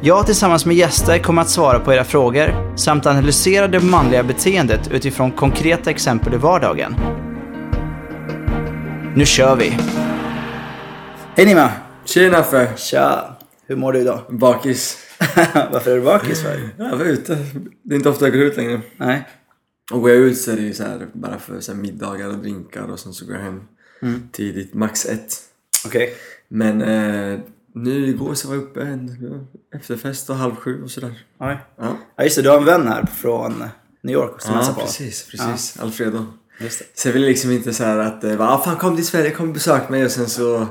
Jag 0.00 0.26
tillsammans 0.26 0.66
med 0.66 0.76
gäster 0.76 1.18
kommer 1.18 1.42
att 1.42 1.50
svara 1.50 1.80
på 1.80 1.92
era 1.94 2.04
frågor 2.04 2.76
samt 2.76 3.06
analysera 3.06 3.68
det 3.68 3.80
manliga 3.80 4.22
beteendet 4.22 4.90
utifrån 4.92 5.32
konkreta 5.32 5.90
exempel 5.90 6.34
i 6.34 6.36
vardagen. 6.36 6.94
Nu 9.16 9.26
kör 9.26 9.56
vi! 9.56 9.78
Hej 11.36 11.46
Nima! 11.46 11.70
Tjena 12.04 12.38
Affe! 12.38 12.68
Tja! 12.76 13.36
Hur 13.66 13.76
mår 13.76 13.92
du 13.92 13.98
idag? 14.00 14.20
Bakis. 14.28 14.98
Varför 15.72 15.90
är 15.90 15.94
du 15.96 16.02
bakis 16.02 16.42
för? 16.42 16.68
Jag 16.78 16.96
var 16.96 17.04
ute. 17.04 17.38
Det 17.82 17.94
är 17.94 17.96
inte 17.96 18.08
ofta 18.08 18.24
jag 18.24 18.32
går 18.34 18.42
ut 18.42 18.56
längre. 18.56 18.80
Nej? 18.96 19.28
Och 19.92 20.00
går 20.00 20.10
jag 20.10 20.18
ut 20.18 20.38
så 20.38 20.50
är 20.52 20.56
det 20.56 20.62
ju 20.62 20.74
så 20.74 20.82
här, 20.82 21.06
bara 21.12 21.38
för 21.38 21.60
så 21.60 21.74
middagar 21.74 22.28
och 22.28 22.34
drinkar 22.38 22.90
och 22.92 22.98
sen 23.00 23.12
så 23.12 23.26
går 23.26 23.34
jag 23.34 23.42
hem 23.42 23.60
Mm. 24.02 24.28
tidigt, 24.32 24.74
max 24.74 25.06
ett. 25.06 25.34
Okej. 25.86 26.14
Men 26.48 26.82
eh, 26.82 27.38
nu 27.76 28.06
igår 28.06 28.34
så 28.34 28.48
var 28.48 28.54
jag 28.54 28.64
uppe 28.64 28.82
en 28.82 29.46
efterfest 29.74 30.30
och 30.30 30.36
halv 30.36 30.54
sju 30.56 30.82
och 30.84 30.90
sådär. 30.90 31.22
Okay. 31.38 31.56
Ja, 31.78 31.96
Ja 32.16 32.24
just 32.24 32.36
det, 32.36 32.42
du 32.42 32.48
har 32.48 32.58
en 32.58 32.64
vän 32.64 32.88
här 32.88 33.06
från 33.06 33.64
New 34.02 34.14
York 34.14 34.40
som 34.40 34.54
hälsar 34.54 34.72
ja 34.72 34.74
på. 34.74 34.80
precis, 34.80 35.28
precis. 35.30 35.80
Alfredo. 35.80 36.24
Just 36.60 36.78
det. 36.78 36.84
Så 36.94 37.08
jag 37.08 37.12
ville 37.12 37.26
liksom 37.26 37.50
inte 37.50 37.72
så 37.72 37.84
här 37.84 37.98
att, 37.98 38.24
eh, 38.24 38.40
ah, 38.40 38.64
fan 38.64 38.76
kom 38.76 38.96
till 38.96 39.06
Sverige, 39.06 39.30
kom 39.30 39.48
och 39.48 39.54
besök 39.54 39.88
mig 39.88 40.04
och 40.04 40.10
sen 40.10 40.26
så 40.28 40.66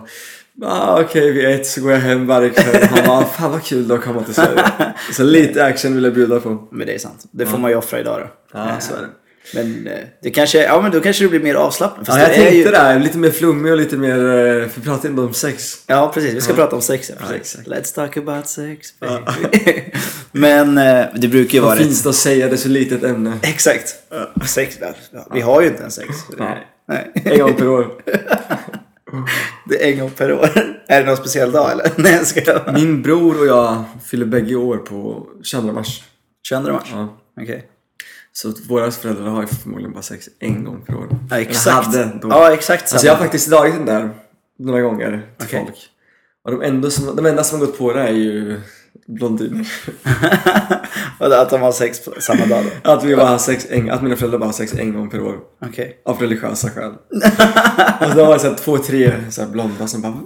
Ah, 0.62 1.02
Okej, 1.02 1.32
vid 1.32 1.46
ett 1.46 1.68
så 1.68 1.82
går 1.82 1.92
jag 1.92 2.00
hem 2.00 2.28
varje 2.28 2.50
kväll. 2.50 2.84
Han 2.90 3.08
bara, 3.08 3.26
fan 3.26 3.52
vad 3.52 3.64
kul 3.64 3.88
då 3.88 3.96
att 3.96 4.04
komma 4.04 4.24
till 4.24 4.34
Sverige. 4.34 4.64
Så 5.12 5.24
lite 5.24 5.66
action 5.66 5.96
vill 5.96 6.04
jag 6.04 6.14
bjuda 6.14 6.40
på. 6.40 6.68
Men 6.72 6.88
det 6.88 6.94
är 6.94 7.00
sant. 7.00 7.26
Det 7.32 7.46
får 7.46 7.58
man 7.58 7.72
ju 7.72 7.78
offra 7.78 8.00
idag 8.00 8.22
då. 8.22 8.58
Ja, 8.60 8.80
så 8.80 8.94
är 8.94 9.02
det. 9.02 9.08
Men 9.54 9.88
eh, 9.88 9.94
det 10.22 10.30
kanske, 10.30 10.64
ja 10.64 10.82
men 10.82 10.92
då 10.92 11.00
kanske 11.02 11.24
det 11.24 11.30
blir 11.30 11.40
mer 11.40 11.56
avslappnat. 11.56 12.08
Ja, 12.08 12.20
jag 12.20 12.30
det 12.30 12.36
tänkte 12.36 12.56
ju... 12.56 12.64
det 12.64 12.78
här, 12.78 13.00
lite 13.00 13.18
mer 13.18 13.32
flummig 13.32 13.72
och 13.72 13.78
lite 13.78 13.98
mer, 13.98 14.18
eh, 14.18 14.68
för 14.70 14.82
vi 14.82 14.86
pratar 14.88 15.10
inte 15.10 15.22
om 15.22 15.34
sex. 15.34 15.74
Ja 15.88 16.12
precis, 16.14 16.34
vi 16.34 16.42
ska 16.42 16.52
Ja. 16.54 16.56
prata 16.56 16.76
om 16.76 16.82
sex. 16.82 17.10
Ja, 17.10 17.26
Ja, 17.30 17.36
exakt. 17.36 17.68
Let's 17.68 17.96
talk 17.96 18.18
about 18.18 18.48
sex 18.48 19.00
baby. 19.00 19.82
men 20.32 20.78
eh, 20.78 21.06
det 21.16 21.28
brukar 21.28 21.54
ju 21.54 21.60
vara 21.60 21.70
Vad 21.70 21.78
finns 21.78 22.04
det 22.04 22.10
att 22.10 22.16
säga, 22.16 22.48
det 22.48 22.54
är 22.56 22.58
så 22.58 22.70
litet 22.70 23.04
ämne. 23.04 23.34
Exakt. 23.44 23.96
Sex, 24.48 24.78
ja, 25.12 25.28
vi 25.34 25.42
har 25.42 25.62
ju 25.62 25.68
inte 25.68 25.80
ens 25.80 25.96
sex. 25.96 26.10
Nej. 26.88 27.12
En 27.14 27.40
gång 27.40 27.54
per 27.54 27.68
år. 27.68 27.88
Det 29.70 29.84
är 29.88 29.92
en 29.94 30.00
gång 30.00 30.10
per 30.10 30.34
år. 30.34 30.50
Är 30.88 31.00
det 31.02 31.06
någon 31.08 31.18
speciell 31.18 31.52
dag 31.52 31.72
eller? 31.72 31.92
Nej 32.02 32.14
jag 32.14 32.28
skojar. 32.28 32.72
Min 32.74 33.02
bror 33.02 33.40
och 33.40 33.46
jag 33.48 33.84
fyller 34.06 34.26
bägge 34.26 34.56
år 34.56 34.78
på 34.78 35.28
22 35.44 35.72
mars. 35.74 36.04
22 36.48 36.72
mars? 36.72 36.90
Ja. 36.92 37.18
Okej. 37.42 37.64
Så 38.38 38.54
våra 38.70 38.92
föräldrar 38.92 39.30
har 39.30 39.42
ju 39.42 39.48
förmodligen 39.48 39.94
bara 39.94 40.02
sex 40.02 40.30
en 40.40 40.64
gång 40.64 40.82
per 40.88 40.96
år. 40.96 41.08
Ja 41.30 41.36
Eller 41.36 41.50
exakt. 41.50 41.86
hade 41.86 42.20
då. 42.22 42.28
Ja 42.30 42.54
exakt 42.54 42.94
Alltså 42.94 43.08
jag 43.08 43.14
har 43.14 43.22
faktiskt 43.22 43.50
dragit 43.50 43.76
den 43.76 43.86
där 43.86 44.10
några 44.60 44.82
gånger 44.82 45.30
till 45.38 45.48
Okej. 45.48 45.64
folk. 45.66 45.78
Och 46.44 46.52
de, 46.52 46.62
ändå 46.62 46.90
som, 46.90 47.16
de 47.16 47.26
enda 47.26 47.44
som 47.44 47.60
har 47.60 47.66
gått 47.66 47.78
på 47.78 47.94
det 47.94 48.02
är 48.02 48.12
ju 48.12 48.62
blondiner. 49.08 49.68
Att 51.20 51.50
de 51.50 51.62
har 51.62 51.72
sex 51.72 52.00
samma 52.20 52.46
dag 52.46 52.64
då? 52.84 52.92
Att, 52.92 53.04
vi 53.04 53.16
bara 53.16 53.28
har 53.28 53.38
sex 53.38 53.68
en, 53.70 53.92
att 53.92 54.04
mina 54.04 54.16
föräldrar 54.16 54.40
bara 54.40 54.46
har 54.46 54.54
sex 54.54 54.74
en 54.74 54.94
gång 54.94 55.10
per 55.10 55.22
år. 55.22 55.40
Okej. 55.66 56.02
Av 56.06 56.22
religiösa 56.22 56.70
skäl. 56.70 56.92
och 58.10 58.16
då 58.16 58.26
var 58.26 58.34
det 58.34 58.40
så 58.40 58.48
här, 58.48 58.56
två, 58.56 58.78
tre 58.78 59.14
så 59.30 59.42
här 59.42 59.50
blonda 59.50 59.88
som 59.88 60.02
bara 60.02 60.12
Va? 60.12 60.20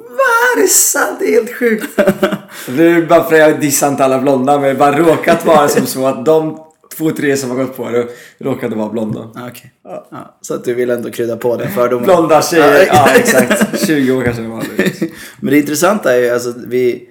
Är 0.57 0.61
det 0.61 0.67
sant? 0.67 1.19
Det 1.19 1.25
är 1.25 1.33
helt 1.33 1.55
sjukt. 1.55 1.95
det 2.67 2.83
är 2.83 3.05
bara 3.05 3.23
för 3.23 3.33
att 3.33 3.39
jag 3.39 3.61
dissar 3.61 3.87
inte 3.87 4.05
alla 4.05 4.19
blonda 4.19 4.59
men 4.59 4.69
det 4.69 4.75
bara 4.75 4.99
råkat 4.99 5.45
vara 5.45 5.67
som 5.67 5.85
så 5.85 6.05
att 6.05 6.25
de 6.25 6.68
två, 6.99 7.11
tre 7.11 7.37
som 7.37 7.49
har 7.49 7.57
gått 7.57 7.77
på 7.77 7.89
det 7.89 8.07
råkade 8.37 8.75
vara 8.75 8.89
blonda. 8.89 9.31
Ja, 9.35 9.47
Okej. 9.49 9.73
Ja, 9.83 10.39
så 10.41 10.53
att 10.53 10.63
du 10.63 10.73
vill 10.73 10.89
ändå 10.89 11.11
krydda 11.11 11.37
på 11.37 11.57
den 11.57 11.71
fördomen? 11.71 12.05
Blonda 12.05 12.41
tjejer, 12.41 12.85
Ja, 12.87 12.93
ja 12.93 13.15
exakt. 13.15 13.85
20 13.87 14.11
år 14.11 14.23
kanske 14.23 14.41
det 14.41 14.47
var. 14.47 14.63
Men 15.41 15.53
det 15.53 15.59
intressanta 15.59 16.15
är 16.15 16.19
ju 16.19 16.29
alltså 16.29 16.53
vi, 16.67 17.09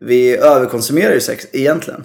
vi 0.00 0.36
överkonsumerar 0.36 1.14
ju 1.14 1.20
sex 1.20 1.46
egentligen. 1.52 2.04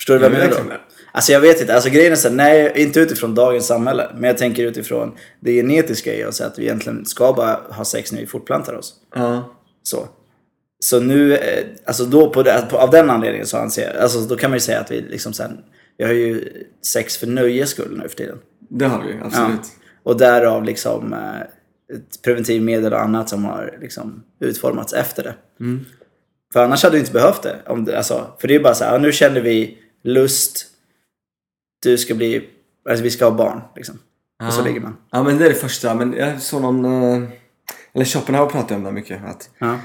Förstår 0.00 0.14
du 0.14 0.20
vad 0.20 0.30
jag 0.30 0.38
menar 0.38 0.64
då? 0.64 0.74
Alltså 1.12 1.32
jag 1.32 1.40
vet 1.40 1.60
inte, 1.60 1.74
alltså 1.74 1.90
grejen 1.90 2.12
är 2.12 2.16
så 2.16 2.28
här, 2.28 2.34
nej 2.34 2.72
inte 2.76 3.00
utifrån 3.00 3.34
dagens 3.34 3.66
samhälle. 3.66 4.10
Men 4.14 4.24
jag 4.24 4.38
tänker 4.38 4.64
utifrån 4.64 5.16
det 5.40 5.52
genetiska 5.52 6.14
i 6.14 6.24
oss 6.24 6.40
att 6.40 6.58
vi 6.58 6.62
egentligen 6.62 7.06
ska 7.06 7.32
bara 7.32 7.60
ha 7.70 7.84
sex 7.84 8.12
när 8.12 8.20
vi 8.20 8.26
fortplantar 8.26 8.74
oss. 8.74 8.94
Ja. 9.14 9.56
Så. 9.82 10.08
Så 10.80 11.00
nu, 11.00 11.36
eh, 11.36 11.66
alltså 11.84 12.04
då 12.04 12.30
på 12.30 12.42
det, 12.42 12.66
på, 12.70 12.78
av 12.78 12.90
den 12.90 13.10
anledningen 13.10 13.46
så 13.46 13.56
anser 13.56 13.82
jag, 13.82 14.02
alltså 14.02 14.20
då 14.20 14.36
kan 14.36 14.50
man 14.50 14.56
ju 14.56 14.60
säga 14.60 14.80
att 14.80 14.90
vi 14.90 15.00
liksom 15.00 15.32
sen, 15.32 15.58
vi 15.98 16.04
har 16.04 16.12
ju 16.12 16.48
sex 16.82 17.16
för 17.16 17.26
nöjes 17.26 17.70
skull 17.70 17.98
nu 18.02 18.08
för 18.08 18.16
tiden. 18.16 18.38
Det 18.58 18.86
har 18.86 19.02
vi 19.02 19.12
absolut. 19.22 19.60
Och 20.02 20.16
därav 20.18 20.64
liksom 20.64 21.12
eh, 21.12 21.40
ett 21.96 22.22
preventivmedel 22.22 22.92
och 22.92 23.00
annat 23.00 23.28
som 23.28 23.44
har 23.44 23.78
liksom 23.80 24.22
utformats 24.40 24.92
efter 24.92 25.22
det. 25.22 25.34
För 26.52 26.64
annars 26.64 26.82
hade 26.82 26.96
du 26.96 27.00
inte 27.00 27.12
behövt 27.12 27.42
det. 27.42 27.56
Om 27.66 27.84
det 27.84 27.96
alltså, 27.96 28.34
för 28.38 28.48
det 28.48 28.54
är 28.54 28.60
bara 28.60 28.74
så 28.74 28.84
här, 28.84 28.92
ja, 28.92 28.98
nu 28.98 29.12
känner 29.12 29.40
vi 29.40 29.78
lust, 30.02 30.66
du 31.82 31.98
ska 31.98 32.14
bli, 32.14 32.48
alltså 32.88 33.02
vi 33.02 33.10
ska 33.10 33.24
ha 33.24 33.36
barn 33.36 33.60
liksom. 33.76 33.98
Och 34.46 34.52
så 34.52 34.64
ligger 34.64 34.80
man. 34.80 34.96
Ja 35.10 35.22
men 35.22 35.38
det 35.38 35.44
är 35.44 35.48
det 35.48 35.54
första. 35.54 35.94
Men 35.94 36.12
jag 36.12 36.42
såg 36.42 36.62
någon, 36.62 36.84
eh, 36.84 37.28
eller 37.94 38.04
Schopenhauer 38.04 38.50
pratar 38.50 38.74
ju 38.74 38.76
om 38.76 38.84
det 38.84 38.92
mycket. 38.92 39.24
Att 39.24 39.50
Ja. 39.58 39.78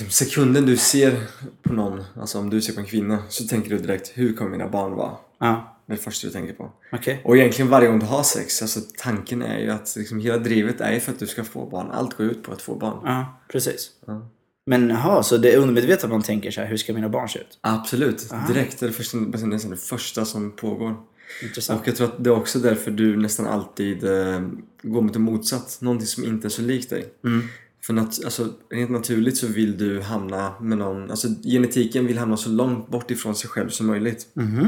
Liksom, 0.00 0.10
sekunden 0.26 0.66
du 0.66 0.76
ser 0.76 1.20
på 1.62 1.72
någon, 1.72 2.02
alltså 2.20 2.38
om 2.38 2.50
du 2.50 2.60
ser 2.60 2.72
på 2.72 2.80
en 2.80 2.86
kvinna, 2.86 3.18
så 3.28 3.44
tänker 3.44 3.70
du 3.70 3.78
direkt 3.78 4.12
hur 4.14 4.32
kommer 4.36 4.50
mina 4.50 4.68
barn 4.68 4.94
vara? 4.94 5.12
Ja, 5.40 5.78
Det 5.86 5.92
är 5.92 5.96
det 5.96 6.02
första 6.02 6.26
du 6.26 6.32
tänker 6.32 6.54
på. 6.54 6.72
okej. 6.92 7.20
Och 7.24 7.36
egentligen 7.36 7.70
varje 7.70 7.88
gång 7.88 7.98
du 7.98 8.06
har 8.06 8.22
sex, 8.22 8.62
alltså 8.62 8.80
tanken 8.98 9.42
är 9.42 9.58
ju 9.58 9.70
att 9.70 9.94
liksom, 9.96 10.18
hela 10.20 10.38
drivet 10.38 10.80
är 10.80 11.00
för 11.00 11.12
att 11.12 11.18
du 11.18 11.26
ska 11.26 11.44
få 11.44 11.66
barn. 11.66 11.90
Allt 11.90 12.16
går 12.16 12.26
ut 12.26 12.42
på 12.42 12.52
att 12.52 12.62
få 12.62 12.74
barn. 12.74 12.98
Ja, 13.04 13.40
precis. 13.52 13.90
Ja. 14.06 14.28
Men 14.66 14.88
jaha, 14.88 15.22
så 15.22 15.36
det 15.36 15.52
är 15.52 15.58
undermedvetet 15.58 16.04
att 16.04 16.10
man 16.10 16.22
tänker 16.22 16.50
så 16.50 16.60
här, 16.60 16.68
hur 16.68 16.76
ska 16.76 16.92
mina 16.92 17.08
barn 17.08 17.28
se 17.28 17.38
ut? 17.38 17.58
Absolut, 17.60 18.30
direkt. 18.48 18.80
Det 18.80 18.86
är 18.86 18.88
det 18.88 18.94
första, 18.94 19.18
nästan 19.18 19.70
det 19.70 19.76
första 19.76 20.24
som 20.24 20.50
pågår. 20.56 20.94
Intressant. 21.42 21.80
Och 21.80 21.88
jag 21.88 21.96
tror 21.96 22.06
att 22.06 22.24
det 22.24 22.30
är 22.30 22.34
också 22.36 22.58
därför 22.58 22.90
du 22.90 23.16
nästan 23.16 23.46
alltid 23.46 24.04
eh, 24.04 24.40
går 24.82 25.02
mot 25.02 25.12
det 25.12 25.18
motsatt. 25.18 25.78
Någonting 25.80 26.06
som 26.06 26.24
inte 26.24 26.46
är 26.46 26.48
så 26.48 26.62
likt 26.62 26.90
dig. 26.90 27.08
Mm. 27.24 27.46
För 27.86 27.92
nat- 27.94 28.24
alltså, 28.24 28.52
rent 28.70 28.90
naturligt 28.90 29.36
så 29.36 29.46
vill 29.46 29.78
du 29.78 30.00
hamna 30.00 30.54
med 30.60 30.78
någon, 30.78 31.10
alltså 31.10 31.28
genetiken 31.44 32.06
vill 32.06 32.18
hamna 32.18 32.36
så 32.36 32.48
långt 32.50 32.88
bort 32.90 33.10
ifrån 33.10 33.34
sig 33.34 33.50
själv 33.50 33.68
som 33.68 33.86
möjligt. 33.86 34.26
Mhm. 34.34 34.66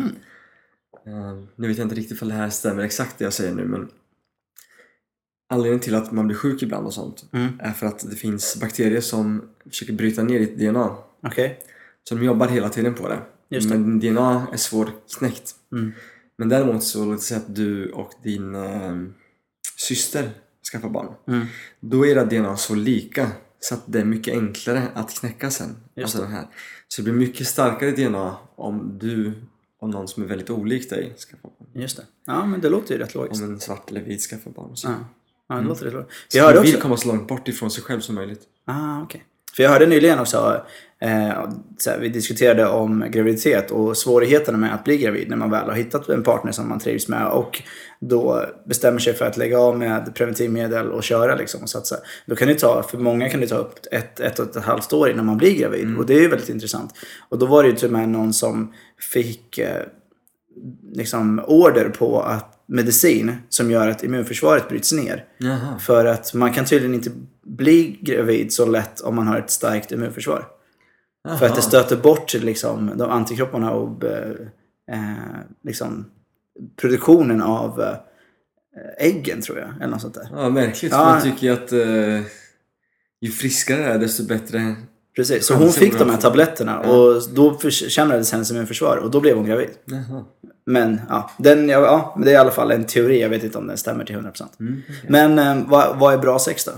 Eh, 1.07 1.43
nu 1.57 1.69
vet 1.69 1.79
jag 1.79 1.85
inte 1.85 1.95
riktigt 1.95 2.23
om 2.23 2.29
det 2.29 2.35
här 2.35 2.51
stämmer 2.51 2.83
exakt 2.83 3.19
det 3.19 3.25
jag 3.25 3.33
säger 3.33 3.55
nu 3.55 3.65
men 3.65 3.89
Anledningen 5.51 5.81
till 5.81 5.95
att 5.95 6.13
man 6.13 6.27
blir 6.27 6.37
sjuk 6.37 6.63
ibland 6.63 6.87
och 6.87 6.95
sånt 6.95 7.25
Mm. 7.33 7.49
är 7.61 7.73
för 7.73 7.87
att 7.87 8.11
det 8.11 8.17
finns 8.17 8.61
bakterier 8.61 9.01
som 9.01 9.43
försöker 9.69 9.93
bryta 9.93 10.23
ner 10.23 10.39
ditt 10.39 10.59
DNA. 10.59 10.97
Okej. 11.23 11.59
Så 12.09 12.15
de 12.15 12.25
jobbar 12.25 12.49
hela 12.49 12.69
tiden 12.69 12.95
på 12.95 13.09
det. 13.09 13.19
Just 13.49 13.69
det. 13.71 13.79
Men 13.79 14.01
DNA 14.01 14.47
är 14.53 14.57
svårknäckt. 14.57 15.55
Mm. 15.73 15.93
Men 16.39 16.49
däremot 16.49 16.83
så 16.85 17.05
låt 17.05 17.23
säga 17.23 17.41
att 17.41 17.55
du 17.55 17.91
och 17.91 18.13
din 18.23 18.55
eh, 18.55 18.97
syster 19.77 20.31
skaffar 20.73 20.89
barn. 20.89 21.15
Mm. 21.29 21.47
Då 21.81 22.07
är 22.07 22.11
era 22.11 22.25
DNA 22.25 22.57
så 22.57 22.75
lika 22.75 23.31
så 23.61 23.75
att 23.75 23.83
det 23.87 24.01
är 24.01 24.05
mycket 24.05 24.35
enklare 24.35 24.83
att 24.95 25.15
knäcka 25.15 25.51
sen. 25.51 25.69
Just 25.69 26.05
alltså 26.05 26.19
den 26.19 26.33
här. 26.33 26.47
Så 26.89 27.03
det 27.03 27.11
blir 27.11 27.27
mycket 27.27 27.47
starkare 27.47 27.91
DNA 27.91 28.37
om 28.57 28.99
du 28.99 29.33
och 29.81 29.89
någon 29.89 30.09
som 30.09 30.23
är 30.23 30.27
väldigt 30.27 30.51
olik 30.51 30.91
dig 30.91 31.15
skaffar 31.19 31.51
barn. 31.59 31.83
Just 31.83 31.97
det. 31.97 32.03
Ja, 32.27 32.47
men 32.47 32.61
det 32.61 32.69
låter 32.69 32.95
ju 32.95 33.01
rätt 33.01 33.15
logiskt. 33.15 33.43
Om 33.43 33.53
en 33.53 33.61
svart 33.61 33.91
eller 33.91 34.01
vit 34.01 34.21
skaffar 34.21 34.51
barn. 34.51 34.77
Så. 34.77 34.89
Ja, 34.89 34.95
ja 35.49 35.55
det 35.55 35.69
låter 35.69 35.85
rätt 35.85 35.95
logiskt. 35.95 36.13
Så 36.29 36.39
Jag 36.39 36.45
hörde 36.45 36.57
man 36.57 36.65
vill 36.65 36.75
också... 36.75 36.83
komma 36.83 36.97
så 36.97 37.09
långt 37.09 37.29
bort 37.29 37.49
ifrån 37.49 37.71
sig 37.71 37.83
själv 37.83 38.01
som 38.01 38.15
möjligt. 38.15 38.43
Ah, 38.65 39.03
okej. 39.03 39.25
För 39.57 39.63
jag 39.63 39.71
hörde 39.71 39.87
nyligen 39.87 40.19
också, 40.19 40.37
så 40.37 40.67
vi 42.01 42.09
diskuterade 42.09 42.69
om 42.69 43.05
graviditet 43.11 43.71
och 43.71 43.97
svårigheterna 43.97 44.59
med 44.59 44.75
att 44.75 44.85
bli 44.85 44.99
gravid 44.99 45.29
när 45.29 45.37
man 45.37 45.51
väl 45.51 45.69
har 45.69 45.75
hittat 45.75 46.09
en 46.09 46.23
partner 46.23 46.53
som 46.53 46.69
man 46.69 46.79
trivs 46.79 47.09
med 47.09 47.27
och 47.27 47.63
då 48.01 48.45
bestämmer 48.67 48.99
sig 48.99 49.15
för 49.15 49.25
att 49.25 49.37
lägga 49.37 49.59
av 49.59 49.79
med 49.79 50.15
preventivmedel 50.15 50.91
och 50.91 51.03
köra 51.03 51.35
liksom 51.35 51.63
och 51.63 51.71
satsa. 51.71 51.97
Då 52.27 52.37
kan 52.37 52.49
det 52.49 52.55
ta, 52.55 52.83
för 52.83 52.99
många 52.99 53.29
kan 53.29 53.41
det 53.41 53.47
ta 53.47 53.57
upp 53.57 53.75
ett, 53.93 54.21
ett 54.21 54.39
och 54.39 54.57
ett 54.57 54.65
halvt 54.65 54.93
år 54.93 55.11
innan 55.11 55.27
man 55.27 55.39
blir 55.39 55.59
gravid 55.59 55.97
och 55.99 56.07
det 56.07 56.15
är 56.15 56.21
ju 56.21 56.29
väldigt 56.29 56.49
intressant. 56.49 56.95
Och 57.29 57.39
då 57.39 57.47
var 57.47 57.63
det 57.63 57.69
ju 57.69 57.75
till 57.75 57.87
och 57.87 57.93
med 57.93 58.09
någon 58.09 58.33
som 58.33 58.73
fick 59.13 59.59
eh, 59.59 59.83
liksom 60.93 61.41
order 61.47 61.89
på 61.89 62.21
att 62.21 62.55
medicin 62.67 63.37
som 63.49 63.71
gör 63.71 63.89
att 63.89 64.05
immunförsvaret 64.05 64.69
bryts 64.69 64.93
ner. 64.93 65.25
Jaha. 65.39 65.79
För 65.79 66.05
att 66.05 66.35
man 66.35 66.53
kan 66.53 66.65
tydligen 66.65 66.95
inte 66.95 67.11
bli 67.43 67.99
gravid 68.01 68.53
så 68.53 68.67
lätt 68.67 69.01
om 69.01 69.17
man 69.17 69.27
har 69.27 69.39
ett 69.39 69.51
starkt 69.51 69.93
immunförsvar. 69.93 70.58
För 71.37 71.47
att 71.47 71.55
det 71.55 71.63
stöter 71.63 71.97
bort 71.97 72.35
liksom, 72.35 72.93
de 72.97 73.11
antikropparna 73.11 73.73
och 73.73 74.05
eh, 74.05 74.31
eh, 74.93 75.41
liksom, 75.65 76.05
produktionen 76.81 77.43
av 77.43 77.97
äggen 78.99 79.43
tror 79.43 79.59
jag. 79.59 79.69
Eller 79.77 79.89
något 79.89 80.01
sånt 80.01 80.15
där. 80.15 80.29
Ja, 80.33 80.51
märkligt. 80.51 80.93
Ja. 80.93 81.05
Man 81.05 81.23
tycker 81.23 81.47
ju 81.47 81.53
att 81.53 81.73
eh, 81.73 82.27
ju 83.21 83.31
friskare 83.31 83.83
det 83.83 83.89
är 83.89 83.99
desto 83.99 84.25
bättre. 84.25 84.77
Precis, 85.17 85.47
så 85.47 85.53
Ja, 85.53 85.59
hon 85.59 85.73
fick 85.73 85.99
de 85.99 86.11
här 86.11 86.17
tabletterna 86.17 86.81
och 86.81 87.23
då 87.35 87.59
försämrades 87.59 88.33
hennes 88.33 88.51
immunförsvar 88.51 88.97
och 88.97 89.11
då 89.11 89.21
blev 89.21 89.37
hon 89.37 89.47
gravid. 89.47 89.71
Jaha. 89.85 90.25
Men 90.67 91.01
ja, 91.09 91.31
den, 91.39 91.69
ja, 91.69 91.81
ja, 91.81 92.19
det 92.25 92.31
är 92.31 92.35
i 92.35 92.37
alla 92.37 92.51
fall 92.51 92.71
en 92.71 92.85
teori. 92.85 93.23
Jag 93.23 93.29
vet 93.29 93.45
inte 93.45 93.59
om 93.59 93.67
den 93.67 93.77
stämmer 93.77 94.05
till 94.05 94.17
100%. 94.17 94.43
Mm. 94.61 94.83
Men 95.09 95.39
eh, 95.39 95.69
vad, 95.69 95.99
vad 95.99 96.15
är 96.15 96.19
bra 96.19 96.39
sex 96.39 96.65
då? 96.65 96.73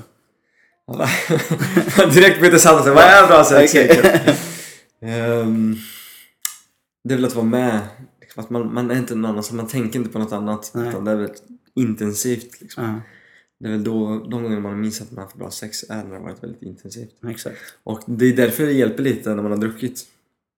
Direkt 2.15 2.41
byter 2.41 2.59
samtal. 2.59 2.95
Vad 2.95 3.05
är 3.05 3.27
bra 3.27 3.45
sex 3.45 3.73
Okej. 3.75 3.85
egentligen? 3.91 4.37
Ehm, 5.03 5.77
det 7.05 7.15
är 7.15 7.17
väl 7.17 7.25
att 7.25 7.35
vara 7.35 7.47
med. 7.47 7.81
Att 8.37 8.51
man, 8.51 8.75
man 8.75 8.91
är 8.91 8.97
inte 8.99 9.15
någon 9.15 9.31
annan, 9.31 9.43
så 9.43 9.55
man 9.55 9.67
tänker 9.67 9.99
inte 9.99 10.11
på 10.11 10.19
något 10.19 10.33
annat. 10.33 10.71
Nej. 10.75 10.89
Utan 10.89 11.05
det 11.05 11.11
är 11.11 11.17
väldigt 11.17 11.43
intensivt. 11.75 12.61
Liksom. 12.61 12.85
Ja, 12.85 13.01
Det 13.61 13.67
är 13.67 13.73
väl 13.73 13.85
då, 13.85 14.27
de 14.31 14.43
gånger 14.43 14.61
man 14.61 14.81
minns 14.81 15.01
att 15.01 15.11
man 15.11 15.19
har 15.19 15.25
haft 15.25 15.37
bra 15.37 15.51
sex 15.51 15.85
är 15.89 16.05
när 16.05 16.15
det 16.15 16.21
varit 16.21 16.43
väldigt 16.43 16.63
intensivt. 16.63 17.11
exakt. 17.29 17.59
Och 17.85 18.01
det 18.07 18.25
är 18.27 18.33
därför 18.37 18.67
det 18.67 18.73
hjälper 18.73 19.03
lite 19.03 19.35
när 19.35 19.43
man 19.43 19.53
har 19.53 19.59
druckit. 19.59 20.05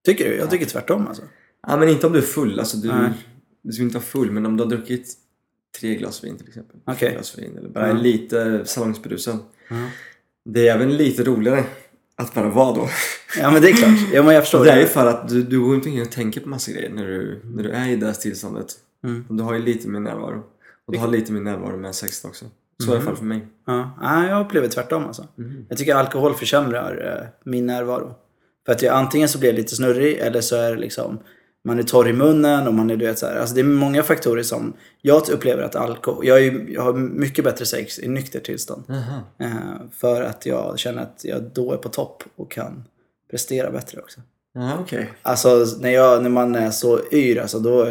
Tycker 0.05 0.29
du? 0.29 0.35
Jag 0.35 0.49
tycker 0.49 0.65
tvärtom 0.65 1.07
alltså. 1.07 1.23
Ja 1.67 1.77
men 1.77 1.89
inte 1.89 2.07
om 2.07 2.13
du 2.13 2.19
är 2.19 2.23
full. 2.23 2.59
Alltså, 2.59 2.77
du, 2.77 2.87
Nej. 2.87 3.09
du 3.63 3.71
ska 3.73 3.83
inte 3.83 3.95
vara 3.95 4.05
full 4.05 4.31
men 4.31 4.45
om 4.45 4.57
du 4.57 4.63
har 4.63 4.69
druckit 4.69 5.07
tre 5.79 5.95
glas 5.95 6.23
vin 6.23 6.37
till 6.37 6.47
exempel. 6.47 6.75
Okej. 6.85 6.97
Tre 6.99 7.11
glas 7.13 7.37
vin 7.37 7.57
eller 7.57 7.69
bara 7.69 7.87
Ja. 7.87 7.93
lite 7.93 8.65
salongsberusad. 8.65 9.39
Ja. 9.69 9.75
Det 10.45 10.67
är 10.67 10.75
även 10.75 10.97
lite 10.97 11.23
roligare 11.23 11.63
att 12.15 12.33
bara 12.33 12.49
vara 12.49 12.75
då. 12.75 12.89
Ja 13.39 13.51
men 13.51 13.61
det 13.61 13.69
är 13.69 13.73
klart. 13.73 14.13
Ja 14.13 14.23
men 14.23 14.35
jag 14.35 14.43
förstår. 14.43 14.65
Det 14.65 14.71
är 14.71 14.79
ju 14.79 14.85
för 14.85 15.07
att 15.07 15.29
du, 15.29 15.43
du 15.43 15.59
går 15.59 15.75
inte 15.75 15.89
omkring 15.89 16.01
och 16.01 16.11
tänker 16.11 16.41
på 16.41 16.49
massa 16.49 16.71
grejer 16.71 16.89
när 16.89 17.07
du, 17.07 17.41
när 17.43 17.63
du 17.63 17.69
är 17.69 17.89
i 17.89 17.95
det 17.95 18.05
här 18.05 18.13
tillståndet. 18.13 18.67
Mm. 19.03 19.25
Du 19.29 19.43
har 19.43 19.53
ju 19.53 19.59
lite 19.59 19.87
mer 19.87 19.99
närvaro. 19.99 20.43
Och 20.87 20.93
du 20.93 20.99
har 20.99 21.07
lite 21.07 21.31
mer 21.31 21.41
närvaro 21.41 21.77
med 21.77 21.95
sex 21.95 22.25
också. 22.25 22.45
Så 22.79 22.85
det 22.85 22.91
i 22.91 22.95
alla 22.95 23.05
fall 23.05 23.15
för 23.15 23.25
mig. 23.25 23.47
Ja, 23.65 23.91
ja, 24.01 24.27
jag 24.27 24.45
upplever 24.45 24.67
tvärtom 24.67 25.05
alltså. 25.05 25.27
Mm. 25.37 25.65
Jag 25.69 25.77
tycker 25.77 25.95
alkohol 25.95 26.33
försämrar 26.33 27.21
eh, 27.21 27.51
min 27.51 27.65
närvaro. 27.65 28.15
För 28.65 28.71
att 28.71 28.81
jag, 28.81 28.95
antingen 28.95 29.29
så 29.29 29.39
blir 29.39 29.49
jag 29.49 29.55
lite 29.55 29.75
snurrig 29.75 30.17
eller 30.17 30.41
så 30.41 30.55
är 30.55 30.71
det 30.71 30.81
liksom 30.81 31.19
man 31.65 31.79
är 31.79 31.83
torr 31.83 32.09
i 32.09 32.13
munnen 32.13 32.67
och 32.67 32.73
man 32.73 32.89
är 32.89 32.95
du 32.95 33.05
vet 33.05 33.19
så 33.19 33.25
här. 33.25 33.35
Alltså 33.35 33.55
det 33.55 33.61
är 33.61 33.65
många 33.65 34.03
faktorer 34.03 34.43
som 34.43 34.73
jag 35.01 35.29
upplever 35.29 35.63
att 35.63 35.75
alkohol... 35.75 36.27
Jag, 36.27 36.45
är, 36.45 36.65
jag 36.69 36.81
har 36.81 36.93
mycket 36.93 37.45
bättre 37.45 37.65
sex 37.65 37.99
i 37.99 38.07
nykter 38.07 38.39
tillstånd. 38.39 38.83
Eh, 39.39 39.51
för 39.91 40.21
att 40.21 40.45
jag 40.45 40.79
känner 40.79 41.01
att 41.01 41.21
jag 41.23 41.43
då 41.53 41.73
är 41.73 41.77
på 41.77 41.89
topp 41.89 42.23
och 42.35 42.51
kan 42.51 42.83
prestera 43.31 43.71
bättre 43.71 43.99
också. 43.99 44.21
Ja, 44.53 44.77
okej. 44.81 45.11
Alltså 45.21 45.65
när, 45.79 45.89
jag, 45.89 46.23
när 46.23 46.29
man 46.29 46.55
är 46.55 46.71
så 46.71 46.99
yr, 47.11 47.39
alltså 47.41 47.59
då... 47.59 47.87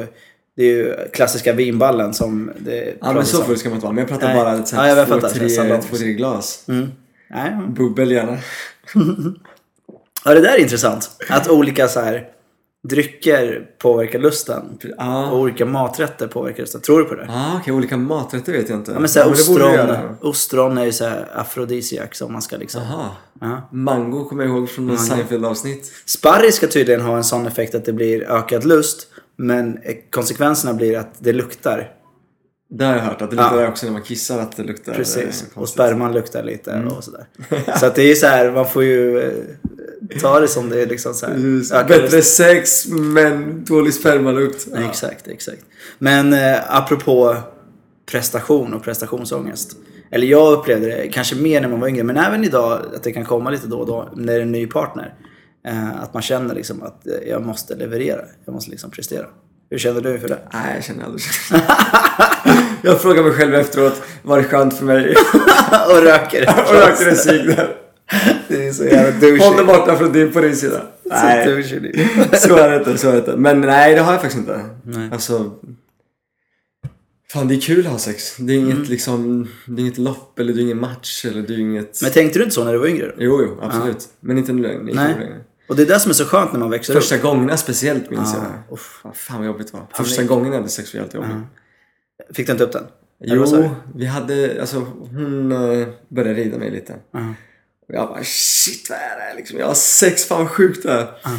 Det 0.57 0.63
är 0.63 0.77
ju 0.77 0.97
klassiska 1.13 1.53
vinballen 1.53 2.15
som 2.15 2.51
det 2.59 2.95
Ja 3.01 3.13
men 3.13 3.27
så 3.27 3.43
full 3.43 3.59
ska 3.59 3.69
man 3.69 3.77
inte 3.77 3.85
vara. 3.85 3.95
Men 3.95 4.03
jag 4.03 4.09
pratar 4.09 4.27
Nej. 4.27 4.37
bara 4.37 4.55
ett 4.55 4.73
Ja, 4.73 4.89
jag 4.89 4.97
här 4.97 5.07
fattar. 5.07 5.29
två, 5.29 5.39
tre, 5.39 5.81
två, 5.81 5.97
tre 5.97 6.13
glas. 6.13 6.65
Mm. 6.69 6.89
Nej. 7.31 7.57
Bubbel 7.69 8.11
gärna. 8.13 8.39
Ja, 10.25 10.35
det 10.35 10.41
där 10.41 10.55
är 10.55 10.61
intressant. 10.61 11.11
Att 11.29 11.51
olika 11.51 11.89
så 11.89 12.01
här 12.01 12.29
drycker 12.89 13.67
påverkar 13.79 14.19
lusten. 14.19 14.63
Och 14.75 14.85
Ja, 14.99 15.33
olika 15.33 15.67
maträtter 15.67 16.27
påverkar 16.27 16.63
lusten. 16.63 16.81
Tror 16.81 16.99
du 16.99 17.05
på 17.05 17.15
det? 17.15 17.27
ah, 17.31 17.57
okej. 17.61 17.73
Olika 17.75 17.97
maträtter 17.97 18.53
vet 18.53 18.69
jag 18.69 18.79
inte. 18.79 18.93
Ja, 18.93 18.99
men 18.99 19.09
så 19.09 19.19
här, 19.21 19.31
det 19.31 19.47
borde 19.49 19.65
du 19.65 19.83
ostron, 19.83 20.17
ostron 20.21 20.79
är 20.79 20.85
ju 20.85 20.93
så 20.93 21.05
här 21.05 21.29
afrodisiak 21.35 22.15
som 22.15 22.33
man 22.33 22.43
ska 22.43 22.57
liksom... 22.57 22.83
Aha. 22.83 23.17
Ja. 23.41 23.69
Mango 23.73 24.25
kommer 24.25 24.45
jag 24.45 24.53
ihåg 24.57 24.71
från 24.71 24.87
någon 24.87 24.99
Seinfeld-avsnitt. 24.99 25.93
Sparris 26.07 26.55
ska 26.55 26.67
tydligen 26.67 27.01
ha 27.01 27.17
en 27.17 27.25
sån 27.25 27.47
effekt 27.47 27.75
att 27.75 27.85
det 27.85 27.93
blir 27.93 28.23
ökad 28.31 28.65
lust. 28.65 29.07
Men 29.37 29.79
konsekvenserna 30.11 30.75
blir 30.75 30.99
att 30.99 31.15
det 31.19 31.33
luktar. 31.33 31.91
Det 32.71 32.85
har 32.85 32.95
jag 32.95 33.03
hört. 33.03 33.23
Att 33.23 33.31
det 33.31 33.37
luktar 33.37 33.63
Ja. 33.63 33.69
också 33.69 33.87
när 33.87 33.93
man 33.93 34.03
kissar 34.03 34.39
att 34.39 34.57
det 34.57 34.63
luktar 34.63 34.93
Precis. 34.95 35.17
eh, 35.43 35.49
Och 35.49 35.55
konstigt. 35.55 35.75
sperman 35.75 36.13
luktar 36.13 36.43
lite 36.43 36.83
och 36.97 37.05
sådär. 37.05 37.25
Så 37.81 37.87
att 37.87 37.95
det 37.95 38.03
är 38.03 38.15
så 38.15 38.27
här, 38.27 38.51
man 38.53 38.69
får 38.69 38.85
ju 38.85 39.21
eh, 39.21 39.33
ta 40.21 40.41
det 40.41 40.49
som 40.49 40.69
det 40.69 40.83
är 40.83 40.87
liksom 40.87 41.15
så 41.15 41.27
här. 41.27 41.37
Just, 41.37 41.71
Bättre 41.71 42.23
sex 42.23 42.87
men 42.89 43.65
dålig 43.65 43.95
spermalukt. 43.95 44.67
Ja. 44.73 44.89
Exakt, 44.89 45.29
exakt. 45.29 45.63
Men 45.99 46.33
eh, 46.33 46.77
apropå 46.77 47.37
prestation 48.11 48.75
och 48.75 48.85
prestationsångest. 48.85 49.77
Eller 50.11 50.27
jag 50.27 50.53
upplevde 50.53 50.87
det 50.87 51.09
kanske 51.09 51.37
mer 51.37 51.61
när 51.61 51.69
man 51.69 51.81
var 51.81 51.89
yngre, 51.89 52.03
men 52.03 52.17
även 52.17 52.45
idag 52.45 52.81
att 52.95 53.03
det 53.03 53.13
kan 53.13 53.25
komma 53.25 53.51
lite 53.51 53.67
då 53.67 53.79
och 53.79 53.87
då 53.87 54.09
när 54.17 54.33
det 54.33 54.39
är 54.39 54.41
en 54.41 54.53
ny 54.53 54.67
partner. 54.67 55.15
Eh, 55.67 56.03
att 56.03 56.15
man 56.15 56.23
känner 56.23 56.55
liksom 56.55 56.83
att 56.83 57.07
eh, 57.07 57.29
jag 57.29 57.47
måste 57.47 57.75
leverera, 57.75 58.21
jag 58.45 58.55
måste 58.55 58.71
liksom 58.71 58.91
prestera. 58.91 59.27
Hur 59.71 59.79
känner 59.79 60.01
du 60.01 60.19
för 60.19 60.29
det? 60.29 60.39
Nej, 60.53 60.75
jag 60.75 60.85
känner 60.85 61.05
aldrig 61.05 61.23
Jag 62.83 63.01
frågar 63.01 63.23
mig 63.23 63.33
själv 63.33 63.55
efteråt, 63.55 64.03
var 64.23 64.39
det 64.39 64.45
skönt 64.45 64.79
för 64.79 64.85
mig? 64.85 65.15
och 65.89 66.03
röker. 66.03 66.49
och 66.69 66.75
rökte 66.75 67.11
en 67.11 67.17
cigg 67.17 67.47
där. 67.47 67.82
Det 68.49 68.69
är 68.69 68.73
så 68.73 68.85
jävla 68.85 69.11
Håll 69.13 69.21
dig 69.21 69.39
douchey. 69.39 69.65
borta 69.65 69.97
från 69.97 70.13
din 70.13 70.33
på 70.33 70.41
din 70.41 70.57
sida. 70.57 70.83
Så 71.03 71.09
Nej, 71.09 71.47
douchey. 71.47 72.07
så 72.33 72.57
är 72.57 72.71
det 72.71 72.77
inte. 72.77 72.99
Så 72.99 73.09
är 73.09 73.13
det 73.13 73.19
inte. 73.19 73.37
Men 73.37 73.61
nej, 73.61 73.95
det 73.95 74.01
har 74.01 74.13
jag 74.13 74.21
faktiskt 74.23 74.41
inte. 74.41 74.65
Nej. 74.85 75.09
Alltså... 75.13 75.51
Fan, 77.33 77.49
det 77.49 77.55
är 77.55 77.61
kul 77.61 77.87
att 77.87 77.93
ha 77.93 77.99
sex. 77.99 78.37
Det 78.37 78.53
är 78.53 78.57
inget 78.59 78.75
Mm. 78.77 78.89
liksom... 78.89 79.49
Det 79.67 79.81
är 79.83 79.85
inget 79.85 79.99
lopp 79.99 80.39
eller 80.39 80.53
det 80.53 80.61
är 80.61 80.63
ingen 80.63 80.81
match 80.81 81.25
eller 81.25 81.43
det 81.43 81.55
är 81.55 81.59
inget... 81.59 82.03
Men 82.03 82.11
tänkte 82.11 82.39
du 82.39 82.43
inte 82.43 82.55
så 82.55 82.65
när 82.65 82.73
du 82.73 82.79
var 82.79 82.87
yngre? 82.87 83.07
Då? 83.07 83.13
Jo, 83.19 83.43
jo, 83.43 83.59
absolut. 83.63 84.09
Men 84.21 84.39
inte 84.39 84.53
nu 84.53 84.63
längre. 84.63 84.83
Nej. 84.83 84.95
längre. 84.95 85.41
Och 85.69 85.77
det 85.77 85.83
är 85.83 85.87
det 85.87 86.01
som 86.01 86.11
är 86.11 86.15
så 86.15 86.25
skönt 86.25 86.53
när 86.53 86.61
man 86.61 86.71
växer 86.71 86.95
Första 86.95 87.17
upp. 87.17 87.23
gångerna 87.23 87.57
speciellt 87.57 88.11
minns 88.11 88.35
Ah, 88.35 88.37
jag. 88.69 88.75
uff. 88.75 89.03
Fan, 89.15 89.37
vad 89.39 89.47
jobbigt 89.47 89.67
det 89.67 89.73
var. 89.73 89.81
Panik. 89.81 89.97
Första 89.97 90.23
gången 90.23 90.47
jag 90.53 90.59
hade 90.59 90.69
sex 90.69 90.95
var 90.95 91.01
helt 91.01 91.15
jobbigt. 91.15 91.31
Fick 92.35 92.47
du 92.47 92.53
inte 92.53 92.65
upp 92.65 92.73
den? 92.73 92.85
Jo, 93.25 93.71
vi 93.95 94.07
hade, 94.07 94.57
alltså 94.61 94.79
hon 95.11 95.53
uh, 95.53 95.89
började 96.09 96.35
rida 96.41 96.59
mig 96.59 96.71
lite. 96.71 96.95
Ja. 97.13 97.35
Jag 97.93 98.09
bara 98.09 98.25
shit 98.25 98.91
vad 98.91 98.99
är 98.99 99.29
det 99.29 99.37
liksom? 99.37 99.59
Jag 99.59 99.67
har 99.67 99.75
sex, 99.75 100.25
fan 100.25 100.39
vad 100.39 100.51
sjukt 100.51 100.83
det 100.83 100.93
är. 100.93 101.07
Ja. 101.23 101.31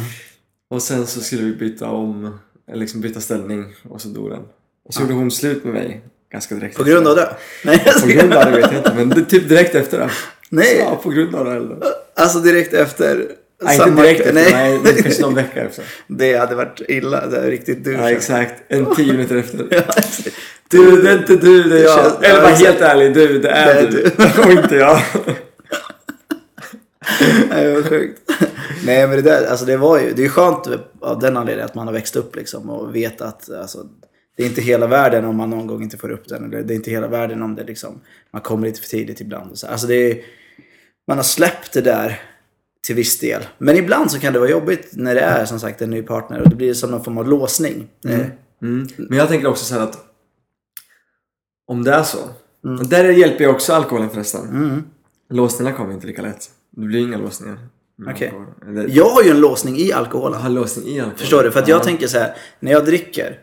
Och 0.70 0.82
sen 0.82 1.06
så 1.06 1.20
skulle 1.20 1.42
vi 1.42 1.52
byta 1.52 1.86
om, 1.86 2.38
eller 2.68 2.80
liksom 2.80 3.00
byta 3.00 3.20
ställning 3.20 3.74
och 3.88 4.00
så 4.00 4.08
dog 4.08 4.30
den. 4.30 4.42
Och 4.88 4.94
så 4.94 5.00
gjorde 5.00 5.14
hon 5.14 5.30
slut 5.30 5.64
med 5.64 5.74
mig 5.74 6.00
ganska 6.32 6.54
direkt 6.54 6.76
På 6.76 6.84
grund 6.84 7.08
av 7.08 7.16
det? 7.16 7.36
Nej, 7.64 7.84
På 8.00 8.06
grund 8.06 8.34
av 8.34 8.44
det 8.44 8.50
vet 8.50 8.72
jag 8.72 8.80
inte, 8.80 8.94
men 8.94 9.08
det, 9.08 9.24
typ 9.24 9.48
direkt 9.48 9.74
efter 9.74 9.98
det. 9.98 10.10
Nej. 10.48 10.76
Ja, 10.78 11.00
på 11.02 11.10
grund 11.10 11.34
av 11.34 11.44
det. 11.44 11.50
Eller? 11.50 11.76
Alltså 12.16 12.38
direkt 12.38 12.74
efter? 12.74 13.28
Nej, 13.62 13.76
inte 13.76 14.02
direkt 14.02 14.20
efter, 14.20 14.34
Nej. 14.34 14.52
nej, 14.52 14.80
men 14.84 15.02
kanske 15.02 15.22
någon 15.22 15.34
vecka 15.34 15.60
efter. 15.60 15.84
Det 16.06 16.36
hade 16.36 16.54
varit 16.54 16.80
illa. 16.88 17.26
Det 17.26 17.36
är 17.36 17.50
riktigt 17.50 17.84
douche. 17.84 18.00
Ja, 18.00 18.10
exakt. 18.10 18.62
En 18.68 18.94
tio 18.94 19.12
minuter 19.12 19.36
efter. 19.36 19.66
Ja. 19.86 19.94
Du, 20.68 21.02
det 21.02 21.10
är 21.10 21.18
inte 21.18 21.36
du, 21.36 21.62
det 21.62 21.78
är 21.78 21.84
jag. 21.84 22.24
Eller 22.24 22.40
bara 22.42 22.54
helt 22.54 22.80
ärlig, 22.80 23.14
du, 23.14 23.38
det 23.38 23.48
är, 23.50 23.74
Det 23.74 23.80
är 23.80 23.90
du. 23.90 24.42
Och 24.42 24.52
inte 24.52 24.76
jag. 24.76 25.00
Nej, 27.50 27.74
vad 27.74 27.88
sjukt. 27.88 28.22
Nej, 28.86 29.06
men 29.08 29.16
det 29.16 29.22
där, 29.22 29.46
alltså 29.46 29.64
det 29.64 29.76
var 29.76 30.00
ju, 30.00 30.12
det 30.12 30.24
är 30.24 30.28
skönt 30.28 30.68
av 31.00 31.18
den 31.18 31.36
anledningen 31.36 31.66
att 31.66 31.74
man 31.74 31.86
har 31.86 31.94
växt 31.94 32.16
upp 32.16 32.36
liksom 32.36 32.70
och 32.70 32.94
vet 32.96 33.20
att 33.20 33.50
alltså, 33.50 33.86
det 34.36 34.42
är 34.42 34.46
inte 34.46 34.60
hela 34.60 34.86
världen 34.86 35.24
om 35.24 35.36
man 35.36 35.50
någon 35.50 35.66
gång 35.66 35.82
inte 35.82 35.96
får 35.96 36.10
upp 36.10 36.28
den. 36.28 36.44
Eller 36.44 36.62
det 36.62 36.74
är 36.74 36.76
inte 36.76 36.90
hela 36.90 37.08
världen 37.08 37.42
om 37.42 37.54
det 37.54 37.64
liksom, 37.64 38.00
man 38.30 38.42
kommer 38.42 38.66
lite 38.66 38.80
för 38.80 38.88
tidigt 38.88 39.20
ibland. 39.20 39.50
Och 39.50 39.58
så. 39.58 39.66
Alltså 39.66 39.86
det 39.86 39.94
är, 39.94 40.18
man 41.08 41.16
har 41.16 41.24
släppt 41.24 41.72
det 41.72 41.80
där 41.80 42.20
till 42.86 42.94
viss 42.94 43.18
del. 43.18 43.42
Men 43.58 43.76
ibland 43.76 44.10
så 44.10 44.18
kan 44.18 44.32
det 44.32 44.38
vara 44.38 44.50
jobbigt 44.50 44.88
när 44.92 45.14
det 45.14 45.20
är 45.20 45.44
som 45.44 45.60
sagt 45.60 45.82
en 45.82 45.90
ny 45.90 46.02
partner 46.02 46.40
och 46.40 46.48
det 46.48 46.56
blir 46.56 46.74
som 46.74 46.90
någon 46.90 47.04
form 47.04 47.18
av 47.18 47.28
låsning. 47.28 47.88
Eh, 48.08 48.20
Mm. 48.62 48.86
Men 48.96 49.18
jag 49.18 49.28
tänker 49.28 49.46
också 49.46 49.64
så 49.64 49.74
här 49.74 49.80
att 49.80 50.04
om 51.66 51.84
det 51.84 51.92
är 51.92 52.02
så. 52.02 52.18
Mm. 52.64 52.88
Där 52.88 53.04
hjälper 53.04 53.44
ju 53.44 53.50
också 53.50 53.72
alkoholen 53.72 54.10
förresten. 54.10 54.48
Mm. 54.48 54.84
Låsningarna 55.30 55.76
kommer 55.76 55.94
inte 55.94 56.06
lika 56.06 56.22
lätt. 56.22 56.50
Det 56.76 56.80
blir 56.86 57.00
inga 57.00 57.18
låsningar. 57.18 57.58
Okej. 58.10 58.28
alkohol. 58.28 58.46
Eller, 58.68 58.88
Jag 58.96 59.08
har 59.08 59.22
ju 59.22 59.30
en 59.30 59.40
låsning 59.40 59.76
i 59.76 59.88
Jag 59.88 59.98
alkoholen. 59.98 60.40
har 60.40 60.50
låsning 60.50 60.86
i 60.88 61.00
alkohol. 61.00 61.18
Förstår 61.18 61.42
du? 61.42 61.50
För 61.50 61.60
att 61.60 61.68
jag 61.68 61.80
Ja. 61.80 61.84
tänker 61.84 62.06
så 62.06 62.18
här, 62.18 62.34
när 62.60 62.72
jag 62.72 62.84
dricker, 62.84 63.38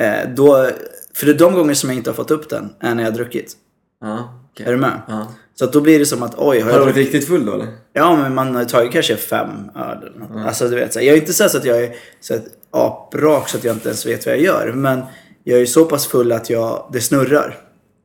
eh, 0.00 0.30
då, 0.36 0.68
för 1.14 1.26
det 1.26 1.32
är 1.32 1.38
de 1.38 1.52
gånger 1.54 1.74
som 1.74 1.90
jag 1.90 1.96
inte 1.96 2.10
har 2.10 2.14
fått 2.14 2.30
upp 2.30 2.48
den, 2.48 2.72
är 2.80 2.94
när 2.94 3.02
jag 3.02 3.10
har 3.10 3.16
druckit. 3.16 3.52
Ja, 4.00 4.40
okej. 4.52 4.66
Är 4.66 4.70
du 4.72 4.78
med? 4.78 5.02
Ja. 5.08 5.32
Så 5.54 5.64
att 5.64 5.72
då 5.72 5.80
blir 5.80 5.98
det 5.98 6.06
som 6.06 6.22
att, 6.22 6.34
oj, 6.38 6.60
har 6.60 6.64
Har 6.64 6.70
jag 6.70 6.80
du 6.80 6.84
varit 6.84 6.96
riktigt 6.96 7.26
full 7.26 7.46
då 7.46 7.52
eller? 7.52 7.66
Ja, 7.92 8.16
men 8.16 8.34
man 8.34 8.54
har 8.54 8.64
tagit 8.64 8.92
kanske 8.92 9.16
fem 9.16 9.48
öl 9.76 9.98
eller 10.06 10.18
något. 10.18 10.46
Alltså 10.46 10.68
du 10.68 10.76
vet, 10.76 10.92
så 10.92 10.98
här, 10.98 11.06
jag 11.06 11.16
är 11.16 11.20
inte 11.20 11.32
så, 11.32 11.48
så 11.48 11.58
att 11.58 11.64
jag 11.64 11.84
är 11.84 11.94
så 12.20 12.34
att 12.34 12.44
aprak 12.70 13.48
så 13.48 13.56
att 13.58 13.64
jag 13.64 13.76
inte 13.76 13.88
ens 13.88 14.06
vet 14.06 14.26
vad 14.26 14.34
jag 14.34 14.42
gör. 14.42 14.72
Men 14.72 15.00
jag 15.44 15.60
är 15.60 15.66
så 15.66 15.84
pass 15.84 16.06
full 16.06 16.32
att 16.32 16.50
jag, 16.50 16.88
det 16.92 17.00
snurrar. 17.00 17.58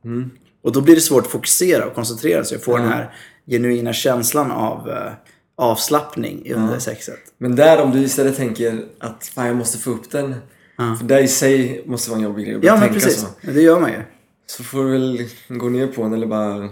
Mm. 0.05 0.29
Och 0.63 0.71
då 0.71 0.81
blir 0.81 0.95
det 0.95 1.01
svårt 1.01 1.25
att 1.25 1.31
fokusera 1.31 1.85
och 1.85 1.93
koncentrera 1.95 2.43
sig 2.43 2.57
och 2.57 2.63
få 2.63 2.77
den 2.77 2.87
här 2.87 3.13
genuina 3.47 3.93
känslan 3.93 4.51
av 4.51 4.89
eh, 4.89 5.11
avslappning 5.57 6.53
under 6.55 6.79
sexet. 6.79 7.19
Men 7.37 7.55
där 7.55 7.81
om 7.81 7.91
du 7.91 7.99
istället 7.99 8.37
tänker 8.37 8.83
att 8.99 9.31
fan 9.35 9.47
jag 9.47 9.55
måste 9.55 9.77
få 9.77 9.89
upp 9.91 10.11
den. 10.11 10.35
För 10.99 11.05
det 11.07 11.19
i 11.21 11.27
sig 11.27 11.83
måste 11.85 12.09
vara 12.09 12.17
en 12.17 12.23
jobbig 12.23 12.45
grej 12.45 12.55
att 12.55 12.63
Ja, 12.63 12.71
men 12.73 12.81
tänka 12.81 12.93
precis. 12.93 13.21
så. 13.21 13.27
Det 13.51 13.61
gör 13.61 13.79
man 13.79 13.91
ju. 13.91 13.99
Så 14.47 14.63
får 14.63 14.83
du 14.83 14.91
väl 14.91 15.23
gå 15.49 15.69
ner 15.69 15.87
på 15.87 16.03
den 16.03 16.13
eller 16.13 16.27
bara... 16.27 16.69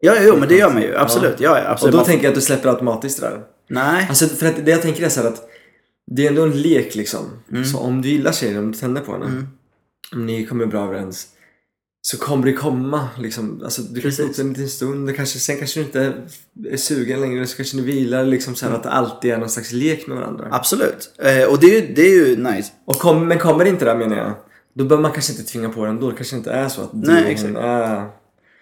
Ja, 0.00 0.14
jo, 0.20 0.36
men 0.38 0.48
det 0.48 0.54
gör 0.56 0.72
man 0.72 0.82
ju. 0.82 0.96
Absolut. 0.96 1.40
Ja, 1.40 1.58
ja, 1.58 1.64
Och 1.64 1.70
absolut. 1.70 1.92
då 1.92 1.96
Man- 1.98 2.06
tänker 2.06 2.24
jag 2.24 2.30
att 2.30 2.34
du 2.34 2.40
släpper 2.40 2.68
automatiskt 2.68 3.20
det 3.20 3.26
där. 3.28 3.40
Nej. 3.68 4.06
Alltså 4.08 4.26
för 4.28 4.46
att 4.46 4.64
det 4.64 4.70
jag 4.70 4.82
tänker 4.82 5.04
är 5.04 5.08
så 5.08 5.26
att 5.26 5.42
det 6.10 6.24
är 6.24 6.28
ändå 6.28 6.42
en 6.42 6.62
lek 6.62 6.94
liksom. 6.94 7.24
Mm. 7.50 7.64
Så 7.64 7.78
om 7.78 8.02
du 8.02 8.08
gillar 8.08 8.32
tjejen, 8.32 8.58
om 8.58 8.72
du 8.72 8.78
tänder 8.78 9.00
på 9.00 9.12
henne. 9.12 9.46
Om 10.12 10.26
ni 10.26 10.46
kommer 10.46 10.66
bra 10.66 10.84
överens. 10.84 11.26
Så 12.04 12.18
kommer 12.18 12.46
det 12.46 12.52
komma 12.52 13.08
liksom. 13.18 13.60
Alltså, 13.64 13.82
du 13.82 14.00
kan 14.00 14.10
upp 14.26 14.38
en 14.38 14.48
liten 14.48 14.68
stund. 14.68 15.06
Det 15.06 15.12
kanske, 15.12 15.38
sen 15.38 15.58
kanske 15.58 15.80
du 15.80 15.84
inte 15.86 16.12
är 16.70 16.76
sugen 16.76 17.20
längre. 17.20 17.46
Så 17.46 17.56
kanske 17.56 17.76
ni 17.76 17.82
vilar 17.82 18.24
liksom 18.24 18.54
så 18.54 18.66
här 18.66 18.74
att 18.74 18.82
det 18.82 18.90
alltid 18.90 19.30
är 19.30 19.38
någon 19.38 19.48
slags 19.48 19.72
lek 19.72 20.06
med 20.06 20.16
varandra. 20.16 20.48
Absolut. 20.50 21.10
Eh, 21.18 21.44
och 21.50 21.60
det 21.60 21.66
är 21.76 21.80
ju, 21.80 21.94
det 21.94 22.02
är 22.02 22.14
ju 22.26 22.36
nice. 22.36 22.72
Och 22.84 22.98
kom, 22.98 23.28
men 23.28 23.38
kommer 23.38 23.64
det 23.64 23.70
inte 23.70 23.84
där 23.84 23.96
menar 23.96 24.16
jag. 24.16 24.32
Då 24.74 24.84
behöver 24.84 25.02
man 25.02 25.12
kanske 25.12 25.32
inte 25.32 25.44
tvinga 25.44 25.68
på 25.68 25.84
den 25.86 26.00
då. 26.00 26.10
Det 26.10 26.16
kanske 26.16 26.36
inte 26.36 26.50
är 26.50 26.68
så 26.68 26.82
att 26.82 26.90
du 26.92 27.12
Nej, 27.12 27.32
exakt. 27.32 27.56
är... 27.56 28.08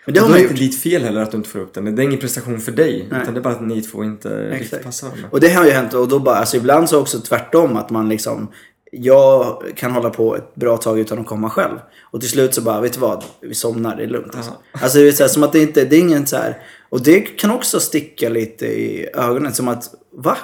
Men 0.07 0.15
det 0.15 0.21
Och 0.21 0.29
då 0.29 0.35
är 0.35 0.39
inte 0.39 0.53
gjort. 0.53 0.59
ditt 0.61 0.81
fel 0.83 1.03
heller 1.03 1.23
att 1.23 1.31
du 1.31 1.37
inte 1.37 1.49
får 1.49 1.59
upp 1.59 1.75
den. 1.75 1.97
Det 1.97 2.03
är 2.03 2.05
ingen 2.05 2.21
prestation 2.21 2.61
för 2.61 2.73
dig. 2.73 3.09
Nej. 3.11 3.23
Utan 3.23 3.35
det 3.35 3.41
är 3.41 3.43
bara 3.43 3.55
att 3.55 3.67
ni 3.67 3.83
två 3.83 4.05
inte 4.05 4.51
riktigt 4.51 4.67
Exakt. 4.67 4.85
passar 4.85 5.07
varandra. 5.09 5.29
Och 5.33 5.41
det 5.41 5.49
har 5.49 5.65
ju 5.65 5.71
hänt 5.71 5.95
och 5.95 6.09
då 6.09 6.19
bara, 6.19 6.37
alltså 6.37 6.57
ibland 6.57 6.89
så 6.89 7.01
också 7.01 7.21
tvärtom 7.21 7.77
att 7.77 7.91
man 7.91 8.09
liksom 8.09 8.49
jag 8.91 9.63
kan 9.77 9.91
hålla 9.91 10.11
på 10.11 10.37
ett 10.37 10.55
bra 10.55 10.77
tag 10.77 10.99
utan 10.99 11.19
att 11.19 11.27
komma 11.27 11.51
själv. 11.51 11.79
Och 12.01 12.21
till 12.21 12.31
slut 12.31 12.55
så 12.55 12.63
bara, 12.63 12.81
vet 12.81 12.93
du 12.93 13.01
vad? 13.01 13.25
Vi 13.41 13.55
somnar, 13.55 13.97
det 13.97 14.03
är 14.03 14.07
lugnt. 14.07 14.35
Alltså, 14.37 14.53
alltså 14.73 14.99
det 14.99 15.09
är 15.09 15.13
så 15.13 15.23
här, 15.23 15.29
som 15.29 15.43
att 15.43 15.53
det 15.53 15.63
inte, 15.63 15.85
det 15.85 15.97
är 15.97 16.01
ingen 16.01 16.27
så 16.27 16.37
här. 16.37 16.63
Och 16.89 17.03
det 17.03 17.21
kan 17.21 17.51
också 17.51 17.81
sticka 17.81 18.29
lite 18.29 18.67
i 18.67 19.09
ögonen. 19.15 19.55
Som 19.55 19.69
att, 19.69 19.91
va? 20.17 20.37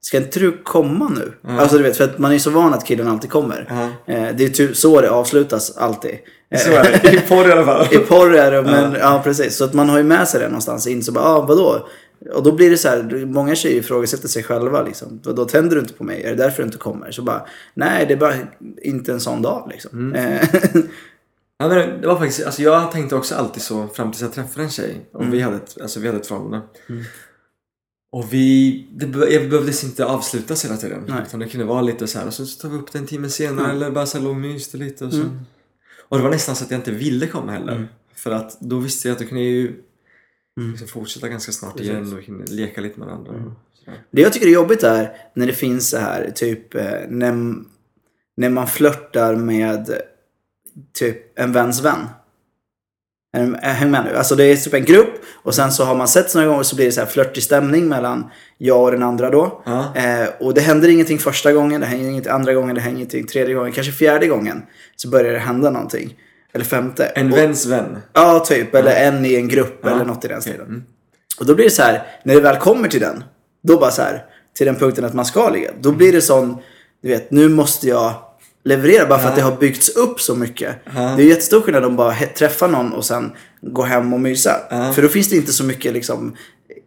Ska 0.00 0.16
inte 0.16 0.40
du 0.40 0.62
komma 0.62 1.08
nu? 1.08 1.32
Alltså 1.52 1.76
du 1.76 1.82
vet, 1.82 1.96
för 1.96 2.04
att 2.04 2.18
man 2.18 2.32
är 2.32 2.38
så 2.38 2.50
van 2.50 2.74
att 2.74 2.86
killen 2.86 3.08
alltid 3.08 3.30
kommer. 3.30 3.66
Ja. 3.68 4.14
Eh, 4.14 4.36
det 4.36 4.44
är 4.44 4.48
typ 4.48 4.76
så 4.76 5.00
det 5.00 5.10
avslutas 5.10 5.76
alltid. 5.76 6.18
Så 6.56 6.70
är 6.70 7.00
det. 7.02 7.12
I 7.12 7.20
porr 7.20 7.48
i 7.48 7.52
alla 7.52 7.64
fall. 7.64 7.86
I 7.90 7.98
porr 7.98 8.34
är 8.34 8.50
det, 8.50 8.62
men 8.62 8.94
ja. 9.00 9.20
precis. 9.24 9.56
Så 9.56 9.64
att 9.64 9.74
man 9.74 9.88
har 9.88 9.98
ju 9.98 10.04
med 10.04 10.28
sig 10.28 10.40
det 10.40 10.46
någonstans 10.46 10.86
in. 10.86 11.02
Så 11.02 11.12
bara, 11.12 11.24
ah, 11.24 11.40
vadå? 11.40 11.88
Och 12.34 12.42
då 12.42 12.52
blir 12.52 12.70
det 12.70 12.78
så 12.78 12.88
här, 12.88 13.26
många 13.26 13.54
tjejer 13.54 13.78
ifrågasätter 13.80 14.28
sig 14.28 14.42
själva 14.42 14.82
liksom. 14.82 15.20
Då 15.22 15.44
tänder 15.44 15.76
du 15.76 15.82
inte 15.82 15.94
på 15.94 16.04
mig? 16.04 16.22
Är 16.22 16.30
det 16.30 16.36
därför 16.36 16.62
du 16.62 16.66
inte 16.66 16.78
kommer? 16.78 17.10
Så 17.10 17.22
bara, 17.22 17.46
nej 17.74 18.06
det 18.06 18.12
är 18.14 18.18
bara 18.18 18.34
inte 18.82 19.12
en 19.12 19.20
sån 19.20 19.42
dag 19.42 19.68
liksom. 19.72 20.14
Eh, 20.14 20.48
Ja, 21.58 21.68
men 21.68 22.00
det 22.00 22.06
var 22.06 22.16
faktiskt, 22.18 22.46
alltså 22.46 22.62
jag 22.62 22.92
tänkte 22.92 23.16
också 23.16 23.34
alltid 23.34 23.62
så 23.62 23.88
fram 23.88 24.10
tills 24.12 24.22
jag 24.22 24.32
träffade 24.32 24.64
en 24.64 24.70
tjej. 24.70 25.06
Och 25.12 25.20
Mm. 25.20 25.32
vi, 25.32 25.40
hade 25.40 25.56
ett, 25.56 25.76
alltså 25.82 26.00
vi 26.00 26.06
hade 26.06 26.18
ett 26.20 26.26
förhållande. 26.26 26.60
Och 28.12 28.32
vi, 28.32 28.88
det 28.92 29.06
be- 29.06 29.28
jag 29.30 29.50
behövdes 29.50 29.84
inte 29.84 30.04
avslutas 30.04 30.64
hela 30.64 30.76
tiden. 30.76 31.04
Nej. 31.08 31.22
Utan 31.26 31.40
det 31.40 31.48
kunde 31.48 31.66
vara 31.66 31.82
lite 31.82 32.06
så 32.06 32.18
här 32.18 32.26
och 32.26 32.34
så 32.34 32.46
tar 32.46 32.68
vi 32.68 32.76
upp 32.76 32.92
det 32.92 32.98
en 32.98 33.06
timme 33.06 33.28
senare 33.28 33.64
Mm. 33.64 33.76
eller 33.76 33.90
bara 33.90 34.06
så 34.06 34.18
här 34.18 34.24
låg 34.24 34.32
och 34.34 34.40
myste 34.40 34.76
lite 34.76 35.04
och 35.04 35.12
så. 35.12 35.22
Och 36.08 36.16
det 36.16 36.22
var 36.22 36.30
nästan 36.30 36.56
så 36.56 36.64
att 36.64 36.70
jag 36.70 36.78
inte 36.78 36.90
ville 36.90 37.26
komma 37.26 37.52
heller. 37.52 37.72
Mm. 37.72 37.86
För 38.14 38.30
att 38.30 38.60
då 38.60 38.78
visste 38.78 39.08
jag 39.08 39.12
att 39.14 39.18
då 39.18 39.24
kunde 39.28 39.42
jag 39.44 39.52
ju 39.52 39.72
Mm. 40.56 40.70
liksom 40.70 40.88
fortsätta 40.88 41.28
ganska 41.28 41.52
snart 41.52 41.72
Precis. 41.76 41.90
igen 41.90 42.18
och 42.18 42.24
kunde 42.24 42.52
leka 42.52 42.80
lite 42.80 42.98
med 42.98 43.08
varandra. 43.08 43.32
Så. 43.84 43.90
Det 44.10 44.22
jag 44.22 44.32
tycker 44.32 44.46
är 44.46 44.50
jobbigt 44.50 44.82
är 44.82 45.16
när 45.34 45.46
det 45.46 45.52
finns 45.52 45.90
så 45.90 45.98
här, 45.98 46.30
typ 46.34 46.74
eh, 46.74 47.00
när, 47.08 47.54
när 48.36 48.50
man 48.50 48.66
flörtar 48.66 49.36
med 49.36 50.00
typ 50.98 51.38
en 51.38 51.52
väns 51.52 51.82
vän. 51.82 52.08
Häng 53.62 53.90
med 53.90 54.04
nu. 54.04 54.16
Alltså 54.16 54.34
det 54.34 54.44
är 54.44 54.56
typ 54.56 54.74
en 54.74 54.84
grupp 54.84 55.14
och 55.34 55.54
sen 55.54 55.72
så 55.72 55.84
har 55.84 55.94
man 55.94 56.08
sett 56.08 56.34
några 56.34 56.48
gånger 56.48 56.62
så 56.62 56.76
blir 56.76 56.86
det 56.86 56.92
så 56.92 57.00
här 57.00 57.08
flörtig 57.08 57.42
stämning 57.42 57.88
mellan 57.88 58.30
jag 58.58 58.82
och 58.82 58.90
den 58.90 59.02
andra 59.02 59.30
då. 59.30 59.62
Ja. 59.66 59.94
Eh, 59.96 60.28
och 60.40 60.54
det 60.54 60.60
händer 60.60 60.88
ingenting 60.88 61.18
första 61.18 61.52
gången, 61.52 61.80
det 61.80 61.86
händer 61.86 62.08
ingenting 62.08 62.32
andra 62.32 62.54
gången, 62.54 62.74
det 62.74 62.80
händer 62.80 62.98
ingenting 62.98 63.26
tredje 63.26 63.54
gången, 63.54 63.72
kanske 63.72 63.92
fjärde 63.92 64.26
gången. 64.26 64.62
Så 64.96 65.08
börjar 65.08 65.32
det 65.32 65.38
hända 65.38 65.70
någonting. 65.70 66.14
Eller 66.56 66.64
femte. 66.64 67.04
En 67.04 67.32
och, 67.32 67.38
väns 67.38 67.66
vän. 67.66 67.98
Ja, 68.12 68.44
typ. 68.48 68.74
Eller 68.74 68.94
en 68.94 69.24
i 69.24 69.34
en 69.34 69.48
grupp 69.48 69.86
eller 69.86 70.04
något 70.04 70.24
i 70.24 70.28
den 70.28 70.42
stilen. 70.42 70.60
mm. 70.60 70.82
Och 71.40 71.46
då 71.46 71.54
blir 71.54 71.64
det 71.64 71.70
så 71.70 71.82
här, 71.82 72.02
när 72.24 72.34
det 72.34 72.40
väl 72.40 72.56
kommer 72.56 72.88
till 72.88 73.00
den, 73.00 73.24
då 73.62 73.78
bara 73.78 73.90
så 73.90 74.02
här, 74.02 74.24
till 74.56 74.66
den 74.66 74.76
punkten 74.76 75.04
att 75.04 75.14
man 75.14 75.24
ska 75.24 75.48
ligga. 75.48 75.70
Då 75.80 75.92
blir 75.92 76.12
det 76.12 76.20
sån, 76.22 76.58
du 77.02 77.08
vet, 77.08 77.30
nu 77.30 77.48
måste 77.48 77.88
jag 77.88 78.14
leverera 78.64 79.06
bara 79.06 79.18
för 79.18 79.28
att 79.28 79.36
det 79.36 79.42
har 79.42 79.56
byggts 79.56 79.88
upp 79.88 80.20
så 80.20 80.34
mycket. 80.34 80.76
Det 80.94 81.22
är 81.22 81.26
jättestor 81.26 81.60
skillnad 81.60 81.84
om 81.84 81.96
bara 81.96 82.14
träffa 82.14 82.66
någon 82.66 82.92
och 82.92 83.04
sen 83.04 83.32
gå 83.62 83.82
hem 83.82 84.12
och 84.12 84.20
mysa. 84.20 84.56
För 84.94 85.02
då 85.02 85.08
finns 85.08 85.28
det 85.30 85.36
inte 85.36 85.52
så 85.52 85.64
mycket 85.64 85.92
liksom 85.92 86.36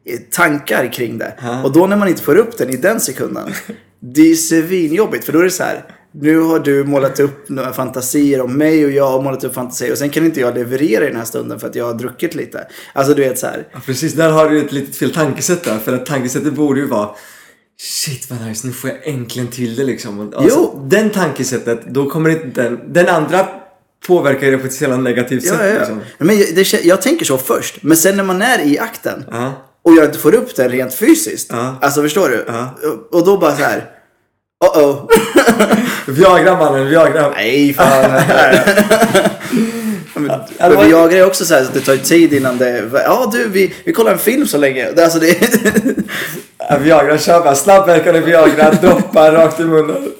eh, 0.06 0.20
tankar 0.32 0.94
kring 0.94 1.18
det. 1.18 1.34
Och 1.64 1.72
då 1.72 1.88
när 1.88 1.98
man 1.98 2.08
inte 2.08 2.22
får 2.22 2.36
upp 2.36 2.58
den 2.58 2.70
i 2.70 2.78
den 2.78 3.00
sekunden, 3.00 3.54
det 4.00 4.32
är 4.32 4.36
svinjobbigt. 4.36 5.26
För 5.26 5.34
då 5.34 5.40
är 5.40 5.44
det 5.44 5.52
så 5.52 5.64
här, 5.64 5.84
nu 6.12 6.40
har 6.40 6.60
du 6.60 6.84
målat 6.84 7.20
upp 7.20 7.50
några 7.50 7.74
fantasier 7.74 8.42
om 8.42 8.58
mig 8.58 8.86
och 8.86 8.92
jag 8.92 9.08
har 9.08 9.22
målat 9.22 9.44
upp 9.44 9.54
fantasier 9.54 9.92
och 9.92 9.98
sen 9.98 10.10
kan 10.10 10.26
inte 10.26 10.40
jag 10.40 10.56
leverera 10.56 11.04
i 11.04 11.08
den 11.08 11.18
här 11.18 11.26
stunden 11.26 11.60
för 11.60 11.68
att 11.68 11.76
jag 11.76 11.86
har 11.86 11.94
druckit 11.94 12.36
lite. 12.36 12.68
Alltså 12.94 13.14
du 13.14 13.22
vet 13.22 13.40
så 13.40 13.48
här. 13.48 13.68
Ja, 13.74 13.80
precis, 13.86 14.14
där 14.14 14.30
har 14.30 14.50
du 14.50 14.60
ett 14.66 14.72
litet 14.72 14.96
fel 14.96 15.14
tankesätt 15.14 15.64
där. 15.64 15.78
För 15.78 15.94
att 15.94 16.06
tankesättet 16.06 16.54
borde 16.54 16.80
ju 16.80 16.88
vara 16.88 17.10
Shit 17.82 18.30
vad 18.32 18.42
nice, 18.48 18.68
nu 18.68 18.74
får 18.74 18.90
jag 18.90 19.08
äntligen 19.08 19.48
till 19.48 19.76
det 19.76 19.84
liksom. 19.84 20.34
Alltså, 20.36 20.60
Jo. 20.60 20.88
Den 20.90 21.10
tankesättet, 21.10 21.82
då 21.88 22.10
kommer 22.10 22.30
inte 22.30 22.64
den... 22.64 22.80
Den 22.94 23.08
andra 23.08 23.48
påverkar 24.08 24.52
det 24.52 24.58
på 24.58 24.66
ett 24.66 24.74
så 24.74 24.98
negativt 24.98 25.44
Ja, 25.44 25.52
sätt. 25.52 25.60
ja, 25.62 25.68
ja. 25.68 25.78
Liksom. 25.80 26.02
Men 26.18 26.40
jag, 26.40 26.56
det, 26.56 26.74
jag 26.86 27.02
tänker 27.02 27.26
så 27.26 27.38
först. 27.38 27.84
Men 27.84 27.98
sen 27.98 28.18
när 28.18 28.24
man 28.24 28.42
är 28.42 28.60
i 28.66 28.80
akten 28.80 29.26
Ja. 29.32 29.54
och 29.84 29.94
jag 29.94 30.06
inte 30.06 30.20
får 30.20 30.36
upp 30.36 30.56
den 30.56 30.70
rent 30.70 30.94
fysiskt. 30.94 31.48
Ja. 31.52 31.76
Alltså 31.82 32.02
förstår 32.02 32.30
du? 32.30 32.46
Ja. 32.48 32.76
Och, 32.84 33.20
och 33.20 33.26
då 33.26 33.38
bara 33.38 33.56
så 33.56 33.64
här. 33.64 33.86
Oh 34.66 34.78
oh. 34.84 35.10
Viagra 36.08 36.58
mannen, 36.58 36.88
Viagra. 36.88 37.30
Nej 37.30 37.74
fan. 37.74 38.12
Men, 40.14 40.24
men 40.60 40.76
var- 40.76 40.86
Viagra 40.86 41.18
är 41.18 41.26
också 41.26 41.46
så 41.46 41.54
här 41.54 41.62
så 41.64 41.68
att 41.68 41.74
det 41.74 41.80
tar 41.82 41.94
ju 41.94 42.00
tid 42.00 42.34
innan 42.34 42.58
det... 42.58 42.90
Ja 42.94 43.30
du, 43.34 43.48
vi, 43.48 43.74
vi 43.84 43.94
kollar 43.94 44.12
en 44.12 44.18
film 44.18 44.48
så 44.48 44.58
länge. 44.58 44.92
Det- 44.92 45.04
Alltså 45.04 45.20
det... 45.20 45.38
Viagra, 46.80 47.18
kör 47.18 47.40
bara. 47.44 47.56
Snabbverkande 47.56 48.20
Viagra, 48.20 48.72
droppa 48.72 49.32
rakt 49.34 49.60
i 49.60 49.64
munnen. 49.64 50.12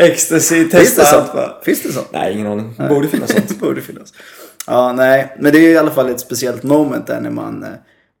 Ecstasy, 0.00 0.54
Finns 0.56 0.70
det 0.72 0.78
testa 0.78 1.04
sånt? 1.04 1.32
bara. 1.32 1.52
Finns 1.64 1.82
det 1.82 1.92
sånt? 1.92 2.08
Nej, 2.12 2.32
ingen 2.34 2.46
aning. 2.46 2.74
Borde 2.88 3.08
finnas 3.08 3.30
sånt. 3.32 3.58
Borde 3.60 3.80
finnas. 3.80 4.12
Ja, 4.66 4.92
nej. 4.92 5.36
Men 5.38 5.52
det 5.52 5.58
är 5.58 5.70
i 5.70 5.76
alla 5.78 5.90
fall 5.90 6.10
ett 6.10 6.20
speciellt 6.20 6.62
moment 6.62 7.06
där 7.06 7.20
när 7.20 7.30
man 7.30 7.62
eh, 7.62 7.68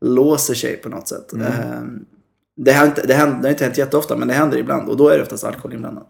låser 0.04 0.54
sig 0.54 0.76
på 0.76 0.88
något 0.88 1.08
sätt. 1.08 1.32
Mm. 1.32 1.46
Eh, 1.46 1.52
det, 2.56 2.72
har 2.72 2.86
inte, 2.86 3.06
det, 3.06 3.14
händer, 3.14 3.36
det 3.36 3.48
har 3.48 3.50
inte 3.50 3.64
hänt 3.64 3.78
jätteofta, 3.78 4.16
men 4.16 4.28
det 4.28 4.34
händer 4.34 4.58
ibland. 4.58 4.88
Och 4.88 4.96
då 4.96 5.08
är 5.08 5.16
det 5.16 5.22
oftast 5.22 5.44
alkohol 5.44 5.74
inblandat. 5.74 6.08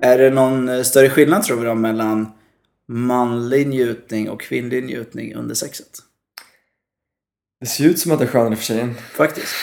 Är 0.00 0.18
det 0.18 0.30
någon 0.30 0.68
eh, 0.68 0.82
större 0.82 1.10
skillnad 1.10 1.42
tror 1.42 1.56
vi 1.56 1.66
då 1.66 1.74
mellan 1.74 2.32
manlig 2.88 3.66
njutning 3.66 4.30
och 4.30 4.40
kvinnlig 4.40 4.84
njutning 4.84 5.34
under 5.34 5.54
sexet? 5.54 5.98
Det 7.60 7.66
ser 7.66 7.84
ut 7.84 7.98
som 7.98 8.12
att 8.12 8.18
det 8.18 8.24
är 8.24 8.28
skönare 8.28 8.56
för 8.56 8.64
tjejen. 8.64 8.94
Faktiskt. 8.94 9.62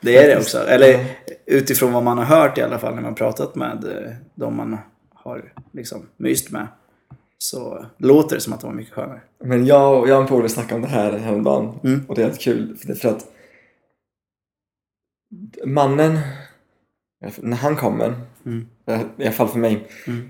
det 0.00 0.16
är 0.16 0.28
det 0.28 0.36
också. 0.36 0.58
Eller 0.58 1.06
utifrån 1.46 1.92
vad 1.92 2.02
man 2.02 2.18
har 2.18 2.24
hört 2.24 2.58
i 2.58 2.62
alla 2.62 2.78
fall 2.78 2.94
när 2.94 3.02
man 3.02 3.14
pratat 3.14 3.54
med 3.54 3.84
eh, 3.84 4.12
de 4.34 4.56
man 4.56 4.78
har 5.14 5.52
liksom 5.72 6.06
myst 6.16 6.50
med. 6.50 6.66
Så 7.38 7.86
låter 7.98 8.34
det 8.36 8.40
som 8.40 8.52
att 8.52 8.60
det 8.60 8.66
var 8.66 8.74
mycket 8.74 8.94
skönare. 8.94 9.20
Men 9.44 9.66
jag, 9.66 9.98
och- 10.00 10.08
jag 10.08 10.16
och 10.16 10.22
en 10.22 10.28
polare 10.28 10.48
snackade 10.48 10.74
om 10.74 10.82
det 10.82 10.88
här 10.88 11.12
häromdagen. 11.18 11.78
Mm. 11.84 12.00
Och 12.08 12.14
det 12.14 12.22
är 12.22 12.26
helt 12.26 12.40
kul. 12.40 12.76
För, 12.76 12.86
det, 12.88 12.94
för 12.94 13.08
att 13.08 13.26
mannen, 15.64 16.18
när 17.40 17.56
han 17.56 17.76
kommer, 17.76 18.14
Mm. 18.46 18.66
i 19.16 19.22
alla 19.22 19.32
fall 19.32 19.48
för 19.48 19.58
mig. 19.58 19.86
Mm. 20.06 20.28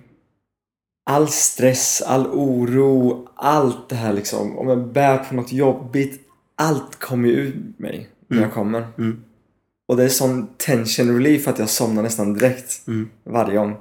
All 1.11 1.29
stress, 1.29 2.03
all 2.03 2.27
oro, 2.27 3.29
allt 3.35 3.89
det 3.89 3.95
här 3.97 4.13
liksom. 4.13 4.59
Om 4.59 4.69
jag 4.69 4.87
bär 4.93 5.19
på 5.19 5.35
något 5.35 5.53
jobbigt. 5.53 6.21
Allt 6.57 6.97
kommer 6.99 7.29
ju 7.29 7.35
ur 7.35 7.63
mig 7.77 8.09
när 8.29 8.43
jag 8.43 8.53
kommer. 8.53 8.87
Mm. 8.99 9.25
Och 9.89 9.97
det 9.97 10.05
är 10.05 10.09
sån 10.09 10.47
tension 10.57 11.15
relief 11.15 11.49
att 11.49 11.59
jag 11.59 11.69
somnar 11.69 12.03
nästan 12.03 12.35
direkt. 12.35 12.87
Mm. 12.89 13.09
Varje 13.25 13.57
gång. 13.57 13.77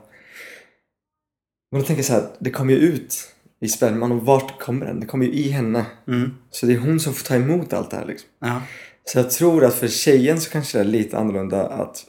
Men 1.73 1.81
då 1.81 1.87
tänker 1.87 1.99
jag 1.99 2.05
så 2.05 2.13
här, 2.13 2.27
det 2.39 2.51
kommer 2.51 2.73
ju 2.73 2.79
ut 2.79 3.33
i 3.61 3.67
sperman 3.67 4.11
och 4.11 4.25
vart 4.25 4.59
kommer 4.59 4.85
den? 4.85 4.99
Det 4.99 5.05
kommer 5.05 5.25
ju 5.25 5.31
i 5.31 5.49
henne. 5.49 5.85
Mm. 6.07 6.31
Så 6.49 6.65
det 6.65 6.73
är 6.73 6.77
hon 6.77 6.99
som 6.99 7.13
får 7.13 7.25
ta 7.25 7.35
emot 7.35 7.73
allt 7.73 7.91
det 7.91 7.97
här 7.97 8.05
liksom. 8.05 8.29
Ja. 8.39 8.61
Så 9.05 9.19
jag 9.19 9.31
tror 9.31 9.65
att 9.65 9.73
för 9.73 9.87
tjejen 9.87 10.41
så 10.41 10.49
kanske 10.49 10.77
det 10.77 10.81
är 10.81 10.85
lite 10.85 11.17
annorlunda 11.17 11.67
att 11.67 12.05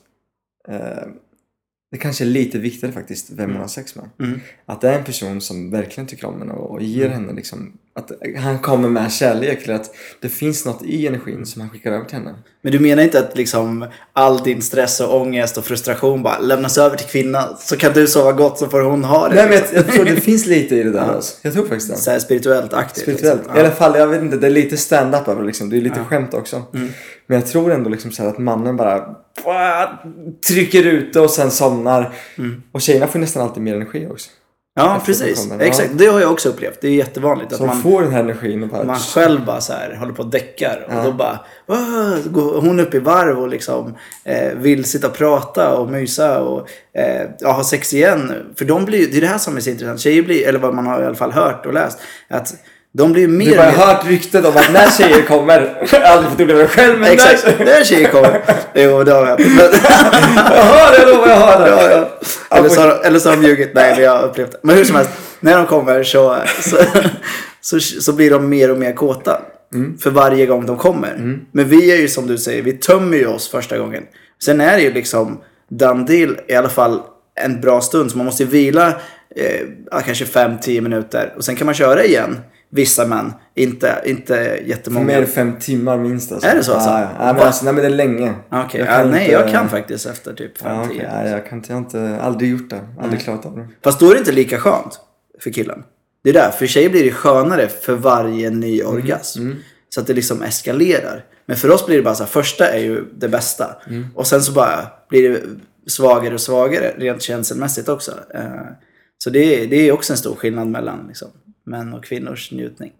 eh, 0.68 1.08
det 1.90 1.98
kanske 1.98 2.24
är 2.24 2.26
lite 2.26 2.58
viktigare 2.58 2.92
faktiskt 2.92 3.30
vem 3.30 3.52
man 3.52 3.60
har 3.60 3.68
sex 3.68 3.96
med. 3.96 4.10
Mm. 4.18 4.40
Att 4.66 4.80
det 4.80 4.88
är 4.88 4.98
en 4.98 5.04
person 5.04 5.40
som 5.40 5.70
verkligen 5.70 6.06
tycker 6.06 6.26
om 6.26 6.38
henne 6.38 6.52
och, 6.52 6.70
och 6.70 6.82
ger 6.82 7.08
henne 7.08 7.32
liksom 7.32 7.78
att 7.96 8.10
han 8.38 8.58
kommer 8.58 8.88
med 8.88 9.12
kärlek 9.12 9.64
eller 9.64 9.74
att 9.74 9.90
det 10.20 10.28
finns 10.28 10.66
något 10.66 10.82
i 10.82 11.06
energin 11.06 11.46
som 11.46 11.60
han 11.60 11.70
skickar 11.70 11.92
över 11.92 12.04
till 12.04 12.18
henne. 12.18 12.34
Men 12.62 12.72
du 12.72 12.80
menar 12.80 13.02
inte 13.02 13.18
att 13.18 13.36
liksom 13.36 13.86
all 14.12 14.42
din 14.42 14.62
stress 14.62 15.00
och 15.00 15.20
ångest 15.20 15.58
och 15.58 15.64
frustration 15.64 16.22
bara 16.22 16.38
lämnas 16.38 16.78
över 16.78 16.96
till 16.96 17.06
kvinnan? 17.06 17.56
Så 17.58 17.76
kan 17.76 17.92
du 17.92 18.06
sova 18.06 18.32
gott 18.32 18.58
så 18.58 18.66
får 18.66 18.80
hon 18.80 19.04
ha 19.04 19.28
det. 19.28 19.34
Nej 19.34 19.44
men 19.44 19.52
liksom. 19.52 19.76
jag, 19.76 19.86
jag 19.86 19.94
tror 19.94 20.04
det 20.04 20.16
finns 20.20 20.46
lite 20.46 20.76
i 20.76 20.82
det 20.82 20.90
där 20.90 21.14
alltså. 21.14 21.36
Jag 21.42 21.52
tror 21.52 21.66
faktiskt 21.66 21.90
det. 21.90 21.96
Så 21.96 22.10
här 22.10 22.18
spirituellt 22.18 22.72
aktivt. 22.72 23.02
Spirituellt. 23.02 23.38
Liksom. 23.38 23.56
I 23.56 23.60
alla 23.60 23.70
fall, 23.70 23.98
jag 23.98 24.06
vet 24.06 24.22
inte, 24.22 24.36
det 24.36 24.46
är 24.46 24.50
lite 24.50 24.76
stand-up 24.76 25.28
över 25.28 25.40
det, 25.40 25.46
liksom. 25.46 25.70
Det 25.70 25.76
är 25.76 25.80
lite 25.80 26.04
skämt 26.04 26.34
också. 26.34 26.62
Mm. 26.74 26.88
Men 27.26 27.38
jag 27.38 27.46
tror 27.46 27.72
ändå 27.72 27.90
liksom 27.90 28.10
så 28.10 28.22
här 28.22 28.30
att 28.30 28.38
mannen 28.38 28.76
bara 28.76 29.16
trycker 30.46 30.86
ut 30.86 31.12
det 31.12 31.20
och 31.20 31.30
sen 31.30 31.50
somnar. 31.50 32.14
Mm. 32.38 32.62
Och 32.72 32.80
tjejerna 32.80 33.06
får 33.06 33.18
nästan 33.18 33.42
alltid 33.42 33.62
mer 33.62 33.74
energi 33.74 34.06
också. 34.10 34.30
Ja, 34.76 35.02
precis. 35.06 35.46
ja. 35.50 35.60
Exakt. 35.60 35.90
Det 35.92 36.06
har 36.06 36.20
jag 36.20 36.32
också 36.32 36.48
upplevt. 36.48 36.80
Det 36.80 36.88
är 36.88 36.92
jättevanligt 36.94 37.52
att 37.52 37.58
Som 37.58 37.66
man, 37.66 37.82
får 37.82 38.02
den 38.02 38.12
här 38.12 38.20
energin 38.20 38.62
och 38.62 38.68
bara... 38.68 38.84
man 38.84 38.98
själv 38.98 39.44
bara 39.44 39.60
så 39.60 39.72
här 39.72 39.94
håller 39.96 40.12
på 40.12 40.22
och 40.22 40.30
däckar. 40.30 40.86
Och 40.88 40.94
Ja. 40.94 41.02
då 41.04 41.12
bara 41.12 41.38
går 42.24 42.60
hon 42.60 42.80
upp 42.80 42.94
i 42.94 42.98
varv 42.98 43.38
och 43.40 43.48
liksom 43.48 43.94
eh, 44.24 44.52
vill 44.54 44.84
sitta 44.84 45.06
och 45.06 45.14
prata 45.14 45.76
och 45.76 45.90
mysa 45.90 46.40
och 46.40 46.68
eh, 46.92 47.28
ja, 47.40 47.52
ha 47.52 47.64
sex 47.64 47.94
igen. 47.94 48.32
För 48.56 48.64
de 48.64 48.84
blir 48.84 48.98
ju- 48.98 49.06
det 49.06 49.16
är 49.16 49.20
det 49.20 49.26
här 49.26 49.38
som 49.38 49.56
är 49.56 49.60
så 49.60 49.70
intressant. 49.70 50.00
Tjejer 50.00 50.22
blir, 50.22 50.48
eller 50.48 50.58
vad 50.58 50.74
man 50.74 50.86
har 50.86 51.02
i 51.02 51.06
alla 51.06 51.14
fall 51.14 51.32
hört 51.32 51.66
och 51.66 51.72
läst, 51.74 51.98
att 52.28 52.54
de 52.96 53.12
blir 53.12 53.28
mer... 53.28 53.50
Du 53.50 53.58
har 53.58 53.64
mer- 53.66 53.72
hört 53.72 54.06
ryktet 54.06 54.44
om 54.44 54.56
att 54.56 54.72
när 54.72 54.90
tjejer 54.90 55.22
kommer, 55.22 55.86
har 55.90 56.00
aldrig 56.10 56.30
fått 56.30 56.40
uppleva 56.40 56.60
det 56.60 56.68
själv 56.68 56.98
men 57.00 57.12
Exakt, 57.12 57.44
när... 57.58 57.84
tjejer 57.84 58.08
kommer. 58.10 58.42
Jo, 58.74 59.04
det 59.04 59.12
har 59.12 59.26
jag. 59.28 59.40
Men, 59.40 59.48
Jag 60.36 60.62
hör 60.64 60.92
det, 60.92 60.98
jag 61.02 61.08
lovar, 61.14 61.28
jag 61.28 61.36
hör 61.36 61.64
det. 61.64 61.70
ja, 61.70 61.90
ja. 62.50 62.56
Eller, 62.58 62.68
så, 62.68 62.80
har- 62.80 63.00
eller 63.04 63.18
så 63.18 63.28
har 63.30 63.36
de 63.36 63.46
ljugit. 63.48 63.70
Nej, 63.74 63.94
men 63.94 64.04
jag 64.04 64.10
har 64.16 64.22
upplevt 64.22 64.52
det. 64.52 64.58
Men 64.62 64.76
hur 64.76 64.84
som 64.84 64.96
helst, 64.96 65.10
när 65.40 65.56
de 65.56 65.66
kommer 65.66 66.02
så, 66.02 66.36
så, 66.60 66.76
så, 67.60 67.80
så 67.80 68.12
blir 68.12 68.30
de 68.30 68.48
mer 68.48 68.70
och 68.70 68.78
mer 68.78 68.92
kåta. 68.92 69.40
För 70.02 70.10
varje 70.10 70.46
gång 70.46 70.66
de 70.66 70.76
kommer. 70.76 71.38
Men 71.52 71.68
vi 71.68 71.92
är 71.92 71.96
ju 71.96 72.08
som 72.08 72.26
du 72.26 72.38
säger, 72.38 72.62
vi 72.62 72.72
tömmer 72.72 73.16
ju 73.16 73.26
oss 73.26 73.48
första 73.48 73.78
gången. 73.78 74.02
Sen 74.44 74.60
är 74.60 74.76
det 74.76 74.82
ju 74.82 74.92
liksom 74.92 75.40
done 75.70 76.04
deal 76.06 76.36
i 76.48 76.54
alla 76.54 76.68
fall 76.68 77.00
en 77.40 77.60
bra 77.60 77.80
stund. 77.80 78.10
Så 78.10 78.16
man 78.16 78.26
måste 78.26 78.44
vila 78.44 78.88
eh, 79.36 80.00
kanske 80.04 80.24
5-10 80.24 80.80
minuter. 80.80 81.32
Och 81.36 81.44
sen 81.44 81.56
kan 81.56 81.64
man 81.66 81.74
köra 81.74 82.04
igen. 82.04 82.38
Vissa 82.74 83.06
män, 83.06 83.32
inte, 83.54 84.02
inte 84.04 84.58
jättemånga. 84.66 85.06
Mer 85.06 85.20
än 85.20 85.26
fem 85.26 85.58
timmar 85.60 85.98
minst 85.98 86.32
alltså. 86.32 86.48
Är 86.48 86.54
det 86.54 86.62
så, 86.64 86.72
alltså? 86.74 86.90
Ja, 86.90 87.00
ja. 87.18 87.32
Men 87.32 87.42
alltså, 87.42 87.64
nej 87.64 87.74
men 87.74 87.82
det 87.82 87.88
är 87.88 87.94
länge. 87.96 88.34
Jag 88.50 88.60
ja, 88.72 88.86
kan 88.86 89.10
nej 89.10 89.20
inte- 89.20 89.32
jag 89.32 89.50
kan 89.50 89.68
faktiskt 89.68 90.06
efter 90.06 90.34
typ 90.34 90.58
5-10. 90.62 90.68
Ja, 90.68 90.84
okej. 90.90 91.08
Nej, 91.12 91.30
jag 91.30 91.46
kan 91.48 91.58
inte, 91.58 91.72
jag 91.72 91.76
har 91.76 91.84
inte, 91.84 92.18
aldrig 92.22 92.50
gjort 92.50 92.70
det. 92.70 92.80
Aldrig 93.00 93.20
klarat 93.22 93.46
av 93.46 93.56
det. 93.56 93.68
Fast 93.84 94.00
då 94.00 94.06
är 94.10 94.12
det 94.14 94.18
inte 94.18 94.32
lika 94.32 94.58
skönt 94.58 95.00
för 95.40 95.50
killen. 95.50 95.82
Det 96.24 96.30
är 96.30 96.34
där, 96.34 96.50
för 96.50 96.66
tjejer 96.66 96.90
blir 96.90 97.04
det 97.04 97.10
skönare 97.12 97.68
för 97.68 97.94
varje 97.94 98.50
ny 98.50 98.80
Mm, 98.80 98.92
orgasm. 98.94 99.50
Så 99.88 100.00
att 100.00 100.06
det 100.06 100.14
liksom 100.14 100.42
eskalerar. 100.42 101.24
Men 101.46 101.56
för 101.56 101.70
oss 101.70 101.86
blir 101.86 101.96
det 101.96 102.02
bara 102.02 102.14
så 102.14 102.22
här, 102.22 102.30
första 102.30 102.68
är 102.68 102.78
ju 102.80 103.04
det 103.16 103.28
bästa. 103.28 103.76
Mm. 103.88 104.06
Och 104.14 104.26
sen 104.26 104.42
så 104.42 104.52
bara 104.52 104.86
blir 105.08 105.30
det 105.30 105.40
svagare 105.90 106.34
och 106.34 106.40
svagare 106.40 106.92
rent 106.98 107.22
känslomässigt 107.22 107.88
också. 107.88 108.12
Eh, 108.34 108.42
Så 109.18 109.30
det 109.30 109.62
är, 109.62 109.66
det 109.66 109.76
är 109.88 109.92
också 109.92 110.12
en 110.12 110.16
stor 110.16 110.34
skillnad 110.34 110.66
mellan 110.68 111.04
liksom, 111.08 111.28
män 111.66 111.94
och 111.94 112.04
kvinnors 112.04 112.52
njutning. 112.52 112.92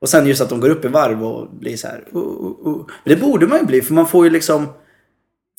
Och 0.00 0.08
sen 0.08 0.26
just 0.26 0.40
att 0.40 0.48
de 0.48 0.60
går 0.60 0.70
upp 0.70 0.84
i 0.84 0.88
varv 0.88 1.24
och 1.24 1.48
blir 1.50 1.76
så 1.76 1.86
här. 1.86 2.04
Uh, 2.14 2.22
uh, 2.22 2.66
uh. 2.66 2.86
Men 3.04 3.14
det 3.14 3.16
borde 3.16 3.46
man 3.46 3.58
ju 3.58 3.66
bli 3.66 3.82
för 3.82 3.94
man 3.94 4.08
får 4.08 4.24
ju 4.24 4.30
liksom 4.30 4.66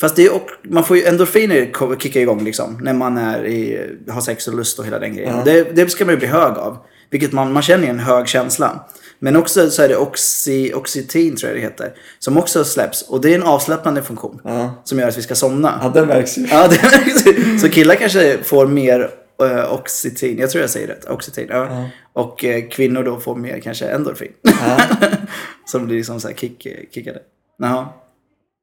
Fast 0.01 0.15
det 0.15 0.25
är, 0.25 0.35
och, 0.35 0.49
man 0.63 0.83
får 0.83 0.97
ju 0.97 1.03
endorfiner 1.03 1.97
kicka 1.99 2.21
igång 2.21 2.43
liksom. 2.43 2.79
När 2.81 2.93
man 2.93 3.17
är 3.17 3.45
i, 3.45 3.89
har 4.09 4.21
sex 4.21 4.47
och 4.47 4.55
lust 4.55 4.79
och 4.79 4.85
hela 4.85 4.99
den 4.99 5.15
grejen. 5.15 5.35
Ja. 5.37 5.43
Det, 5.43 5.63
det 5.75 5.89
ska 5.89 6.05
man 6.05 6.13
ju 6.13 6.17
bli 6.17 6.27
hög 6.27 6.57
av. 6.57 6.77
Vilket 7.09 7.31
man, 7.31 7.53
man 7.53 7.63
känner 7.63 7.83
ju 7.83 7.89
en 7.89 7.99
hög 7.99 8.27
känsla. 8.27 8.85
Men 9.19 9.35
också 9.35 9.69
så 9.69 9.81
är 9.81 9.89
det 9.89 9.97
oxy, 9.97 10.73
oxytin 10.73 11.35
tror 11.35 11.51
jag 11.51 11.57
det 11.57 11.61
heter. 11.61 11.93
Som 12.19 12.37
också 12.37 12.63
släpps. 12.63 13.01
Och 13.01 13.21
det 13.21 13.31
är 13.31 13.35
en 13.35 13.43
avslappnande 13.43 14.03
funktion. 14.03 14.41
Ja. 14.43 14.81
Som 14.83 14.99
gör 14.99 15.07
att 15.07 15.17
vi 15.17 15.21
ska 15.21 15.35
somna. 15.35 15.79
ja, 15.81 15.89
den 15.89 16.07
märks 16.07 16.37
ju. 16.37 16.47
Ja, 16.51 16.67
det, 16.67 17.59
så 17.59 17.69
killar 17.69 17.95
kanske 17.95 18.37
får 18.43 18.67
mer 18.67 19.09
uh, 19.45 19.73
oxytin. 19.73 20.37
Jag 20.37 20.49
tror 20.49 20.61
jag 20.61 20.69
säger 20.69 20.87
rätt. 20.87 21.09
Oxytin. 21.09 21.47
Ja. 21.49 21.67
Ja. 21.69 21.89
Och 22.13 22.45
eh, 22.45 22.67
kvinnor 22.69 23.03
då 23.03 23.19
får 23.19 23.35
mer 23.35 23.59
kanske 23.59 23.85
endorfin. 23.85 24.31
Ja. 24.41 24.77
som 25.65 25.85
blir 25.85 25.97
liksom 25.97 26.19
så 26.19 26.27
här 26.27 26.35
kick, 26.35 26.67
kickade. 26.91 27.19
Jaha. 27.57 27.87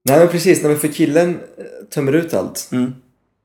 Nej 0.05 0.19
men 0.19 0.29
precis, 0.29 0.63
nej, 0.63 0.71
men 0.71 0.81
för 0.81 0.89
killen 0.89 1.31
eh, 1.31 1.65
tömmer 1.91 2.13
ut 2.13 2.35
allt. 2.35 2.69
Mm. 2.73 2.95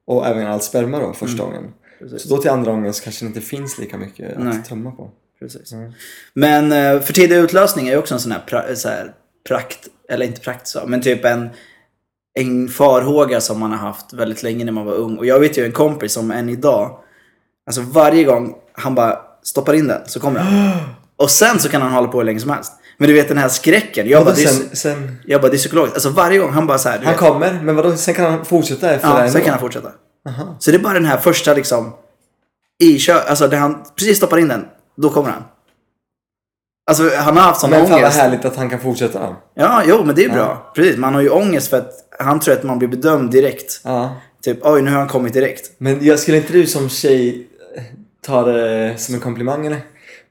Och 0.07 0.27
även 0.27 0.47
all 0.47 0.61
sperma 0.61 0.99
då 0.99 1.13
första 1.13 1.43
gången. 1.43 1.73
Precis. 1.99 2.21
Så 2.21 2.35
då 2.35 2.41
till 2.41 2.51
andra 2.51 2.71
gången 2.71 2.93
så 2.93 3.03
kanske 3.03 3.25
det 3.25 3.27
inte 3.27 3.41
finns 3.41 3.77
lika 3.77 3.97
mycket 3.97 4.39
Nej. 4.39 4.57
att 4.57 4.65
tömma 4.65 4.91
på. 4.91 5.11
Precis. 5.39 5.73
Mm. 5.73 5.91
Men 6.33 6.71
eh, 6.71 7.01
för 7.01 7.13
tidig 7.13 7.35
utlösning 7.35 7.87
är 7.87 7.91
ju 7.91 7.97
också 7.97 8.13
en 8.13 8.19
sån 8.19 8.31
här, 8.31 8.43
pra, 8.47 8.75
så 8.75 8.89
här 8.89 9.13
prakt, 9.47 9.87
eller 10.09 10.25
inte 10.25 10.41
prakt 10.41 10.67
så, 10.67 10.87
men 10.87 11.01
typ 11.01 11.25
en, 11.25 11.49
en 12.33 12.67
farhåga 12.67 13.41
som 13.41 13.59
man 13.59 13.71
har 13.71 13.77
haft 13.77 14.13
väldigt 14.13 14.43
länge 14.43 14.65
när 14.65 14.71
man 14.71 14.85
var 14.85 14.93
ung. 14.93 15.17
Och 15.17 15.25
jag 15.25 15.39
vet 15.39 15.57
ju 15.57 15.65
en 15.65 15.71
kompis 15.71 16.13
som 16.13 16.31
än 16.31 16.49
idag, 16.49 16.99
alltså 17.67 17.81
varje 17.81 18.23
gång 18.23 18.55
han 18.73 18.95
bara 18.95 19.19
stoppar 19.43 19.73
in 19.73 19.87
den 19.87 20.01
så 20.05 20.19
kommer 20.19 20.39
den. 20.39 20.71
Och 21.17 21.29
sen 21.31 21.59
så 21.59 21.69
kan 21.69 21.81
han 21.81 21.91
hålla 21.91 22.07
på 22.07 22.17
hur 22.17 22.25
länge 22.25 22.39
som 22.39 22.49
helst. 22.49 22.73
Men 22.97 23.07
du 23.09 23.13
vet 23.13 23.27
den 23.27 23.37
här 23.37 23.49
skräcken. 23.49 24.09
Jag 24.09 24.25
bara, 24.25 24.35
det 24.35 24.43
är, 24.43 24.47
sen, 24.47 24.75
sen, 24.75 25.17
jag 25.25 25.41
bara, 25.41 25.49
det 25.51 25.55
är 25.55 25.57
psykologiskt. 25.57 25.95
Alltså 25.95 26.09
varje 26.09 26.37
gång 26.37 26.51
han 26.51 26.67
bara 26.67 26.77
så 26.77 26.89
här, 26.89 26.97
han 26.97 27.05
vet, 27.07 27.17
kommer, 27.17 27.59
men 27.63 27.75
vadå, 27.75 27.95
sen 27.97 28.13
kan 28.13 28.31
han 28.31 28.45
fortsätta 28.45 28.91
efter 28.91 29.13
det 29.15 29.25
ja, 29.25 29.31
sen 29.31 29.41
kan 29.41 29.49
han 29.51 29.59
fortsätta. 29.59 29.91
Aha. 30.29 30.55
Så 30.59 30.71
det 30.71 30.77
är 30.77 30.81
bara 30.81 30.93
den 30.93 31.05
här 31.05 31.17
första 31.17 31.53
liksom, 31.53 31.93
i 32.83 32.99
kö, 32.99 33.13
alltså 33.19 33.47
där 33.47 33.57
han 33.57 33.83
precis 33.95 34.17
stoppar 34.17 34.37
in 34.37 34.47
den, 34.47 34.65
då 34.97 35.09
kommer 35.09 35.29
han. 35.29 35.43
Alltså 36.91 37.09
han 37.17 37.37
har 37.37 37.43
haft 37.43 37.59
sån 37.61 37.69
Men 37.69 37.81
fan 37.81 37.91
vad 37.91 37.99
ångest. 38.01 38.17
härligt 38.17 38.45
att 38.45 38.55
han 38.55 38.69
kan 38.69 38.79
fortsätta. 38.79 39.35
Ja, 39.53 39.83
jo, 39.85 40.03
men 40.03 40.15
det 40.15 40.23
är 40.23 40.29
Ja. 40.29 40.33
bra. 40.35 40.71
Precis, 40.75 40.97
man 40.97 41.13
har 41.15 41.21
ju 41.21 41.29
ångest 41.29 41.67
för 41.69 41.77
att 41.77 41.91
han 42.19 42.39
tror 42.39 42.53
att 42.53 42.63
man 42.63 42.79
blir 42.79 42.89
bedömd 42.89 43.31
direkt. 43.31 43.81
Ja. 43.83 44.15
Typ, 44.43 44.59
oj, 44.61 44.81
nu 44.81 44.91
har 44.91 44.97
han 44.99 45.07
kommit 45.07 45.33
direkt. 45.33 45.71
Men 45.77 46.05
jag 46.05 46.19
skulle 46.19 46.37
inte 46.37 46.53
du 46.53 46.65
som 46.67 46.89
tjej 46.89 47.47
ta 48.25 48.43
det 48.43 48.93
som 48.97 49.15
en 49.15 49.21
komplimang 49.21 49.65
eller? 49.65 49.79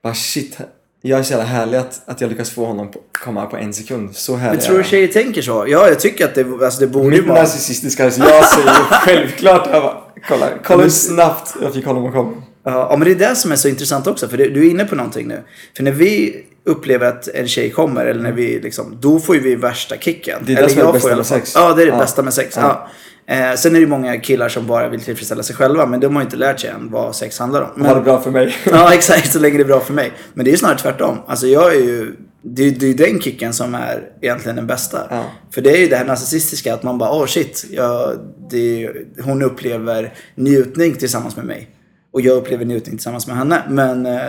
Bara 0.02 0.14
shit, 0.14 0.58
jag 1.02 1.18
är 1.18 1.22
så 1.22 1.30
jävla 1.30 1.46
härlig 1.46 1.78
att, 1.78 2.02
att 2.06 2.20
jag 2.20 2.30
lyckas 2.30 2.50
få 2.50 2.64
honom 2.64 2.90
på, 2.90 3.00
komma 3.24 3.46
på 3.46 3.56
en 3.56 3.74
sekund. 3.74 4.16
Så 4.16 4.36
härlig 4.36 4.56
Men 4.58 4.66
tror 4.66 4.78
du 4.78 4.84
tjejer 4.84 5.08
tänker 5.08 5.42
så? 5.42 5.64
Ja, 5.68 5.88
jag 5.88 6.00
tycker 6.00 6.24
att 6.24 6.34
det, 6.34 6.64
alltså, 6.64 6.80
det 6.80 6.86
borde 6.86 7.16
ju 7.16 7.22
Mitt 7.22 7.30
vara... 7.30 7.40
narcissistiska, 7.40 8.10
så 8.10 8.20
jag 8.20 8.48
säger 8.48 8.68
självklart, 8.90 9.68
jag 9.72 9.82
bara, 9.82 10.02
kolla, 10.28 10.48
kolla 10.64 10.82
hur 10.82 10.90
snabbt 10.90 11.54
jag 11.62 11.74
fick 11.74 11.86
honom 11.86 12.06
att 12.06 12.12
komma. 12.12 12.42
Ja, 12.64 12.94
men 12.98 13.08
det 13.08 13.10
är 13.10 13.28
det 13.28 13.36
som 13.36 13.52
är 13.52 13.56
så 13.56 13.68
intressant 13.68 14.06
också. 14.06 14.28
För 14.28 14.36
du 14.36 14.66
är 14.66 14.70
inne 14.70 14.84
på 14.84 14.94
någonting 14.94 15.28
nu. 15.28 15.42
För 15.76 15.82
när 15.82 15.92
vi 15.92 16.44
upplever 16.66 17.06
att 17.06 17.28
en 17.28 17.48
tjej 17.48 17.70
kommer, 17.70 18.06
eller 18.06 18.22
när 18.22 18.32
vi 18.32 18.60
liksom, 18.60 18.96
då 19.00 19.20
får 19.20 19.34
ju 19.34 19.40
vi 19.40 19.54
värsta 19.54 19.96
kicken. 19.96 20.42
Det 20.46 20.52
är 20.52 20.62
det 20.62 20.68
som 20.68 20.80
är 20.82 20.86
det 20.86 20.92
bästa 20.92 21.16
med 21.16 21.26
sex. 21.26 21.52
Ja, 21.54 21.74
det 21.74 21.82
är 21.82 21.86
det 21.86 21.92
Ja. 21.92 21.98
bästa 21.98 22.22
med 22.22 22.34
sex. 22.34 22.56
Ja. 22.56 22.88
Eh, 23.26 23.54
sen 23.56 23.76
är 23.76 23.80
det 23.80 23.86
många 23.86 24.20
killar 24.20 24.48
som 24.48 24.66
bara 24.66 24.88
vill 24.88 25.00
tillfredsställa 25.00 25.42
sig 25.42 25.56
själva, 25.56 25.86
men 25.86 26.00
de 26.00 26.14
har 26.14 26.22
ju 26.22 26.24
inte 26.24 26.36
lärt 26.36 26.60
sig 26.60 26.70
än 26.70 26.90
vad 26.90 27.16
sex 27.16 27.38
handlar 27.38 27.62
om. 27.62 27.68
Men, 27.76 27.86
Ha 27.86 27.94
det 27.94 28.00
bra 28.00 28.20
för 28.20 28.30
mig. 28.30 28.54
Ja, 28.64 28.94
exakt. 28.94 29.32
Så 29.32 29.38
länge 29.38 29.56
det 29.56 29.62
är 29.62 29.66
bra 29.66 29.80
för 29.80 29.92
mig. 29.92 30.12
Men 30.34 30.44
det 30.44 30.50
är 30.50 30.52
ju 30.52 30.58
snarare 30.58 30.78
tvärtom. 30.78 31.18
Alltså 31.26 31.46
jag 31.46 31.74
är 31.74 31.80
ju... 31.80 32.12
Det 32.46 32.62
är 32.62 32.84
ju 32.84 32.94
den 32.94 33.20
kicken 33.20 33.52
som 33.52 33.74
är 33.74 34.08
egentligen 34.20 34.56
den 34.56 34.66
bästa. 34.66 34.98
Ja. 35.10 35.24
För 35.50 35.60
det 35.60 35.70
är 35.70 35.80
ju 35.80 35.88
det 35.88 35.96
här 35.96 36.04
narcissistiska 36.04 36.74
att 36.74 36.82
man 36.82 36.98
bara, 36.98 37.10
åh 37.12 37.26
shit, 37.26 37.64
jag, 37.70 38.18
det, 38.50 38.90
hon 39.24 39.42
upplever 39.42 40.14
njutning 40.34 40.94
tillsammans 40.94 41.36
med 41.36 41.44
mig. 41.44 41.68
Och 42.12 42.20
jag 42.20 42.36
upplever 42.36 42.64
njutning 42.64 42.96
tillsammans 42.96 43.26
med 43.26 43.36
henne. 43.36 43.62
Men 43.68 44.06
eh, 44.06 44.20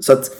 så 0.00 0.12
att, 0.12 0.30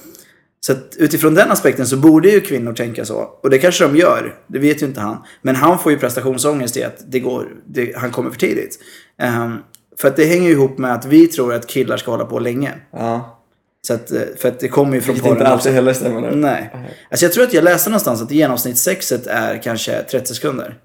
så 0.67 0.73
att 0.73 0.97
utifrån 0.99 1.35
den 1.35 1.51
aspekten 1.51 1.87
så 1.87 1.97
borde 1.97 2.29
ju 2.29 2.41
kvinnor 2.41 2.73
tänka 2.73 3.05
så. 3.05 3.17
Och 3.43 3.51
det 3.51 3.59
kanske 3.59 3.85
de 3.85 3.97
gör, 3.97 4.35
det 4.47 4.59
vet 4.59 4.83
ju 4.83 4.87
inte 4.87 5.01
han. 5.01 5.17
Men 5.43 5.57
han 5.57 5.79
får 5.79 5.93
ju 5.93 5.99
prestationsångest 5.99 6.77
i 6.77 6.85
att 6.85 7.05
det 7.07 7.21
går, 7.21 7.49
det, 7.67 7.97
han 7.97 8.11
kommer 8.11 8.31
för 8.31 8.39
tidigt. 8.39 8.79
Ehm, 9.19 9.59
för 9.97 10.09
att 10.09 10.17
det 10.17 10.25
hänger 10.25 10.49
ju 10.49 10.53
ihop 10.53 10.79
med 10.79 10.95
att 10.95 11.05
vi 11.05 11.27
tror 11.27 11.55
att 11.55 11.67
killar 11.67 11.97
ska 11.97 12.11
hålla 12.11 12.25
på 12.25 12.39
länge. 12.39 12.75
Ja. 12.93 13.37
Så 13.83 13.95
att, 13.95 14.13
eh, 14.13 14.21
för 14.37 14.49
att 14.49 14.61
det 14.61 14.69
kommer 14.69 14.95
ju 14.95 15.01
från 15.01 15.15
Vilket 15.15 15.33
inte 15.33 15.47
alltid 15.47 15.73
heller 15.73 15.93
stämmer 15.93 16.21
nu. 16.21 16.37
Nej. 16.37 16.71
Alltså 17.11 17.25
jag 17.27 17.33
tror 17.33 17.45
att 17.45 17.53
jag 17.53 17.65
läste 17.65 17.91
någonstans 17.91 18.23
att 18.23 18.31
genomsnittssexet 18.31 19.27
är 19.27 19.63
kanske 19.63 20.03
30 20.03 20.35
sekunder. 20.35 20.77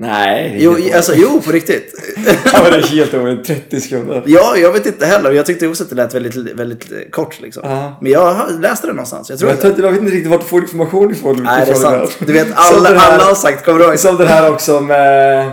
Nej. 0.00 0.56
Jo, 0.60 0.76
alltså, 0.94 1.12
jo 1.16 1.40
på 1.44 1.52
riktigt. 1.52 1.94
Ja, 2.52 2.70
det 2.70 2.76
är 2.76 2.82
helt 2.82 3.14
omöjligt. 3.14 3.46
30 3.46 3.80
sekunder. 3.80 4.22
ja, 4.26 4.56
jag 4.56 4.72
vet 4.72 4.86
inte 4.86 5.06
heller. 5.06 5.30
Jag 5.32 5.46
tyckte 5.46 5.68
också 5.68 5.82
att 5.84 5.90
det 5.90 5.96
lät 5.96 6.14
väldigt, 6.14 6.36
väldigt 6.36 7.12
kort 7.12 7.40
liksom. 7.40 7.62
Ja. 7.66 7.98
Men 8.02 8.12
jag 8.12 8.36
läste 8.60 8.86
det 8.86 8.92
någonstans. 8.92 9.30
Jag 9.30 9.38
tror 9.38 9.50
Jag, 9.50 9.72
att 9.72 9.78
jag 9.78 9.90
vet 9.92 10.00
inte 10.00 10.12
riktigt 10.14 10.30
vart 10.30 10.40
du 10.40 10.46
får 10.46 10.60
information 10.62 11.10
ifrån. 11.12 11.42
Nej, 11.42 11.66
det 11.66 11.72
är 11.72 11.74
sant. 11.74 12.16
Du 12.26 12.32
vet, 12.32 12.46
alla, 12.54 12.88
här- 12.98 13.12
alla 13.14 13.24
har 13.24 13.34
sagt, 13.34 13.64
kommer 13.64 13.78
du 13.78 13.84
ihåg? 13.84 13.98
Som 13.98 14.16
den 14.16 14.26
här 14.28 14.50
också 14.52 14.80
med 14.80 15.52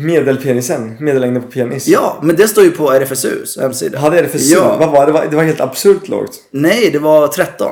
medelpenisen. 0.00 0.96
Medellängden 1.00 1.42
på 1.42 1.48
penis. 1.48 1.88
Ja, 1.88 2.18
men 2.22 2.36
det 2.36 2.48
står 2.48 2.64
ju 2.64 2.70
på 2.70 2.90
RFSUs 2.92 3.58
hemsida. 3.60 3.98
Hade 3.98 4.28
sur? 4.28 4.56
Ja. 4.56 4.76
Vad 4.80 4.90
var 4.90 5.06
det? 5.06 5.26
Det 5.30 5.36
var 5.36 5.42
helt 5.44 5.60
absurt 5.60 6.08
lågt. 6.08 6.36
Nej, 6.50 6.90
det 6.92 6.98
var 6.98 7.28
13. 7.28 7.70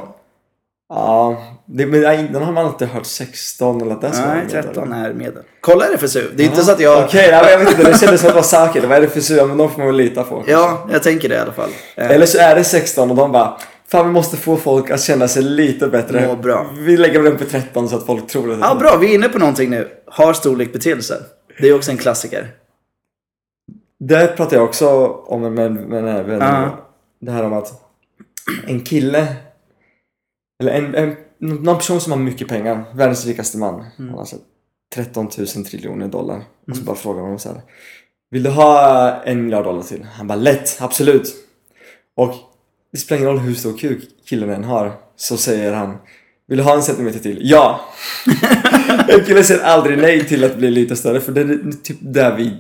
Ja, 0.93 1.43
det, 1.67 1.87
men 1.87 2.33
den 2.33 2.43
har 2.43 2.53
man 2.53 2.67
inte 2.67 2.87
hört 2.87 3.07
16 3.07 3.83
eller 3.83 3.93
att 3.93 4.01
det 4.01 4.13
ska 4.13 4.27
Nej, 4.27 4.37
medel. 4.47 4.63
13 4.65 4.93
är 4.93 5.13
medel. 5.13 5.43
Kolla 5.61 5.85
RFSU. 5.85 6.31
Det 6.35 6.43
är 6.43 6.47
inte 6.47 6.63
så 6.63 6.73
att 6.73 6.81
jag... 6.81 7.05
Okej, 7.05 7.31
men 7.31 7.51
jag 7.51 7.59
vet 7.59 7.71
inte. 7.71 7.91
Det 7.91 7.99
kändes 7.99 8.21
som 8.21 8.29
att 8.29 8.35
det 8.35 8.41
var 8.41 8.67
säkert. 8.67 8.83
Det 8.83 8.89
var 8.89 8.97
RFSU, 8.97 9.37
ja, 9.37 9.47
men 9.47 9.59
de 9.59 9.71
får 9.71 9.79
man 9.79 9.87
väl 9.87 9.97
lita 9.97 10.25
på. 10.25 10.45
Ja, 10.47 10.89
jag 10.93 11.03
tänker 11.03 11.29
det 11.29 11.35
i 11.35 11.39
alla 11.39 11.53
fall. 11.53 11.71
Eh, 11.97 12.11
Eller 12.11 12.27
så 12.27 12.39
är 12.39 12.55
det 12.55 12.65
16 12.65 13.11
och 13.11 13.17
de 13.17 13.33
bara 13.33 13.57
Fan 13.89 14.07
vi 14.07 14.13
måste 14.13 14.37
få 14.37 14.57
folk 14.57 14.91
att 14.91 15.01
känna 15.01 15.29
sig 15.29 15.43
lite 15.43 15.89
bättre. 15.89 16.27
Må 16.27 16.37
bra. 16.37 16.71
Vi 16.79 16.97
lägger 16.97 17.23
den 17.23 17.39
på 17.39 17.45
13 17.45 17.89
så 17.89 17.97
att 17.97 18.07
folk 18.07 18.27
tror 18.27 18.53
att 18.53 18.61
det 18.61 18.67
Ja, 18.67 18.75
bra. 18.75 18.97
Vi 18.97 19.11
är 19.11 19.15
inne 19.15 19.29
på 19.29 19.39
någonting 19.39 19.71
nu. 19.71 19.89
Har 20.07 20.33
storlek 20.33 20.73
betydelse? 20.73 21.23
Det 21.61 21.69
är 21.69 21.75
också 21.75 21.91
en 21.91 21.97
klassiker. 21.97 22.49
Det 23.99 24.37
pratar 24.37 24.57
jag 24.57 24.65
också 24.65 25.07
om 25.07 25.55
med, 25.55 25.73
med 25.73 25.99
en 25.99 26.27
vän. 26.27 26.39
Ja. 26.41 26.87
Det 27.21 27.31
här 27.31 27.45
om 27.45 27.53
att 27.53 27.73
en 28.67 28.81
kille 28.81 29.27
eller 30.61 30.73
en, 30.73 30.95
en, 30.95 31.17
någon 31.39 31.77
person 31.77 32.01
som 32.01 32.13
har 32.13 32.19
mycket 32.19 32.49
pengar, 32.49 32.85
världens 32.95 33.27
rikaste 33.27 33.59
man, 33.59 33.85
Mm. 33.99 34.15
alltså 34.15 34.37
13 34.95 35.29
000 35.39 35.47
triljoner 35.47 36.09
dollar. 36.09 36.43
Och 36.71 36.77
så 36.77 36.83
bara 36.83 36.97
frågar 36.97 37.23
honom 37.23 37.39
så 37.39 37.49
här. 37.49 37.61
Vill 38.31 38.43
du 38.43 38.51
ha 38.51 39.23
en 39.25 39.43
miljard 39.45 39.65
dollar 39.65 39.83
till? 39.83 40.03
Han 40.05 40.27
bara 40.27 40.39
lätt, 40.39 40.79
absolut. 40.81 41.35
Och 42.17 42.35
det 42.93 42.99
spelar 42.99 43.23
ingen 43.23 43.33
roll 43.33 43.41
hur 43.41 43.55
stor 43.55 43.79
kuk 43.79 44.09
killen 44.25 44.51
än 44.51 44.65
har. 44.65 44.93
Så 45.17 45.37
säger 45.37 45.73
han 45.73 45.97
Vill 46.47 46.59
du 46.59 46.65
ha 46.65 46.75
en 46.75 46.83
centimeter 46.83 47.19
till? 47.19 47.39
Ja! 47.43 47.81
en 49.09 49.25
kille 49.25 49.45
säger 49.45 49.65
aldrig 49.65 49.99
nej 49.99 50.25
till 50.29 50.45
att 50.45 50.57
bli 50.57 50.71
lite 50.71 50.97
större 50.97 51.21
för 51.21 51.33
det 51.33 51.41
är 51.41 51.83
typ 51.83 51.97
där 52.01 52.37
vi 52.37 52.57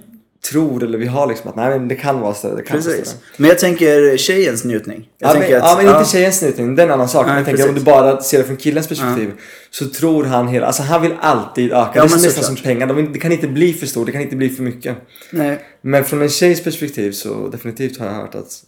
tror 0.50 0.84
eller 0.84 0.98
vi 0.98 1.06
har 1.06 1.26
liksom 1.26 1.50
att 1.50 1.56
nej 1.56 1.78
men 1.78 1.88
det 1.88 1.94
kan 1.94 2.20
vara 2.20 2.34
större, 2.34 2.56
det 2.56 2.62
kan 2.62 2.80
vara 2.80 2.84
Precis. 2.90 3.08
större. 3.08 3.20
Men 3.36 3.48
jag 3.48 3.58
tänker 3.58 4.16
tjejens 4.16 4.64
njutning. 4.64 5.08
Jag 5.18 5.28
Ja 5.28 5.32
men, 5.32 5.42
tänker 5.42 5.56
ja, 5.58 5.74
men 5.76 5.86
inte 5.86 5.98
ja, 5.98 6.04
tjejens 6.04 6.42
njutning, 6.42 6.74
det 6.74 6.82
är 6.82 6.86
en 6.86 6.92
annan 6.92 7.08
sak. 7.08 7.26
Nej, 7.26 7.36
jag 7.36 7.44
tänker 7.44 7.68
om 7.68 7.74
du 7.74 7.80
bara 7.80 8.20
ser 8.22 8.38
det 8.38 8.44
från 8.44 8.56
killens 8.56 8.88
perspektiv. 8.88 9.32
Så 9.70 9.88
tror 9.88 10.24
han 10.24 10.48
hela, 10.48 10.66
alltså 10.66 10.82
han 10.82 11.02
vill 11.02 11.14
alltid 11.20 11.72
öka. 11.72 11.90
Ja, 11.94 12.04
det 12.04 12.14
är 12.14 12.22
nästan 12.22 12.44
som 12.44 12.56
pengar, 12.56 12.86
De 12.86 13.12
det 13.12 13.18
kan 13.18 13.32
inte 13.32 13.48
bli 13.48 13.72
för 13.72 13.86
stort, 13.86 14.06
det 14.06 14.12
kan 14.12 14.20
inte 14.20 14.36
bli 14.36 14.48
för 14.48 14.62
mycket. 14.62 14.96
Nej. 15.30 15.58
Men 15.82 16.04
från 16.04 16.22
en 16.22 16.28
tjejs 16.28 16.64
perspektiv 16.64 17.12
så 17.12 17.48
definitivt 17.48 17.98
har 17.98 18.06
jag 18.06 18.14
hört 18.14 18.34
att 18.34 18.62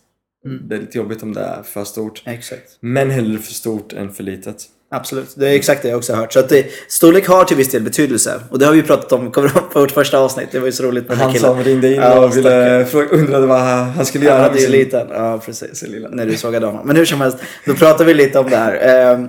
Mm. 0.47 0.69
det 0.69 0.75
är 0.75 0.81
lite 0.81 0.99
jobbigt 0.99 1.23
om 1.23 1.35
det 1.35 1.41
är 1.41 1.63
för 1.63 1.85
stort. 1.85 2.23
Exakt. 2.27 2.63
Men 2.81 3.11
hellre 3.11 3.39
för 3.39 3.53
stort 3.53 3.93
än 3.93 4.13
för 4.13 4.23
litet. 4.23 4.65
Absolut. 4.95 5.29
Det 5.35 5.49
är 5.49 5.55
exakt 5.55 5.83
det 5.83 5.89
jag 5.89 5.99
också 5.99 6.13
har 6.13 6.21
hört. 6.21 6.33
Så 6.33 6.39
att 6.41 6.49
det, 6.49 6.67
storlek 6.89 7.29
har 7.29 7.45
till 7.45 7.57
viss 7.57 7.71
del 7.71 7.83
betydelse. 7.83 8.41
Och 8.51 8.59
det 8.59 8.67
har 8.67 8.73
vi 8.73 8.83
pratat 8.83 9.13
om, 9.13 9.31
kommer 9.31 9.49
ihåg 9.49 9.71
på 9.73 9.81
vårt 9.81 9.91
första 9.91 10.19
avsnitt? 10.19 10.49
Det 10.53 10.59
var 10.59 10.67
ju 10.67 10.73
så 10.73 10.83
roligt 10.83 11.09
med 11.09 11.11
den 11.11 11.19
här 11.19 11.25
Han 11.25 11.35
killen. 11.35 11.55
som 11.55 11.65
ringde 11.65 11.89
in 11.95 12.01
Ja, 12.01 12.25
och 12.25 12.37
ville, 12.37 12.87
undrade 13.11 13.47
vad 13.47 13.61
han 13.61 14.07
skulle 14.07 14.25
Han 14.25 14.33
göra 14.33 14.43
hade 14.43 14.55
med 14.55 14.63
ju 14.63 14.69
liten. 14.69 15.07
Ja, 15.11 15.41
precis. 15.45 15.85
När 16.11 16.27
du 16.27 16.37
sågade 16.37 16.67
honom. 16.67 16.87
Men 16.87 16.97
hur 16.97 17.05
som 17.05 17.21
helst, 17.21 17.39
då 17.67 17.75
pratar 17.75 18.05
vi 18.05 18.15
lite 18.15 18.39
om 18.39 18.51
det 18.51 18.57
här. 18.57 18.75
Ehm, 19.15 19.29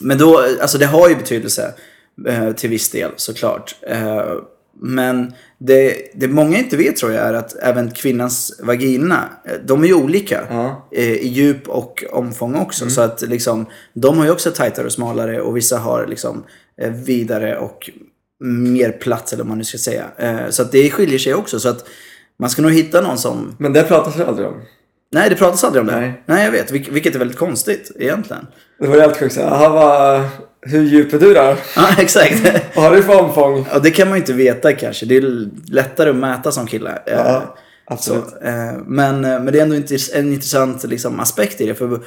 Men 0.00 0.18
då, 0.18 0.44
alltså 0.60 0.78
det 0.78 0.86
har 0.86 1.08
ju 1.08 1.16
betydelse 1.16 1.74
eh, 2.28 2.52
till 2.52 2.70
viss 2.70 2.90
del 2.90 3.10
såklart. 3.16 3.74
Men 4.80 5.32
det, 5.58 6.10
det 6.14 6.28
många 6.28 6.58
inte 6.58 6.76
vet 6.76 6.96
tror 6.96 7.12
jag 7.12 7.24
är 7.24 7.34
att 7.34 7.56
även 7.62 7.90
kvinnans 7.90 8.60
vagina, 8.62 9.28
eh, 9.44 9.52
de 9.64 9.82
är 9.82 9.86
ju 9.86 9.94
olika. 9.94 10.40
Ja. 10.50 10.88
eh, 10.92 11.12
I 11.12 11.28
djup 11.28 11.68
och 11.68 12.04
omfång 12.10 12.54
också. 12.56 12.90
Så 12.90 13.00
att 13.00 13.22
liksom, 13.22 13.66
de 13.94 14.18
har 14.18 14.24
ju 14.24 14.30
också 14.30 14.50
tajtare 14.50 14.86
och 14.86 14.92
smalare 14.92 15.40
och 15.40 15.56
vissa 15.56 15.78
har 15.78 16.06
liksom 16.06 16.44
eh, 16.82 16.92
vidare 16.92 17.58
och 17.58 17.90
mer 18.44 18.90
plats 18.92 19.32
eller 19.32 19.42
vad 19.44 19.48
man 19.48 19.58
nu 19.58 19.64
ska 19.64 19.78
säga. 19.78 20.04
Så 20.50 20.62
att 20.62 20.72
det 20.72 20.90
skiljer 20.90 21.18
sig 21.18 21.34
också. 21.34 21.60
Så 21.60 21.68
att 21.68 21.84
man 22.38 22.50
ska 22.50 22.62
nog 22.62 22.72
hitta 22.72 23.00
någon 23.00 23.18
som 23.18 23.56
Men 23.58 23.72
det 23.72 23.82
pratas 23.82 24.16
det 24.16 24.26
aldrig 24.26 24.48
om. 24.48 24.54
Nej, 25.12 25.30
det 25.30 25.36
pratas 25.36 25.64
aldrig 25.64 25.80
om 25.80 25.86
det. 25.86 26.00
Nej. 26.00 26.22
Nej, 26.26 26.44
jag 26.44 26.52
vet. 26.52 26.72
Vil- 26.72 26.92
Vilket 26.92 27.14
är 27.14 27.18
väldigt 27.18 27.36
konstigt 27.38 27.90
egentligen. 27.98 28.46
Det 28.80 28.86
var 28.86 29.00
helt 29.00 29.16
sjukt. 29.16 29.36
Jaha, 29.36 29.68
vad... 29.68 30.24
Hur 30.60 30.82
djup 30.82 31.12
är 31.12 31.18
du 31.18 31.34
då? 31.34 31.56
Ja, 31.76 31.88
exakt. 31.98 32.42
Vad 32.76 32.84
har 32.84 32.96
du 32.96 33.02
för 33.02 33.20
omfång? 33.20 33.66
Och 33.74 33.82
det 33.82 33.90
kan 33.90 34.08
man 34.08 34.16
ju 34.16 34.20
inte 34.22 34.32
veta 34.32 34.72
kanske. 34.72 35.06
Det 35.06 35.16
är 35.16 35.48
lättare 35.72 36.10
att 36.10 36.16
mäta 36.16 36.52
som 36.52 36.66
kille. 36.66 36.90
Eh, 36.90 37.14
Ja, 37.14 37.56
absolut. 37.84 38.24
Så, 38.24 38.46
eh, 38.46 38.72
men, 38.86 39.24
eh, 39.24 39.40
men 39.40 39.46
det 39.46 39.58
är 39.58 39.62
ändå 39.62 39.76
en 40.14 40.32
intressant 40.32 40.84
liksom, 40.84 41.20
aspekt 41.20 41.60
i 41.60 41.66
det. 41.66 41.74
För, 41.74 42.00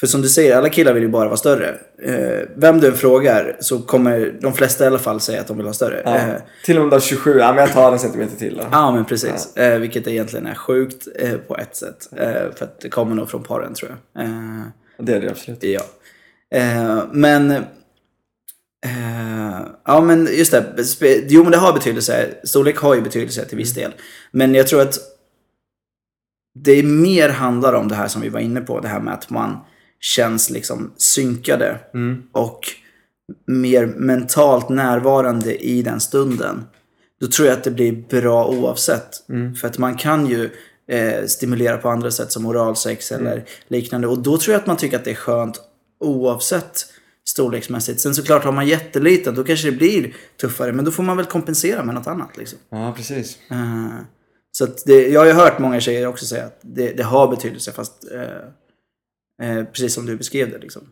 för 0.00 0.06
som 0.06 0.22
du 0.22 0.28
säger, 0.28 0.56
alla 0.56 0.68
killar 0.68 0.92
vill 0.92 1.02
ju 1.02 1.08
bara 1.08 1.28
vara 1.28 1.36
större. 1.36 1.74
Vem 2.56 2.80
du 2.80 2.86
än 2.86 2.94
frågar 2.94 3.56
så 3.60 3.78
kommer 3.78 4.34
de 4.40 4.52
flesta 4.52 4.84
i 4.84 4.86
alla 4.86 4.98
fall 4.98 5.20
säga 5.20 5.40
att 5.40 5.46
de 5.46 5.56
vill 5.56 5.66
ha 5.66 5.72
större. 5.72 6.02
Ja. 6.04 6.20
Till 6.64 6.78
och 6.78 6.82
med 6.84 6.90
då 6.90 7.00
27, 7.00 7.38
ja 7.38 7.52
men 7.52 7.58
jag 7.64 7.72
tar 7.72 7.92
en 7.92 7.98
centimeter 7.98 8.36
till 8.36 8.56
då. 8.56 8.64
Ja, 8.72 8.90
men 8.94 9.04
precis. 9.04 9.56
Eh, 9.56 9.78
vilket 9.78 10.06
egentligen 10.06 10.46
är 10.46 10.54
sjukt 10.54 11.08
på 11.48 11.56
ett 11.56 11.76
sätt. 11.76 12.08
För 12.56 12.64
att 12.64 12.80
det 12.80 12.88
kommer 12.88 13.14
nog 13.14 13.30
från 13.30 13.42
paren 13.42 13.74
tror 13.74 13.90
jag. 14.14 14.26
Det 14.98 15.12
är 15.12 15.20
det 15.20 15.30
absolut. 15.30 15.64
Ja. 15.64 15.82
Men... 17.12 17.54
Eh, 18.86 19.60
ja, 19.84 20.00
men 20.00 20.28
just 20.32 20.52
det. 20.52 21.26
Jo, 21.28 21.42
men 21.42 21.52
det 21.52 21.58
har 21.58 21.72
betydelse. 21.72 22.34
Storlek 22.44 22.76
har 22.78 22.94
ju 22.94 23.00
betydelse 23.00 23.44
till 23.44 23.58
viss 23.58 23.74
del. 23.74 23.92
Men 24.32 24.54
jag 24.54 24.66
tror 24.66 24.80
att 24.80 24.98
det 26.54 26.82
mer 26.82 27.28
handlar 27.28 27.72
om 27.72 27.88
det 27.88 27.94
här 27.94 28.08
som 28.08 28.22
vi 28.22 28.28
var 28.28 28.40
inne 28.40 28.60
på. 28.60 28.80
Det 28.80 28.88
här 28.88 29.00
med 29.00 29.14
att 29.14 29.30
man 29.30 29.56
känns 30.00 30.50
liksom 30.50 30.92
synkade 30.96 31.78
Mm. 31.94 32.22
och 32.32 32.60
mer 33.46 33.86
mentalt 33.86 34.68
närvarande 34.68 35.64
i 35.64 35.82
den 35.82 36.00
stunden. 36.00 36.64
Då 37.20 37.26
tror 37.26 37.48
jag 37.48 37.56
att 37.58 37.64
det 37.64 37.70
blir 37.70 37.92
bra 37.92 38.46
oavsett. 38.46 39.28
Mm. 39.28 39.54
För 39.54 39.68
att 39.68 39.78
man 39.78 39.96
kan 39.96 40.26
ju 40.26 40.50
eh, 40.88 41.26
stimulera 41.26 41.76
på 41.78 41.88
andra 41.88 42.10
sätt 42.10 42.32
som 42.32 42.46
oralsex 42.46 43.12
Mm. 43.12 43.26
eller 43.26 43.44
liknande. 43.68 44.06
Och 44.08 44.18
då 44.18 44.38
tror 44.38 44.52
jag 44.52 44.60
att 44.60 44.66
man 44.66 44.76
tycker 44.76 44.96
att 44.96 45.04
det 45.04 45.10
är 45.10 45.14
skönt 45.14 45.60
oavsett 46.00 46.86
storleksmässigt. 47.30 48.00
Sen 48.00 48.14
såklart 48.14 48.44
har 48.44 48.52
man 48.52 48.66
jätteliten 48.66 49.34
då 49.34 49.44
kanske 49.44 49.70
det 49.70 49.76
blir 49.76 50.16
tuffare. 50.40 50.72
Men 50.72 50.84
då 50.84 50.90
får 50.90 51.02
man 51.02 51.16
väl 51.16 51.26
kompensera 51.26 51.84
med 51.84 51.94
något 51.94 52.06
annat. 52.06 52.36
Liksom. 52.36 52.58
Ja, 52.70 52.92
precis. 52.96 53.38
Eh, 53.50 53.90
så 54.52 54.64
att 54.64 54.84
det, 54.86 55.08
jag 55.08 55.20
har 55.20 55.26
ju 55.26 55.32
hört 55.32 55.58
många 55.58 55.80
tjejer 55.80 56.06
också 56.06 56.26
säga 56.26 56.44
att 56.44 56.58
det, 56.62 56.92
det 56.92 57.02
har 57.02 57.28
betydelse 57.28 57.72
fast 57.72 58.04
eh, 58.12 59.48
eh, 59.48 59.64
precis 59.64 59.94
som 59.94 60.06
du 60.06 60.16
beskrev 60.16 60.50
det. 60.50 60.58
Liksom. 60.58 60.82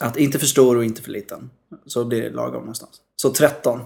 Att 0.00 0.16
inte 0.16 0.38
för 0.38 0.46
stor 0.46 0.76
och 0.76 0.84
inte 0.84 1.02
för 1.02 1.10
liten. 1.10 1.50
Så 1.86 2.04
blir 2.04 2.22
det 2.22 2.30
lagom 2.30 2.60
någonstans. 2.60 2.90
Så 3.16 3.30
13. 3.30 3.80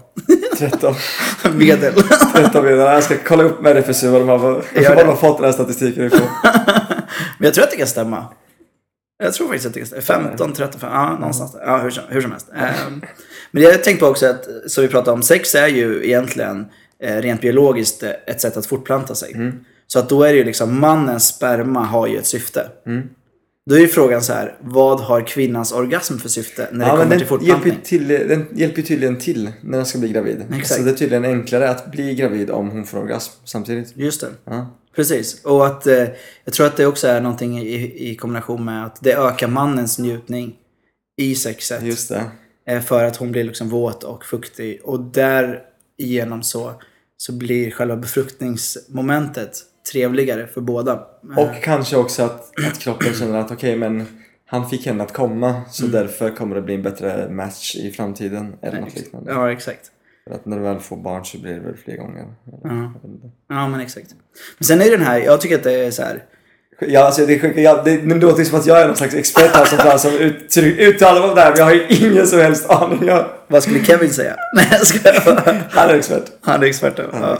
13. 0.57 0.95
Medel. 1.55 1.93
13 2.33 2.65
menar 2.65 2.93
jag 2.93 3.03
ska 3.03 3.17
kolla 3.27 3.43
upp 3.43 3.61
med 3.61 3.77
RFSU 3.77 4.09
vad 4.09 4.21
de 4.21 4.29
har, 4.29 4.39
vad 4.39 4.97
de 4.97 5.07
har 5.07 5.15
fått 5.15 5.37
den 5.37 5.45
här 5.45 5.51
statistiken 5.51 6.05
ifrån. 6.05 6.27
Men 7.37 7.45
jag 7.45 7.53
tror 7.53 7.63
att 7.63 7.71
det 7.71 7.77
kan 7.77 7.87
stämma. 7.87 8.27
Jag 9.23 9.33
tror 9.33 9.47
faktiskt 9.47 9.65
att 9.65 9.73
det 9.73 9.85
stämma. 10.03 10.27
15, 10.27 10.53
13, 10.53 10.79
15, 10.81 10.89
ja 10.99 11.17
någonstans 11.19 11.51
där. 11.53 11.61
Ja, 11.65 11.77
hur, 11.77 11.89
som- 11.89 12.03
hur 12.09 12.21
som 12.21 12.31
helst. 12.31 12.47
Ehm, 12.55 13.01
Men 13.51 13.63
jag 13.63 13.83
tänkte 13.83 14.05
på 14.05 14.11
också 14.11 14.25
att, 14.25 14.47
som 14.67 14.81
vi 14.81 14.87
pratade 14.87 15.11
om, 15.11 15.23
sex 15.23 15.55
är 15.55 15.67
ju 15.67 16.05
egentligen 16.05 16.65
eh, 17.03 17.15
rent 17.17 17.41
biologiskt 17.41 18.03
eh, 18.03 18.09
ett 18.27 18.41
sätt 18.41 18.57
att 18.57 18.65
fortplanta 18.65 19.15
sig. 19.15 19.33
Mm. 19.33 19.53
Så 19.87 19.99
att 19.99 20.09
då 20.09 20.23
är 20.23 20.29
det 20.33 20.37
ju 20.37 20.43
liksom, 20.43 20.79
mannens 20.79 21.27
sperma 21.27 21.83
har 21.85 22.07
ju 22.07 22.17
ett 22.17 22.25
syfte. 22.25 22.67
Mm. 22.85 23.09
Då 23.69 23.75
är 23.75 23.79
ju 23.79 23.87
frågan 23.87 24.21
så 24.21 24.33
här, 24.33 24.55
vad 24.61 24.99
har 24.99 25.21
kvinnans 25.27 25.71
orgasm 25.71 26.17
för 26.17 26.29
syfte 26.29 26.67
när 26.71 26.85
det 26.85 26.91
Ja, 26.91 26.97
kommer 26.97 27.03
till 27.03 27.09
den 27.09 27.19
hjälper, 27.19 27.27
fortplantning? 27.37 27.73
ju 27.73 27.81
till, 27.81 28.07
den 28.07 28.45
hjälper 28.53 28.77
ju 28.77 28.83
tydligen 28.83 29.15
till 29.17 29.51
när 29.61 29.77
den 29.77 29.85
ska 29.85 29.97
bli 29.99 30.09
gravid. 30.09 30.43
Exakt. 30.53 30.67
Så 30.79 30.81
det 30.81 30.91
är 30.91 30.95
tydligen 30.95 31.25
enklare 31.25 31.69
att 31.69 31.91
bli 31.91 32.15
gravid 32.15 32.49
om 32.51 32.69
hon 32.69 32.85
får 32.85 32.97
orgasm 32.97 33.31
samtidigt. 33.45 33.91
Just 33.97 34.21
det. 34.21 34.27
Ja. 34.45 34.75
Precis. 34.95 35.45
Och 35.45 35.65
att 35.67 35.87
eh, 35.87 36.07
jag 36.45 36.53
tror 36.53 36.65
att 36.67 36.77
det 36.77 36.85
också 36.85 37.07
är 37.07 37.21
någonting 37.21 37.59
i, 37.59 38.09
i 38.11 38.15
kombination 38.15 38.65
med 38.65 38.85
att 38.85 38.97
det 39.01 39.13
ökar 39.13 39.47
mannens 39.47 39.99
njutning 39.99 40.55
i 41.21 41.35
sexet. 41.35 41.83
Just 41.83 42.09
det. 42.09 42.23
Eh, 42.67 42.81
För 42.81 43.03
att 43.05 43.17
hon 43.17 43.31
blir 43.31 43.43
liksom 43.43 43.69
våt 43.69 44.03
och 44.03 44.25
fuktig. 44.25 44.81
Och 44.83 44.99
därigenom 44.99 46.43
så, 46.43 46.73
så 47.17 47.31
blir 47.33 47.71
själva 47.71 47.95
befruktningsmomentet 47.95 49.51
trevligare 49.91 50.47
för 50.47 50.61
båda. 50.61 51.07
Eh, 51.31 51.37
Och 51.39 51.63
kanske 51.63 51.97
också 51.97 52.23
att, 52.23 52.59
att 52.67 52.79
kroppen 52.79 53.13
känner 53.13 53.39
att 53.39 53.51
okej 53.51 53.75
men 53.75 54.05
han 54.45 54.69
fick 54.69 54.85
henne 54.85 55.03
att 55.03 55.13
komma 55.13 55.61
så 55.71 55.85
Mm. 55.85 55.91
därför 56.01 56.35
kommer 56.35 56.55
det 56.55 56.61
bli 56.61 56.75
en 56.75 56.83
bättre 56.83 57.29
match 57.29 57.75
i 57.75 57.91
framtiden 57.91 58.55
eller 58.61 58.81
något 58.81 58.95
liknande. 58.95 59.31
Ja, 59.31 59.51
exakt. 59.51 59.91
Att 60.31 60.45
när 60.45 60.57
du 60.57 60.63
väl 60.63 60.79
får 60.79 60.97
barn 60.97 61.25
så 61.25 61.37
blir 61.37 61.53
det 61.53 61.59
väl 61.59 61.77
fler 61.77 61.97
gånger. 61.97 62.25
Ja. 62.63 62.93
Ja, 63.49 63.67
men 63.67 63.79
exakt. 63.79 64.15
Men 64.57 64.65
sen 64.65 64.81
är 64.81 64.85
det 64.85 64.97
den 64.97 65.05
här, 65.05 65.19
jag 65.19 65.41
tycker 65.41 65.55
att 65.55 65.63
det 65.63 65.73
är 65.73 65.91
så 65.91 66.01
här. 66.01 66.23
Ja, 66.79 67.05
alltså 67.05 67.25
det, 67.25 67.33
är 67.33 67.39
sjuka, 67.39 67.61
jag, 67.61 67.85
det, 67.85 67.97
det 67.97 68.15
låter 68.15 68.43
som 68.43 68.59
att 68.59 68.65
jag 68.65 68.81
är 68.81 68.87
någon 68.87 68.95
slags 68.95 69.13
expert 69.13 69.55
här 69.55 69.65
som, 69.65 69.99
som 69.99 70.19
ut, 70.19 70.57
uttalar 70.57 71.19
mig 71.21 71.29
om 71.29 71.35
det 71.35 71.41
här 71.41 71.49
men 71.49 71.59
jag 71.59 71.65
har 71.65 71.73
ju 71.73 71.87
ingen 71.89 72.27
som 72.27 72.39
helst 72.39 72.69
aning. 72.69 73.07
Jag, 73.07 73.25
Vad 73.49 73.63
skulle 73.63 73.83
Kevin 73.85 74.13
säga? 74.13 74.35
Nej, 74.55 74.67
jag 74.71 74.87
skojar. 74.87 75.63
han 75.71 75.89
är 75.89 75.93
expert. 75.93 76.23
Han 76.41 76.63
är 76.63 76.67
expert. 76.67 76.99
Han 77.13 77.23
är 77.23 77.27
Ja. 77.27 77.37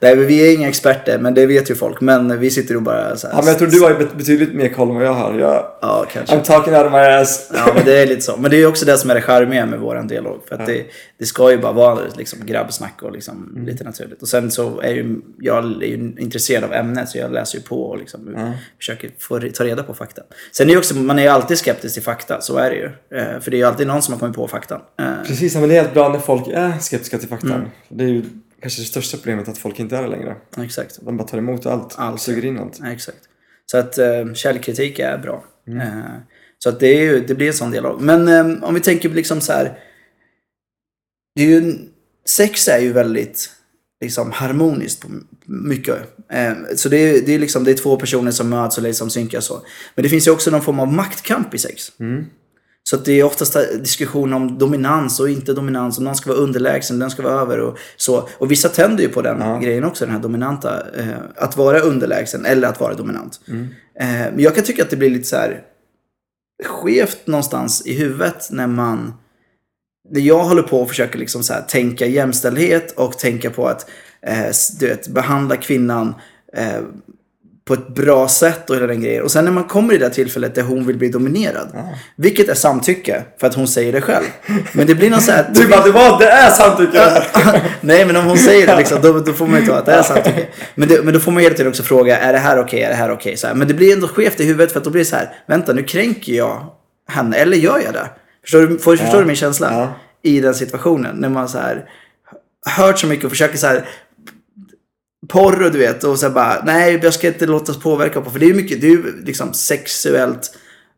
Nej, 0.00 0.16
men 0.16 0.26
vi 0.26 0.48
är 0.48 0.54
inga 0.54 0.68
experter, 0.68 1.18
men 1.18 1.34
det 1.34 1.46
vet 1.46 1.70
ju 1.70 1.74
folk. 1.74 2.00
Men 2.00 2.38
vi 2.40 2.50
sitter 2.50 2.76
och 2.76 2.82
bara 2.82 3.16
så 3.16 3.26
här. 3.26 3.34
Ja, 3.34 3.38
men 3.40 3.48
jag 3.48 3.58
tror 3.58 3.68
du 3.68 3.80
har 3.80 3.90
ju 3.90 3.96
bet- 3.98 4.14
betydligt 4.16 4.54
mer 4.54 4.68
koll 4.68 4.88
än 4.88 4.94
vad 4.94 5.04
jag 5.04 5.12
har. 5.12 5.38
Jag, 5.38 5.66
Ja, 5.82 6.06
kanske. 6.12 6.36
I'm 6.36 6.42
talking 6.42 6.74
out 6.74 6.86
of 6.86 6.92
my 6.92 6.98
ass. 6.98 7.50
Ja, 7.54 7.72
men 7.74 7.84
det 7.84 7.98
är 8.02 8.06
lite 8.06 8.20
så. 8.22 8.36
Men 8.36 8.50
det 8.50 8.56
är 8.56 8.58
ju 8.58 8.66
också 8.66 8.84
det 8.86 8.98
som 8.98 9.10
är 9.10 9.14
det 9.14 9.20
charmiga 9.22 9.66
med 9.66 9.78
våran 9.80 10.06
dialog. 10.08 10.40
För 10.48 10.54
att 10.54 10.66
det, 10.66 10.86
det 11.18 11.26
ska 11.26 11.50
ju 11.50 11.58
bara 11.58 11.72
vara 11.72 11.98
liksom 12.16 12.46
grabbsnack 12.46 13.02
och 13.02 13.12
liksom 13.12 13.62
lite 13.66 13.84
naturligt. 13.84 14.22
Och 14.22 14.28
sen 14.28 14.50
så 14.50 14.80
är 14.80 14.90
ju 14.94 15.16
jag 15.38 15.58
är 15.82 15.86
ju 15.86 15.94
intresserad 16.18 16.64
av 16.64 16.72
ämnet 16.72 17.08
så 17.08 17.18
jag 17.18 17.32
läser 17.32 17.58
ju 17.58 17.64
på 17.64 17.82
och 17.82 17.98
liksom 17.98 18.52
försöker 18.78 19.10
få, 19.18 19.40
ta 19.54 19.64
reda 19.64 19.82
på 19.82 19.94
fakta. 19.94 20.22
Sen 20.52 20.66
är 20.68 20.72
ju 20.72 20.78
också, 20.78 20.96
man 20.96 21.18
är 21.18 21.22
ju 21.22 21.28
alltid 21.28 21.58
skeptisk 21.58 21.94
till 21.94 22.02
fakta, 22.02 22.40
så 22.40 22.56
är 22.58 22.70
det 22.70 22.76
ju. 22.76 22.90
Eh, 23.20 23.40
för 23.40 23.50
det 23.50 23.56
är 23.56 23.58
ju 23.58 23.64
alltid 23.64 23.86
någon 23.86 24.02
som 24.02 24.14
har 24.14 24.18
kommit 24.18 24.36
på 24.36 24.48
fakta. 24.48 24.80
Eh, 25.00 25.06
Precis, 25.50 25.60
men 25.60 25.68
det 25.68 25.76
är 25.76 25.82
helt 25.82 25.94
bra 25.94 26.08
när 26.08 26.18
folk 26.18 26.48
är 26.48 26.78
skeptiska 26.78 27.18
till 27.18 27.28
fakta. 27.28 27.54
Mm. 27.54 27.68
Det 27.88 28.04
är 28.04 28.08
ju 28.08 28.24
kanske 28.60 28.82
det 28.82 28.86
största 28.86 29.16
problemet 29.16 29.48
att 29.48 29.58
folk 29.58 29.78
inte 29.78 29.96
är 29.96 30.02
det 30.02 30.08
längre. 30.08 30.36
exakt. 30.56 30.98
De 31.02 31.16
bara 31.16 31.28
tar 31.28 31.38
emot 31.38 31.66
allt, 31.66 31.94
Allt. 31.98 32.20
suger 32.20 32.44
in 32.44 32.58
allt. 32.58 32.80
Exakt. 32.84 33.18
Så 33.66 33.78
att 33.78 33.98
eh, 33.98 34.32
källkritik 34.34 34.98
är 34.98 35.18
bra. 35.18 35.44
Eh, 35.68 36.00
så 36.58 36.68
att 36.68 36.80
det, 36.80 36.86
är 36.86 37.02
ju, 37.02 37.20
det 37.20 37.34
blir 37.34 37.46
en 37.46 37.52
sån 37.52 37.70
dialog. 37.70 38.00
Men 38.00 38.28
eh, 38.28 38.64
om 38.64 38.74
vi 38.74 38.80
tänker 38.80 39.08
liksom 39.08 39.40
så 39.40 39.52
här. 39.52 39.78
Det 41.34 41.42
är 41.42 41.46
ju, 41.46 41.74
sex 42.26 42.68
är 42.68 42.78
ju 42.78 42.92
väldigt 42.92 43.50
liksom, 44.00 44.32
harmoniskt 44.32 45.00
på 45.00 45.08
mycket. 45.44 45.96
Eh, 46.32 46.52
så 46.76 46.88
det 46.88 46.96
är, 46.96 47.22
det, 47.26 47.34
är 47.34 47.38
liksom, 47.38 47.64
det 47.64 47.70
är 47.70 47.76
två 47.76 47.96
personer 47.96 48.30
som 48.30 48.48
möts 48.48 48.76
och 48.76 48.82
liksom 48.82 49.10
synkas 49.10 49.44
så. 49.44 49.62
Men 49.94 50.02
det 50.02 50.08
finns 50.08 50.26
ju 50.26 50.30
också 50.30 50.50
någon 50.50 50.62
form 50.62 50.80
av 50.80 50.92
maktkamp 50.92 51.54
i 51.54 51.58
sex. 51.58 51.92
Mm. 52.00 52.26
Så 52.90 52.96
det 52.96 53.20
är 53.20 53.24
oftast 53.24 53.56
diskussion 53.78 54.32
om 54.32 54.58
dominans 54.58 55.20
och 55.20 55.30
inte 55.30 55.52
dominans. 55.52 55.98
Om 55.98 56.04
någon 56.04 56.14
ska 56.14 56.30
vara 56.30 56.40
underlägsen, 56.40 56.98
den 56.98 57.10
ska 57.10 57.22
vara 57.22 57.40
över 57.40 57.60
och 57.60 57.78
så. 57.96 58.28
Och 58.38 58.50
vissa 58.50 58.68
tänder 58.68 59.02
ju 59.02 59.08
på 59.08 59.22
den 59.22 59.40
Ja. 59.40 59.58
grejen 59.58 59.84
också, 59.84 60.04
den 60.04 60.14
här 60.14 60.22
dominanta. 60.22 60.82
Eh, 60.96 61.08
att 61.36 61.56
vara 61.56 61.80
underlägsen 61.80 62.46
eller 62.46 62.68
att 62.68 62.80
vara 62.80 62.94
dominant. 62.94 63.40
Mm. 63.48 63.68
Eh, 64.00 64.06
men 64.08 64.38
jag 64.38 64.54
kan 64.54 64.64
tycka 64.64 64.82
att 64.82 64.90
det 64.90 64.96
blir 64.96 65.10
lite 65.10 65.28
så 65.28 65.36
här 65.36 65.62
skevt 66.64 67.26
någonstans 67.26 67.86
i 67.86 67.94
huvudet 67.94 68.48
när 68.50 68.66
man... 68.66 69.14
När 70.10 70.20
jag 70.20 70.44
håller 70.44 70.62
på 70.62 70.82
och 70.82 70.88
försöker 70.88 71.18
liksom 71.18 71.42
så 71.42 71.52
här 71.52 71.62
tänka 71.62 72.06
jämställdhet 72.06 72.92
och 72.92 73.18
tänka 73.18 73.50
på 73.50 73.66
att 73.66 73.90
eh, 74.26 74.50
du 74.80 74.86
vet, 74.86 75.08
behandla 75.08 75.56
kvinnan 75.56 76.14
eh, 76.56 76.80
på 77.64 77.74
ett 77.74 77.88
bra 77.88 78.28
sätt 78.28 78.70
och 78.70 78.76
hela 78.76 78.86
den 78.86 79.02
grejen. 79.02 79.24
Och 79.24 79.30
sen 79.30 79.44
när 79.44 79.52
man 79.52 79.64
kommer 79.64 79.94
i 79.94 79.98
det 79.98 80.10
tillfället 80.10 80.54
där 80.54 80.62
hon 80.62 80.86
vill 80.86 80.96
bli 80.96 81.08
dominerad. 81.08 81.68
Vilket 82.16 82.48
är 82.48 82.54
samtycke, 82.54 83.22
för 83.40 83.46
att 83.46 83.54
hon 83.54 83.68
säger 83.68 83.92
det 83.92 84.00
själv. 84.00 84.24
Men 84.72 84.86
det 84.86 84.94
blir 84.94 85.10
någon 85.10 85.20
så 85.20 85.32
här... 85.32 85.50
Du 85.54 85.68
bara, 85.68 85.84
det 85.84 85.90
var, 85.90 86.18
det 86.18 86.28
är 86.28 86.50
samtycke! 86.50 87.22
Nej 87.80 88.04
men 88.04 88.16
om 88.16 88.24
hon 88.24 88.38
säger 88.38 88.66
det 88.66 88.76
liksom, 88.76 88.98
då, 89.02 89.20
då 89.20 89.32
får 89.32 89.46
man 89.46 89.60
ju 89.60 89.66
ta 89.66 89.74
att 89.74 89.86
det 89.86 89.92
är 89.92 90.02
samtycke. 90.02 90.46
Men, 90.74 90.88
det, 90.88 91.02
men 91.02 91.14
då 91.14 91.20
får 91.20 91.32
man 91.32 91.42
hela 91.42 91.54
tiden 91.54 91.70
också 91.70 91.82
fråga, 91.82 92.18
är 92.18 92.32
det 92.32 92.38
här 92.38 92.60
okej, 92.60 92.82
är 92.82 92.88
det 92.88 92.94
här 92.94 93.10
okej? 93.10 93.36
Så 93.36 93.46
här. 93.46 93.54
Men 93.54 93.68
det 93.68 93.74
blir 93.74 93.92
ändå 93.92 94.08
skevt 94.08 94.40
i 94.40 94.44
huvudet 94.44 94.72
för 94.72 94.78
att 94.78 94.84
då 94.84 94.90
blir 94.90 95.02
det 95.02 95.08
så 95.10 95.16
här, 95.16 95.32
vänta 95.46 95.72
nu 95.72 95.82
kränker 95.82 96.32
jag 96.32 96.66
henne, 97.08 97.36
eller 97.36 97.56
gör 97.56 97.80
jag 97.84 97.92
det? 97.92 98.10
Förstår 98.42 98.60
du, 98.60 98.78
får, 98.78 98.96
förstår 98.96 99.18
du 99.20 99.24
min 99.24 99.36
känsla? 99.36 99.68
Ja. 99.72 99.92
I 100.22 100.40
den 100.40 100.54
situationen, 100.54 101.16
när 101.16 101.28
man 101.28 101.48
så 101.48 101.58
här 101.58 101.84
hört 102.66 102.98
så 102.98 103.06
mycket 103.06 103.24
och 103.24 103.30
försöker 103.30 103.58
så 103.58 103.66
här 103.66 103.84
porr 105.30 105.62
och 105.62 105.72
du 105.72 105.78
vet 105.78 106.04
och 106.04 106.18
så 106.18 106.30
bara 106.30 106.62
nej 106.64 107.00
jag 107.02 107.14
ska 107.14 107.28
inte 107.28 107.46
låta 107.46 107.72
oss 107.72 107.80
påverka 107.82 108.20
på 108.20 108.30
för 108.30 108.38
det 108.38 108.46
är 108.46 108.48
ju 108.48 108.54
mycket 108.54 108.80
det 108.80 108.86
är 108.86 108.90
ju 108.90 109.24
liksom 109.24 109.52
sexuellt 109.54 110.56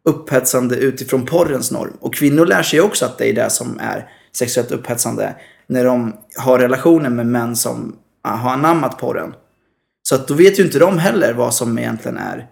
upphetsande 0.09 0.77
utifrån 0.77 1.27
porrens 1.27 1.71
norm 1.71 1.97
och 2.01 2.14
kvinnor 2.14 2.47
lär 2.47 2.62
sig 2.62 2.81
också 2.81 3.05
att 3.05 3.18
det 3.18 3.29
är 3.29 3.33
det 3.33 3.51
som 3.51 3.79
är 3.81 4.09
sexuellt 4.37 4.71
upphetsande 4.73 5.35
när 5.66 5.85
de 5.85 6.12
har 6.37 6.59
relationer 6.59 7.11
med 7.11 7.27
män 7.27 7.57
som 7.57 7.97
ah, 8.23 8.37
har 8.37 8.51
anammat 8.51 8.99
porren 8.99 9.35
så 10.03 10.14
att 10.14 10.29
då 10.29 10.35
vet 10.35 10.59
ju 10.59 10.62
inte 10.62 10.79
de 10.79 10.99
heller 10.99 11.33
vad 11.33 11.55
som 11.55 11.79
egentligen 11.79 12.16
är 12.18 12.47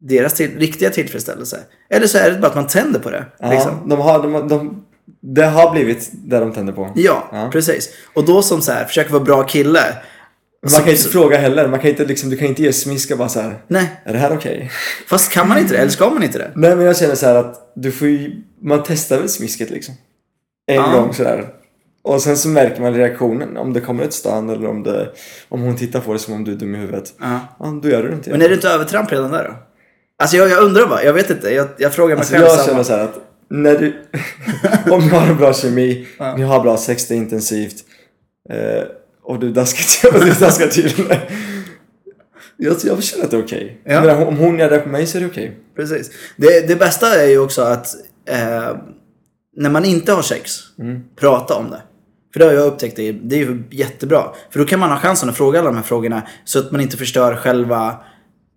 deras 0.00 0.34
till, 0.34 0.58
riktiga 0.58 0.90
tillfredsställelse 0.90 1.60
eller 1.90 2.06
så 2.06 2.18
är 2.18 2.30
det 2.30 2.38
bara 2.38 2.46
att 2.46 2.54
man 2.54 2.66
tänder 2.66 3.00
på 3.00 3.10
det 3.10 3.24
liksom. 3.50 3.70
Ja, 3.70 3.96
de 3.96 4.00
har, 4.00 4.22
de, 4.22 4.48
de, 4.48 4.84
det 5.20 5.46
har 5.46 5.72
blivit 5.72 6.10
det 6.12 6.38
de 6.40 6.52
tänder 6.52 6.72
på. 6.72 6.90
ja, 6.94 7.28
Ja. 7.32 7.48
precis 7.52 7.88
och 8.14 8.24
då 8.24 8.42
som 8.42 8.62
så 8.62 8.72
här 8.72 8.84
försöker 8.84 9.12
vara 9.12 9.24
bra 9.24 9.42
kille 9.42 9.80
man 10.72 10.80
kan 10.80 10.90
ju 10.90 10.96
inte 10.96 11.08
fråga 11.08 11.36
heller. 11.38 11.68
Man 11.68 11.80
kan 11.80 11.90
inte, 11.90 12.04
liksom, 12.04 12.30
du 12.30 12.36
kan 12.36 12.48
inte 12.48 12.62
ge 12.62 12.72
smisk 12.72 13.10
och 13.10 13.18
bara 13.18 13.28
så 13.28 13.40
här. 13.40 13.58
nej 13.68 14.00
Är 14.04 14.12
det 14.12 14.18
här 14.18 14.32
okej? 14.36 14.70
Fast 15.08 15.32
kan 15.32 15.48
man 15.48 15.58
inte 15.58 15.72
det? 15.74 15.78
Eller 15.78 15.90
ska 15.90 16.10
man 16.10 16.22
inte 16.22 16.38
det? 16.38 16.50
Nej 16.54 16.76
men 16.76 16.86
jag 16.86 16.96
känner 16.96 17.14
så 17.14 17.26
här 17.26 17.34
att 17.34 17.72
du 17.74 17.92
får 17.92 18.08
ju, 18.08 18.42
man 18.62 18.82
testar 18.86 19.18
väl 19.18 19.28
smisket 19.28 19.70
liksom. 19.70 19.94
En 20.66 20.74
Ja. 20.76 20.90
gång 20.92 21.14
sådär. 21.14 21.46
Och 22.02 22.22
sen 22.22 22.36
så 22.36 22.48
märker 22.48 22.80
man 22.82 22.94
reaktionen. 22.94 23.56
Om 23.56 23.72
det 23.72 23.80
kommer 23.80 24.04
ett 24.04 24.12
stön 24.12 24.50
eller 24.50 24.68
om, 24.68 24.82
det, 24.82 25.08
om 25.48 25.60
hon 25.62 25.76
tittar 25.76 26.00
på 26.00 26.12
det 26.12 26.18
som 26.18 26.34
om 26.34 26.44
du 26.44 26.52
är 26.52 26.56
dum 26.56 26.74
i 26.74 26.78
huvudet. 26.78 27.12
Ja. 27.20 27.40
Ja, 27.58 27.80
då 27.82 27.88
gör 27.88 28.02
du 28.02 28.08
det 28.08 28.14
inte. 28.14 28.30
Men 28.30 28.42
är 28.42 28.48
det 28.48 28.54
inte 28.54 28.68
övertramp 28.68 29.12
redan 29.12 29.30
där 29.30 29.44
då? 29.44 29.54
Alltså 30.18 30.36
jag, 30.36 30.48
jag 30.50 30.62
undrar 30.62 30.86
bara, 30.86 31.04
jag 31.04 31.12
vet 31.12 31.30
inte. 31.30 31.50
Jag, 31.54 31.68
jag 31.78 31.92
frågar 31.94 32.14
mig 32.14 32.18
alltså, 32.20 32.34
själv 32.34 32.44
jag 32.46 32.52
samma. 32.52 32.66
känner 32.66 32.82
så 32.82 32.92
här 32.92 33.04
att 33.04 33.18
när 33.50 33.78
du, 33.78 33.94
om 34.92 35.00
ni 35.00 35.08
har 35.08 35.26
en 35.26 35.36
bra 35.36 35.54
kemi, 35.54 36.06
Ja. 36.18 36.36
ni 36.36 36.42
har 36.42 36.60
bra 36.62 36.76
sex, 36.76 37.06
det 37.08 37.14
är 37.14 37.16
intensivt. 37.16 37.76
Eh, 38.50 38.82
och 39.24 39.38
du 39.38 39.52
daskar 39.52 40.10
till, 40.10 40.18
och 40.20 40.26
du 40.26 40.32
daskar 40.32 40.66
till 40.68 41.04
mig. 41.08 41.30
Jag, 42.56 42.76
jag 42.84 43.02
känner 43.02 43.24
att 43.24 43.30
det 43.30 43.36
är 43.36 43.44
okej. 43.44 43.80
Ja. 43.84 44.00
Men 44.00 44.28
om 44.28 44.36
hon 44.36 44.58
gör 44.58 44.70
det 44.70 44.78
på 44.78 44.88
mig 44.88 45.06
så 45.06 45.18
är 45.18 45.20
det 45.20 45.26
okej. 45.28 45.58
Precis. 45.76 46.10
Det, 46.36 46.68
det 46.68 46.76
bästa 46.76 47.20
är 47.22 47.26
ju 47.28 47.38
också 47.38 47.62
att 47.62 47.86
eh, 48.28 48.76
när 49.56 49.70
man 49.70 49.84
inte 49.84 50.12
har 50.12 50.22
sex, 50.22 50.60
Mm. 50.78 51.00
prata 51.16 51.54
om 51.54 51.70
det. 51.70 51.82
För 52.32 52.40
det 52.40 52.46
har 52.46 52.52
jag 52.52 52.66
upptäckt, 52.66 52.96
det 52.96 53.08
är, 53.08 53.12
det 53.12 53.36
är 53.36 53.40
ju 53.40 53.62
jättebra. 53.70 54.24
För 54.50 54.58
då 54.58 54.64
kan 54.64 54.80
man 54.80 54.90
ha 54.90 54.98
chansen 54.98 55.28
att 55.28 55.36
fråga 55.36 55.58
alla 55.60 55.68
de 55.68 55.76
här 55.76 55.82
frågorna 55.82 56.22
så 56.44 56.58
att 56.58 56.72
man 56.72 56.80
inte 56.80 56.96
förstör 56.96 57.36
själva 57.36 57.96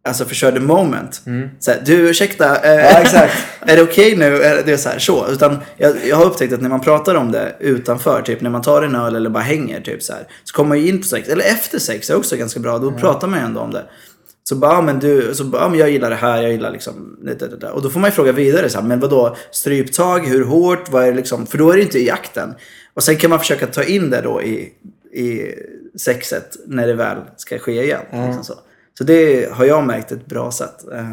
Alltså 0.08 0.26
förstör 0.26 0.52
the 0.52 0.60
moment. 0.60 1.22
Så 1.60 1.72
här, 1.72 1.82
du 1.86 2.10
ursäkta, 2.10 2.46
eh, 2.56 2.96
Mm. 2.96 3.14
Ja, 3.14 3.28
är 3.72 3.76
det 3.76 3.82
okej 3.82 4.16
nu? 4.16 4.42
Är 4.44 4.64
det 4.66 4.78
så 4.78 4.90
här, 4.90 5.00
så. 5.00 5.28
Utan 5.32 5.58
jag, 5.78 5.96
jag 6.10 6.16
har 6.16 6.26
upptäckt 6.26 6.54
att 6.54 6.62
när 6.62 6.70
man 6.70 6.82
pratar 6.82 7.16
om 7.16 7.32
det 7.32 7.56
utanför, 7.60 8.22
typ 8.22 8.42
när 8.42 8.50
man 8.50 8.62
tar 8.62 8.82
en 8.84 8.96
öl 8.96 9.16
eller 9.16 9.30
bara 9.30 9.44
hänger, 9.44 9.82
typ 9.82 10.04
så 10.04 10.14
här. 10.14 10.28
Så 10.44 10.56
kommer 10.56 10.68
man 10.68 10.80
ju 10.80 10.88
in 10.88 10.98
på 11.02 11.08
sex, 11.08 11.30
eller 11.30 11.44
efter 11.46 11.80
sex 11.80 12.10
är 12.10 12.16
också 12.16 12.36
ganska 12.38 12.60
bra. 12.60 12.78
Då 12.78 12.92
pratar 12.92 13.28
man 13.28 13.40
ju 13.40 13.46
ändå 13.46 13.60
om 13.62 13.72
det. 13.72 13.84
Så 14.50 14.56
bara, 14.56 14.74
ja, 14.74 14.82
men 14.82 15.00
du, 15.00 15.34
så 15.34 15.44
bara, 15.44 15.70
men 15.70 15.80
jag 15.80 15.90
gillar 15.90 16.10
det 16.10 16.16
här, 16.16 16.42
jag 16.42 16.52
gillar 16.52 16.72
liksom 16.72 17.18
det, 17.22 17.34
det, 17.34 17.48
det, 17.48 17.58
det. 17.58 17.70
Och 17.70 17.82
då 17.82 17.90
får 17.90 18.00
man 18.00 18.10
ju 18.10 18.14
fråga 18.16 18.32
vidare, 18.32 18.70
så 18.70 18.80
här, 18.80 18.88
men 18.88 19.00
vadå, 19.00 19.36
stryptag, 19.52 20.20
hur 20.28 20.46
hårt, 20.46 20.90
vad 20.92 21.04
är 21.04 21.08
det 21.08 21.18
liksom, 21.18 21.46
för 21.46 21.58
då 21.58 21.72
är 21.72 21.76
det 21.78 21.82
inte 21.84 22.00
i 22.00 22.08
jakten. 22.08 22.54
Och 22.94 23.04
sen 23.04 23.16
kan 23.18 23.30
man 23.30 23.40
försöka 23.40 23.68
ta 23.68 23.84
in 23.84 24.10
det 24.10 24.22
då 24.22 24.42
i, 24.42 24.74
i 25.14 25.54
sexet 26.00 26.56
när 26.68 26.88
det 26.88 26.94
väl 26.94 27.18
ska 27.38 27.60
ske 27.60 27.84
igen. 27.84 28.02
Liksom 28.28 28.44
så. 28.44 28.54
Så 28.98 29.04
det 29.04 29.52
har 29.54 29.66
jag 29.66 29.84
märkt 29.84 30.12
ett 30.12 30.26
bra 30.26 30.52
sätt. 30.52 30.76
Eh, 30.94 31.06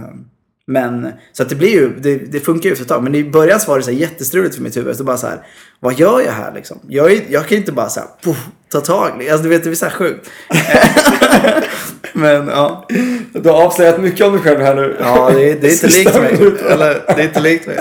Men, 0.67 1.09
så 1.33 1.43
att 1.43 1.49
det 1.49 1.55
blir 1.55 1.71
ju, 1.71 1.91
det, 1.99 2.17
det 2.17 2.41
funkar 2.41 2.65
ju 2.69 2.73
efter 2.73 2.85
ett 2.85 2.89
tag. 2.89 3.03
Men 3.03 3.15
i 3.15 3.25
början 3.31 3.61
så 3.61 3.71
var 3.71 3.79
det 3.79 3.85
så 3.85 3.91
här 3.91 3.99
jättestruligt 3.99 4.55
för 4.55 4.63
mitt 4.63 4.77
huvud. 4.77 4.97
Så 4.97 5.05
bara 5.05 5.17
så 5.17 5.27
här, 5.27 5.39
vad 5.81 5.95
gör 5.99 6.21
jag 6.21 6.33
här 6.33 6.53
liksom? 6.55 6.79
Jag, 6.89 7.13
är, 7.13 7.21
jag 7.29 7.47
kan 7.49 7.59
inte 7.59 7.73
bara 7.73 7.89
så 7.89 8.01
här, 8.01 8.09
poff, 8.25 8.47
ta 8.73 8.81
tag. 8.81 9.29
Alltså 9.29 9.43
du 9.43 9.49
vet, 9.49 9.63
det 9.63 9.69
blir 9.69 9.77
så 9.77 9.85
här 9.87 9.93
sjukt. 9.93 10.31
Men 12.13 12.49
ja. 12.49 12.87
Du 13.33 13.49
har 13.51 13.63
avslöjat 13.67 14.01
mycket 14.01 14.27
om 14.27 14.33
dig 14.33 14.43
själv 14.43 14.61
här 14.61 14.75
nu. 14.75 14.97
Ja, 15.01 15.31
det, 15.35 15.51
är- 15.51 15.57
det 15.61 15.67
är 15.69 15.73
inte 15.73 15.87
likt 15.99 16.15
mig. 16.21 16.53
Eller, 16.73 17.03
det 17.07 17.23
är 17.23 17.25
inte 17.25 17.41
likt 17.41 17.67
mig. 17.67 17.79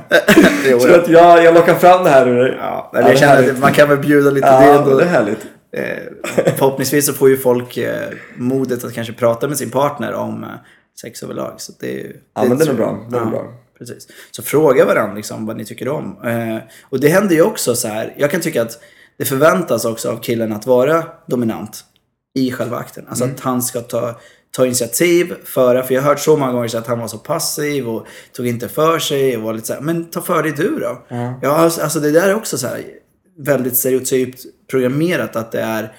jo, 0.70 0.80
Så 0.80 0.88
ja. 0.88 0.96
att 0.96 1.08
jag, 1.08 1.44
jag 1.44 1.54
lockar 1.54 1.74
fram 1.74 2.04
det 2.04 2.10
här 2.10 2.28
ur 2.28 2.36
dig. 2.44 2.56
Ja, 2.60 2.90
Ja, 2.92 2.98
men 3.00 3.10
jag 3.10 3.18
känner 3.18 3.50
att 3.50 3.58
man 3.58 3.72
kan 3.72 3.88
väl 3.88 3.98
bjuda 3.98 4.30
lite. 4.30 4.46
Ja, 4.46 4.60
det 4.60 4.66
ändå, 4.78 4.98
det 4.98 5.04
är 5.04 5.08
härligt. 5.08 5.38
Eh, 5.72 6.52
förhoppningsvis 6.56 7.06
så 7.06 7.12
får 7.12 7.28
ju 7.28 7.36
folk 7.36 7.76
eh, 7.76 8.08
modet 8.36 8.84
att 8.84 8.92
kanske 8.94 9.12
prata 9.12 9.48
med 9.48 9.58
sin 9.58 9.70
partner 9.70 10.12
om 10.14 10.44
eh, 10.44 10.48
sex 11.00 11.22
överlag. 11.22 11.54
Så 11.60 11.72
det 11.80 11.86
ju- 11.90 12.16
Ja, 12.34 12.44
men 12.44 12.58
det 12.58 12.64
är 12.68 12.74
bra. 12.74 13.06
Det 13.10 13.16
är 13.16 13.24
bra. 13.26 13.52
Precis. 13.78 14.08
Så 14.30 14.42
fråga 14.42 14.84
varandra 14.84 15.14
liksom 15.14 15.46
vad 15.46 15.56
ni 15.56 15.64
tycker 15.64 15.88
om. 15.88 16.16
Och 16.82 17.00
det 17.00 17.08
händer 17.08 17.34
ju 17.34 17.42
också 17.42 17.74
så 17.74 17.88
här. 17.88 18.14
Jag 18.18 18.30
kan 18.30 18.40
tycka 18.40 18.62
att 18.62 18.78
det 19.18 19.24
förväntas 19.24 19.84
också 19.84 20.10
av 20.10 20.20
killen 20.20 20.52
att 20.52 20.66
vara 20.66 21.04
dominant 21.26 21.84
i 22.34 22.52
själva 22.52 22.76
akten. 22.76 23.04
Alltså 23.08 23.24
Mm. 23.24 23.36
att 23.36 23.40
han 23.42 23.62
ska 23.62 23.80
ta, 23.80 24.20
ta 24.56 24.66
initiativ, 24.66 25.34
föra. 25.44 25.82
För 25.82 25.94
jag 25.94 26.02
har 26.02 26.08
hört 26.08 26.20
så 26.20 26.36
många 26.36 26.52
gånger 26.52 26.68
så 26.68 26.78
att 26.78 26.86
han 26.86 26.98
var 26.98 27.08
så 27.08 27.18
passiv 27.18 27.88
och 27.88 28.06
tog 28.32 28.46
inte 28.46 28.68
för 28.68 28.98
sig 28.98 29.36
och 29.36 29.42
var 29.42 29.52
lite 29.54 29.66
så 29.66 29.72
här, 29.74 29.80
men 29.80 30.04
ta 30.04 30.20
för 30.22 30.42
dig 30.42 30.52
du 30.56 30.78
då. 30.78 31.02
Ja, 31.42 31.50
alltså 31.56 31.80
alltså 31.82 32.00
det 32.00 32.10
där 32.10 32.28
är 32.28 32.34
också 32.34 32.58
så 32.58 32.66
här 32.66 32.82
väldigt 33.38 33.76
stereotypt 33.76 34.40
programmerat 34.70 35.36
att 35.36 35.52
det 35.52 35.60
är 35.60 35.92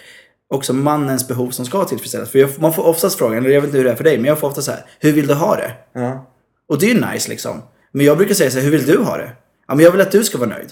också 0.53 0.73
mannens 0.73 1.27
behov 1.27 1.49
som 1.51 1.65
ska 1.65 1.85
tillfredsställas. 1.85 2.29
För 2.29 2.39
jag, 2.39 2.49
man 2.59 2.73
får 2.73 2.83
oftast 2.83 3.17
frågan, 3.17 3.37
eller 3.37 3.49
jag 3.49 3.61
vet 3.61 3.67
inte 3.67 3.77
hur 3.77 3.85
det 3.85 3.91
är 3.91 3.95
för 3.95 4.03
dig, 4.03 4.17
men 4.17 4.25
jag 4.25 4.39
får 4.39 4.47
ofta 4.47 4.61
så 4.61 4.71
här, 4.71 4.85
hur 4.99 5.11
vill 5.11 5.27
du 5.27 5.33
ha 5.33 5.55
det? 5.55 5.71
Ja. 5.93 6.31
Och 6.69 6.79
det 6.79 6.85
är 6.91 6.93
ju 6.95 7.05
nice 7.13 7.29
liksom. 7.29 7.61
Men 7.91 8.05
jag 8.05 8.17
brukar 8.17 8.33
säga 8.35 8.51
så 8.51 8.57
här, 8.57 8.63
hur 8.63 8.71
vill 8.71 8.85
du 8.85 8.97
ha 8.97 9.17
det? 9.17 9.31
Ja, 9.67 9.75
men 9.75 9.83
jag 9.85 9.91
vill 9.91 10.01
att 10.01 10.11
du 10.11 10.23
ska 10.23 10.37
vara 10.37 10.49
nöjd. 10.49 10.71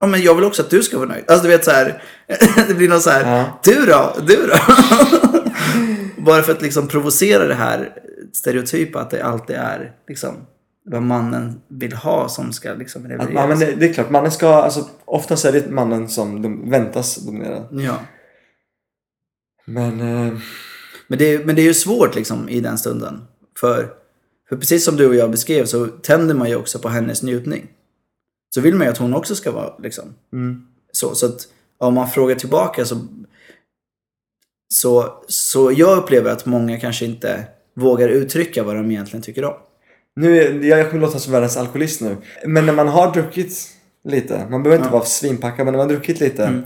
Ja, 0.00 0.06
men 0.06 0.22
jag 0.22 0.34
vill 0.34 0.44
också 0.44 0.62
att 0.62 0.70
du 0.70 0.82
ska 0.82 0.98
vara 0.98 1.08
nöjd. 1.08 1.24
Alltså 1.28 1.42
du 1.42 1.48
vet 1.48 1.64
så 1.64 1.70
här, 1.70 2.02
det 2.68 2.74
blir 2.74 2.88
något 2.88 3.02
så 3.02 3.10
här, 3.10 3.36
Ja. 3.36 3.60
du 3.64 3.86
då, 3.86 4.16
du 4.26 4.46
då? 4.46 4.56
Bara 6.22 6.42
för 6.42 6.52
att 6.52 6.62
liksom 6.62 6.88
provocera 6.88 7.46
det 7.46 7.54
här 7.54 7.92
stereotypa 8.32 9.00
att 9.00 9.10
det 9.10 9.22
alltid 9.22 9.56
är 9.56 9.92
liksom 10.08 10.36
vad 10.84 11.02
mannen 11.02 11.60
vill 11.68 11.92
ha 11.92 12.28
som 12.28 12.52
ska 12.52 12.74
liksom 12.74 13.02
levereras. 13.06 13.34
ja, 13.34 13.46
men 13.46 13.58
det, 13.58 13.74
det 13.74 13.88
är 13.88 13.92
klart, 13.92 14.10
mannen 14.10 14.32
ska, 14.32 14.48
alltså 14.48 14.88
oftast 15.04 15.44
är 15.44 15.52
det 15.52 15.70
mannen 15.70 16.08
som 16.08 16.42
de 16.42 16.70
väntas 16.70 17.16
dominera. 17.16 17.64
Ja. 17.70 17.98
Men, 19.64 20.00
eh, 20.00 20.38
Men 21.08 21.18
det, 21.18 21.46
men 21.46 21.56
det 21.56 21.62
är 21.62 21.66
ju 21.66 21.74
svårt 21.74 22.14
liksom 22.14 22.48
i 22.48 22.60
den 22.60 22.78
stunden. 22.78 23.22
För, 23.60 23.92
för 24.48 24.56
precis 24.56 24.84
som 24.84 24.96
du 24.96 25.06
och 25.06 25.14
jag 25.14 25.30
beskrev 25.30 25.64
så 25.64 25.86
tänder 25.86 26.34
man 26.34 26.48
ju 26.48 26.56
också 26.56 26.78
på 26.78 26.88
hennes 26.88 27.22
njutning. 27.22 27.66
Så 28.54 28.60
vill 28.60 28.74
man 28.74 28.86
ju 28.86 28.90
att 28.90 28.98
hon 28.98 29.14
också 29.14 29.34
ska 29.34 29.52
vara 29.52 29.78
liksom. 29.78 30.14
mm. 30.32 30.66
Så, 30.92 31.14
så 31.14 31.26
att 31.26 31.48
om 31.78 31.94
man 31.94 32.10
frågar 32.10 32.34
tillbaka 32.34 32.84
så, 32.84 33.06
så, 34.68 35.22
så 35.28 35.72
jag 35.72 35.98
upplever 35.98 36.30
att 36.30 36.46
många 36.46 36.80
kanske 36.80 37.04
inte 37.04 37.44
vågar 37.74 38.08
uttrycka 38.08 38.62
vad 38.62 38.76
de 38.76 38.90
egentligen 38.90 39.22
tycker 39.22 39.44
om. 39.44 39.54
Nu, 40.20 40.66
jag 40.68 40.90
kommer 40.90 41.02
låta 41.02 41.18
som 41.18 41.32
världens 41.32 41.56
alkoholist 41.56 42.00
nu. 42.00 42.16
Men 42.46 42.66
när 42.66 42.72
man 42.72 42.88
har 42.88 43.12
druckit 43.14 43.68
lite, 44.08 44.46
man 44.50 44.62
behöver 44.62 44.76
inte 44.76 44.88
Ja. 44.88 44.98
vara 44.98 45.04
svinpackad, 45.04 45.64
men 45.64 45.72
när 45.72 45.78
man 45.78 45.88
har 45.88 45.94
druckit 45.94 46.20
lite 46.20 46.44
Mm. 46.46 46.62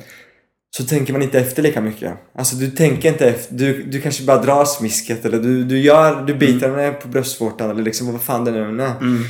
så 0.77 0.85
tänker 0.85 1.13
man 1.13 1.23
inte 1.23 1.41
efter 1.41 1.63
lika 1.63 1.81
mycket. 1.81 2.13
Alltså 2.35 2.57
du 2.57 2.71
tänker 2.71 3.09
inte 3.09 3.29
efter, 3.29 3.55
du, 3.55 3.83
du 3.83 4.01
kanske 4.01 4.25
bara 4.25 4.43
drar 4.43 4.65
smisket 4.65 5.25
eller 5.25 5.39
du, 5.39 5.65
du 5.65 5.79
gör, 5.79 6.27
du 6.27 6.35
biter 6.35 6.69
henne 6.71 6.93
på 6.93 7.09
bröstvårtan 7.09 7.71
eller 7.71 7.83
liksom 7.83 8.13
vad 8.13 8.23
fan 8.23 8.45
det 8.45 8.51
nu 8.51 8.61
är. 8.83 8.97
Mm. 9.01 9.23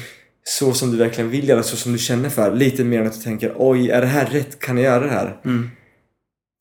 Så 0.44 0.72
som 0.72 0.90
du 0.90 0.96
verkligen 0.96 1.30
vill 1.30 1.48
göra, 1.48 1.62
så 1.62 1.76
som 1.76 1.92
du 1.92 1.98
känner 1.98 2.28
för. 2.28 2.54
Lite 2.54 2.84
mer 2.84 3.00
än 3.00 3.06
att 3.06 3.12
du 3.12 3.20
tänker 3.20 3.52
oj, 3.56 3.90
är 3.90 4.00
det 4.00 4.06
här 4.06 4.26
rätt? 4.26 4.58
Kan 4.60 4.76
jag 4.76 4.84
göra 4.84 5.04
det 5.04 5.10
här? 5.12 5.36
Mm. 5.44 5.70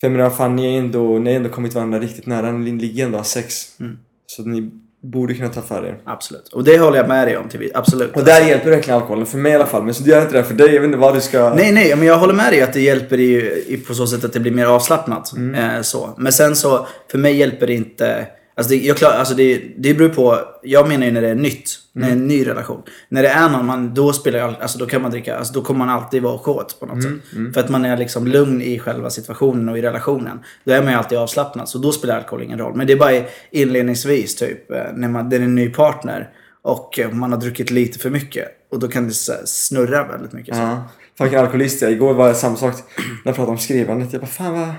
För 0.02 0.08
jag 0.08 0.12
menar, 0.18 0.30
fan 0.30 0.56
ni 0.56 0.76
är 0.76 0.80
ändå, 0.80 1.20
ni 1.20 1.30
har 1.30 1.38
ändå 1.38 1.50
kommit 1.50 1.74
varandra 1.74 2.00
riktigt 2.00 2.26
nära, 2.26 2.52
ni 2.52 2.72
ligger 2.72 3.06
ändå 3.06 3.18
har 3.18 3.24
sex. 3.24 3.80
Mm. 3.80 3.98
Så 4.28 4.44
ni 4.44 4.72
borde 5.04 5.34
kunna 5.34 5.50
ta 5.50 5.62
för 5.62 5.86
er. 5.86 5.98
Absolut. 6.06 6.48
Och 6.48 6.64
det 6.64 6.78
håller 6.78 6.98
jag 6.98 7.08
med 7.08 7.28
dig 7.28 7.38
om. 7.38 7.50
Till, 7.50 7.72
absolut. 7.74 8.16
Och 8.16 8.24
där 8.24 8.48
hjälper 8.48 8.70
verkligen 8.70 9.00
alkoholen, 9.00 9.26
för 9.26 9.38
mig 9.38 9.52
i 9.52 9.56
alla 9.56 9.66
fall. 9.66 9.84
Men 9.84 9.94
så 9.94 10.04
gör 10.04 10.22
inte 10.22 10.34
det 10.34 10.44
för 10.44 10.54
dig, 10.54 10.74
jag 10.74 10.82
vet 10.82 10.88
inte 10.88 10.98
vad 10.98 11.16
du 11.16 11.22
ska... 11.22 11.54
Nej, 11.54 11.72
nej, 11.72 11.96
men 11.96 12.08
jag 12.08 12.18
håller 12.18 12.34
med 12.34 12.54
dig 12.54 12.62
att 12.62 12.74
det 12.74 12.82
hjälper 12.82 13.20
i, 13.20 13.64
i, 13.68 13.78
på 13.78 13.94
så 13.94 14.08
sätt 14.08 14.24
att 14.24 14.34
det 14.34 14.40
blir 14.40 14.52
mer 14.52 14.66
avslappnat. 14.66 15.34
Eh, 15.56 15.82
så. 15.82 16.10
Men 16.18 16.34
sen 16.34 16.56
så, 16.56 16.88
för 17.12 17.18
mig 17.18 17.36
hjälper 17.36 17.68
det 17.68 17.74
inte... 17.74 18.28
Alltså 18.56 18.70
det, 18.70 18.78
jag 18.86 18.98
klar, 18.98 19.12
alltså 19.12 19.36
det, 19.36 19.62
det 19.78 19.94
beror 19.94 20.10
på, 20.10 20.40
jag 20.64 20.88
menar 20.88 21.06
ju 21.06 21.12
när 21.12 21.22
det 21.22 21.30
är 21.30 21.36
nytt. 21.36 21.80
När 21.96 22.08
det 22.08 22.12
är 22.12 22.16
en 22.16 22.28
ny 22.28 22.48
relation. 22.48 22.82
När 23.10 23.24
det 23.24 23.30
är 23.30 23.50
någon, 23.50 23.66
man, 23.66 23.94
då 23.94 24.14
spelar 24.14 24.40
jag, 24.40 24.56
alltså 24.62 24.78
då 24.78 24.86
kan 24.86 25.02
man 25.02 25.12
dricka, 25.12 25.38
alltså 25.38 25.54
då 25.54 25.62
kommer 25.62 25.78
man 25.78 25.90
alltid 25.90 26.22
vara 26.22 26.38
kåt 26.38 26.80
på 26.80 26.86
något 26.86 27.04
sätt. 27.04 27.12
För 27.54 27.62
att 27.62 27.70
man 27.70 27.86
är 27.86 27.98
liksom 27.98 28.28
lugn 28.28 28.62
i 28.62 28.80
själva 28.80 29.10
situationen 29.10 29.70
och 29.70 29.78
i 29.78 29.82
relationen. 29.82 30.40
Då 30.64 30.74
är 30.74 30.84
man 30.84 30.92
ju 30.92 30.98
alltid 30.98 31.18
avslappnad, 31.18 31.70
så 31.70 31.78
då 31.78 31.92
spelar 31.92 32.18
alkohol 32.18 32.44
ingen 32.44 32.60
roll. 32.60 32.76
Men 32.76 32.88
det 32.88 32.94
är 32.94 32.98
bara 32.98 33.24
inledningsvis, 33.52 34.36
typ, 34.36 34.72
eh, 34.72 34.84
när 34.94 35.08
man, 35.08 35.30
det 35.30 35.36
är 35.36 35.42
en 35.42 35.56
ny 35.56 35.70
partner. 35.70 36.30
Och 36.62 37.00
eh, 37.00 37.12
man 37.12 37.32
har 37.32 37.40
druckit 37.40 37.72
lite 37.72 38.00
för 38.00 38.10
mycket. 38.10 38.48
Och 38.72 38.80
då 38.80 38.88
kan 38.88 39.08
det 39.08 39.14
snurra 39.46 40.08
väldigt 40.08 40.34
mycket. 40.34 40.56
Så. 40.56 40.62
Ja. 40.62 40.84
Fucking 41.18 41.38
alkoholist 41.38 41.82
jag. 41.82 41.92
Igår 41.92 42.14
var 42.14 42.28
det 42.28 42.36
samma 42.36 42.56
sak. 42.56 42.76
När 42.98 43.06
jag 43.24 43.36
pratade 43.36 43.52
om 43.52 43.58
skrivandet. 43.58 44.14
Jag 44.14 44.22
bara, 44.22 44.28
fan 44.28 44.60
vad... 44.60 44.70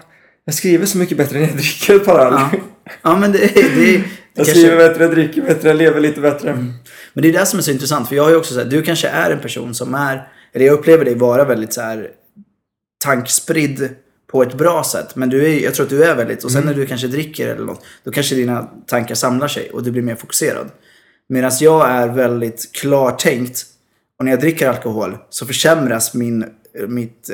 Jag 0.45 0.55
skriver 0.55 0.87
så 0.87 0.99
mycket 0.99 1.17
bättre 1.19 1.39
när 1.41 1.47
jag 1.47 1.57
dricker 1.57 1.97
ett 1.97 2.05
par 2.05 2.19
öl. 2.27 2.33
Ja. 2.33 2.51
ja, 3.03 3.17
men 3.17 3.33
det, 3.33 3.39
det, 3.39 3.63
det, 3.63 3.93
Jag 4.37 4.47
kanske- 4.47 4.55
skriver 4.55 4.77
bättre, 4.77 5.05
jag 5.05 5.13
dricker 5.13 5.43
bättre, 5.43 5.69
jag 5.69 5.77
lever 5.77 6.01
lite 6.01 6.21
bättre. 6.21 6.53
Men 7.13 7.23
det 7.23 7.29
är 7.29 7.33
det 7.33 7.47
som 7.47 7.59
är 7.59 7.63
så 7.63 7.71
intressant. 7.71 8.09
För 8.09 8.17
jag 8.17 8.23
har 8.23 8.31
ju 8.31 8.37
också 8.37 8.55
så 8.55 8.61
här, 8.61 8.67
du 8.67 8.83
kanske 8.83 9.09
är 9.09 9.31
en 9.31 9.41
person 9.41 9.75
som 9.75 9.95
är, 9.95 10.29
eller 10.53 10.67
jag 10.67 10.73
upplever 10.73 11.05
dig 11.05 11.15
vara 11.15 11.45
väldigt 11.45 11.73
så 11.73 11.81
här 11.81 12.11
tankspridd 13.05 13.89
på 14.33 14.43
ett 14.43 14.55
bra 14.55 14.85
sätt. 14.85 15.17
Men 15.17 15.29
du 15.29 15.45
är, 15.47 15.65
jag 15.65 15.75
tror 15.75 15.85
att 15.85 15.91
du 15.91 16.05
är 16.05 16.15
väldigt, 16.15 16.45
och 16.45 16.53
sen 16.53 16.65
när 16.65 16.75
du 16.75 16.87
kanske 16.87 17.07
dricker 17.07 17.49
eller 17.49 17.65
något, 17.65 17.85
då 18.05 18.11
kanske 18.11 18.35
dina 18.35 18.71
tankar 18.87 19.15
samlar 19.15 19.49
sig 19.49 19.71
och 19.71 19.83
du 19.83 19.91
blir 19.91 20.03
mer 20.03 20.15
fokuserad. 20.15 20.71
Medan 21.29 21.51
jag 21.61 21.91
är 21.91 22.09
väldigt 22.09 22.73
klartänkt 22.73 23.63
och 24.19 24.25
när 24.25 24.33
jag 24.33 24.41
dricker 24.41 24.69
alkohol 24.69 25.17
så 25.31 25.47
försämras 25.47 26.15
min, 26.15 26.45
mitt, 26.89 27.31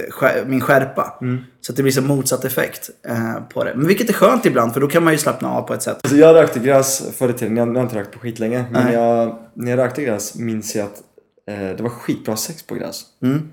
min 0.46 0.60
skärpa. 0.60 1.18
Så 1.60 1.72
att 1.72 1.76
det 1.76 1.82
blir 1.82 1.92
så 1.92 2.02
motsatt 2.02 2.44
effekt 2.44 2.90
eh, 3.08 3.34
på 3.52 3.64
det. 3.64 3.74
Men 3.76 3.86
vilket 3.86 4.08
är 4.08 4.12
skönt 4.12 4.46
ibland 4.46 4.72
för 4.72 4.80
då 4.80 4.86
kan 4.86 5.04
man 5.04 5.12
ju 5.12 5.18
slappna 5.18 5.50
av 5.50 5.62
på 5.62 5.74
ett 5.74 5.82
sätt. 5.82 5.98
Alltså 6.02 6.16
jag 6.16 6.34
rökte 6.34 6.60
gräs 6.60 7.16
förr 7.16 7.28
i 7.28 7.32
tiden. 7.32 7.56
Jag 7.56 7.68
jag 7.68 7.74
har 7.74 7.82
inte 7.82 7.96
rökt 7.96 8.12
på 8.12 8.18
skitlänge. 8.18 8.64
Men 8.70 8.84
Nej. 8.84 8.94
jag, 8.94 9.38
när 9.54 9.70
jag 9.70 9.78
rökte 9.78 10.02
gräs 10.02 10.34
minns 10.34 10.76
jag 10.76 10.86
att 10.86 11.02
eh, 11.46 11.76
det 11.76 11.82
var 11.82 11.90
skitbra 11.90 12.36
sex 12.36 12.62
på 12.62 12.74
gräs. 12.74 13.02
Mm. 13.22 13.48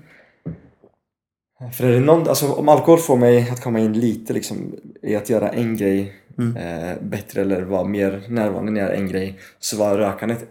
För 1.76 1.84
är 1.84 1.92
det 1.92 2.00
någon, 2.00 2.28
alltså 2.28 2.52
om 2.52 2.68
alkohol 2.68 2.98
får 2.98 3.16
mig 3.16 3.50
att 3.50 3.62
komma 3.62 3.78
in 3.78 3.92
lite 3.92 4.32
liksom 4.32 4.74
i 5.02 5.16
att 5.16 5.30
göra 5.30 5.48
en 5.48 5.76
grej 5.76 6.14
Mm. 6.38 6.56
eh, 6.56 6.96
bättre 7.02 7.40
eller 7.40 7.62
vara 7.62 7.84
mer 7.84 8.22
närvarande 8.28 8.72
när 8.72 8.80
jag 8.80 8.90
gör 8.90 8.96
en 8.96 9.08
grej 9.08 9.38
så 9.58 9.76
var 9.76 9.96
rökandet 9.98 10.48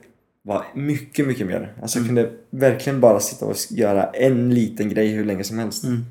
var 0.48 0.66
mycket, 0.76 1.28
mycket 1.28 1.48
mer. 1.48 1.74
Alltså 1.82 2.00
Mm. 2.00 2.18
jag 2.18 2.26
kunde 2.26 2.38
verkligen 2.50 3.00
bara 3.02 3.20
sitta 3.20 3.46
och 3.46 3.56
göra 3.70 4.04
en 4.04 4.54
liten 4.54 4.90
grej 4.90 5.08
hur 5.08 5.26
länge 5.26 5.44
som 5.44 5.60
helst. 5.60 5.84
Mm. 5.84 6.06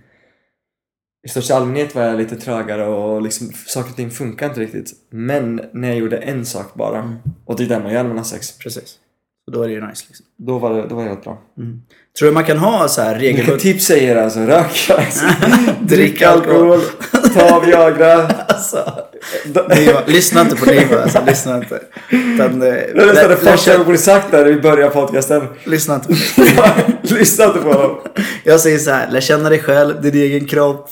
I 1.27 1.29
största 1.29 1.55
allmänhet 1.55 1.94
var 1.94 2.03
jag 2.03 2.16
lite 2.18 2.37
trögare 2.37 2.87
och 2.87 3.22
liksom 3.22 3.53
saker 3.53 3.90
och 3.90 3.96
ting 3.96 4.11
funkar 4.11 4.49
inte 4.49 4.61
riktigt. 4.61 4.92
Men 5.11 5.61
när 5.72 5.88
jag 5.88 5.96
gjorde 5.99 6.16
en 6.18 6.46
sak 6.46 6.75
bara, 6.75 6.99
Mm. 7.03 7.16
och 7.44 7.57
det 7.57 7.64
är 7.64 7.68
det 7.68 7.79
man 7.81 7.92
gör 7.92 8.03
när 8.03 8.09
man 8.09 8.16
har 8.18 8.25
sex, 8.25 8.59
Precis. 8.59 8.99
Så 9.44 9.51
då 9.51 9.62
är 9.62 9.68
det 9.68 9.75
ju 9.75 9.87
nice 9.87 10.05
liksom. 10.09 10.27
då 10.37 10.59
var 10.59 10.75
det, 10.75 10.88
då 10.88 10.94
var 10.94 11.03
det 11.03 11.09
helt 11.09 11.25
bra. 11.25 11.42
Tror 12.18 12.29
du 12.29 12.33
man 12.35 12.44
kan 12.44 12.59
ha 12.59 12.88
så 12.88 13.00
här 13.02 13.14
regelbundet... 13.14 13.62
tips 13.62 13.85
säger 13.85 14.16
alltså? 14.16 14.40
Rök 14.40 14.88
gräs, 14.88 15.22
Drick 15.81 16.22
alkohol. 16.22 16.81
ta 17.35 17.61
Viagra. 17.61 18.26
Alltså, 18.48 18.92
Det 19.44 19.68
Niva, 19.79 20.02
lyssna 20.07 20.40
inte 20.40 20.57
på 20.57 20.70
Niva 20.70 21.02
alltså, 21.02 21.18
lyssna 21.26 21.57
inte. 21.57 21.81
Utan, 22.11 22.62
eh, 22.62 22.68
är 22.68 23.07
nästan 23.07 23.31
det 23.31 23.37
första 23.37 23.72
jag 23.72 23.87
borde 23.87 23.98
sagt 23.98 24.31
där 24.31 24.48
i 24.48 24.61
början 24.61 24.88
av 24.88 24.92
podcasten. 24.92 25.42
Lyssna 25.64 25.94
inte 25.94 26.07
på 26.07 26.40
mig. 26.40 26.98
Lyssna 27.02 27.44
inte 27.44 27.59
på 27.59 27.72
honom. 27.72 27.96
Jag 28.44 28.61
säger 28.61 28.79
så 28.79 28.90
här, 28.90 29.11
lär 29.11 29.20
känna 29.20 29.48
dig 29.48 29.59
själv, 29.59 30.02
din 30.02 30.14
egen 30.14 30.46
kropp. 30.46 30.88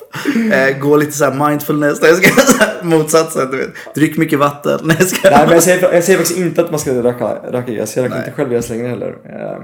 Eh, 0.53 0.79
gå 0.79 0.97
lite 0.97 1.13
så 1.13 1.25
här 1.25 1.49
mindfulness. 1.49 1.99
Jag 2.03 2.17
ska, 2.17 2.41
så 2.41 2.59
här, 2.59 2.75
motsatsen, 2.83 3.51
du 3.51 3.57
vet. 3.57 3.69
Drick 3.95 4.17
mycket 4.17 4.39
vatten. 4.39 4.81
Nej, 4.83 4.97
jag 4.99 5.09
ska. 5.09 5.31
Nej 5.31 5.41
men 5.45 5.55
jag 5.55 5.63
säger, 5.63 5.93
jag 5.93 6.05
säger 6.05 6.19
faktiskt 6.19 6.39
inte 6.41 6.61
att 6.63 6.71
man 6.71 6.81
ska 6.81 6.91
röka, 7.03 7.25
röka 7.51 7.73
gräs. 7.73 7.97
Jag 7.97 8.05
röker 8.05 8.19
inte 8.19 8.31
själv 8.33 8.51
gräs 8.51 8.69
längre 8.69 8.89
heller. 8.89 9.09
Ehm, 9.09 9.63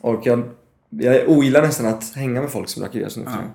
Och 0.00 0.20
jag, 0.24 0.42
jag 0.98 1.28
ogillar 1.28 1.62
nästan 1.62 1.86
att 1.86 2.14
hänga 2.14 2.40
med 2.40 2.50
folk 2.50 2.68
som 2.68 2.82
röker 2.82 2.98
gräs 2.98 3.16
nu 3.16 3.24
för 3.24 3.30
tiden. 3.30 3.50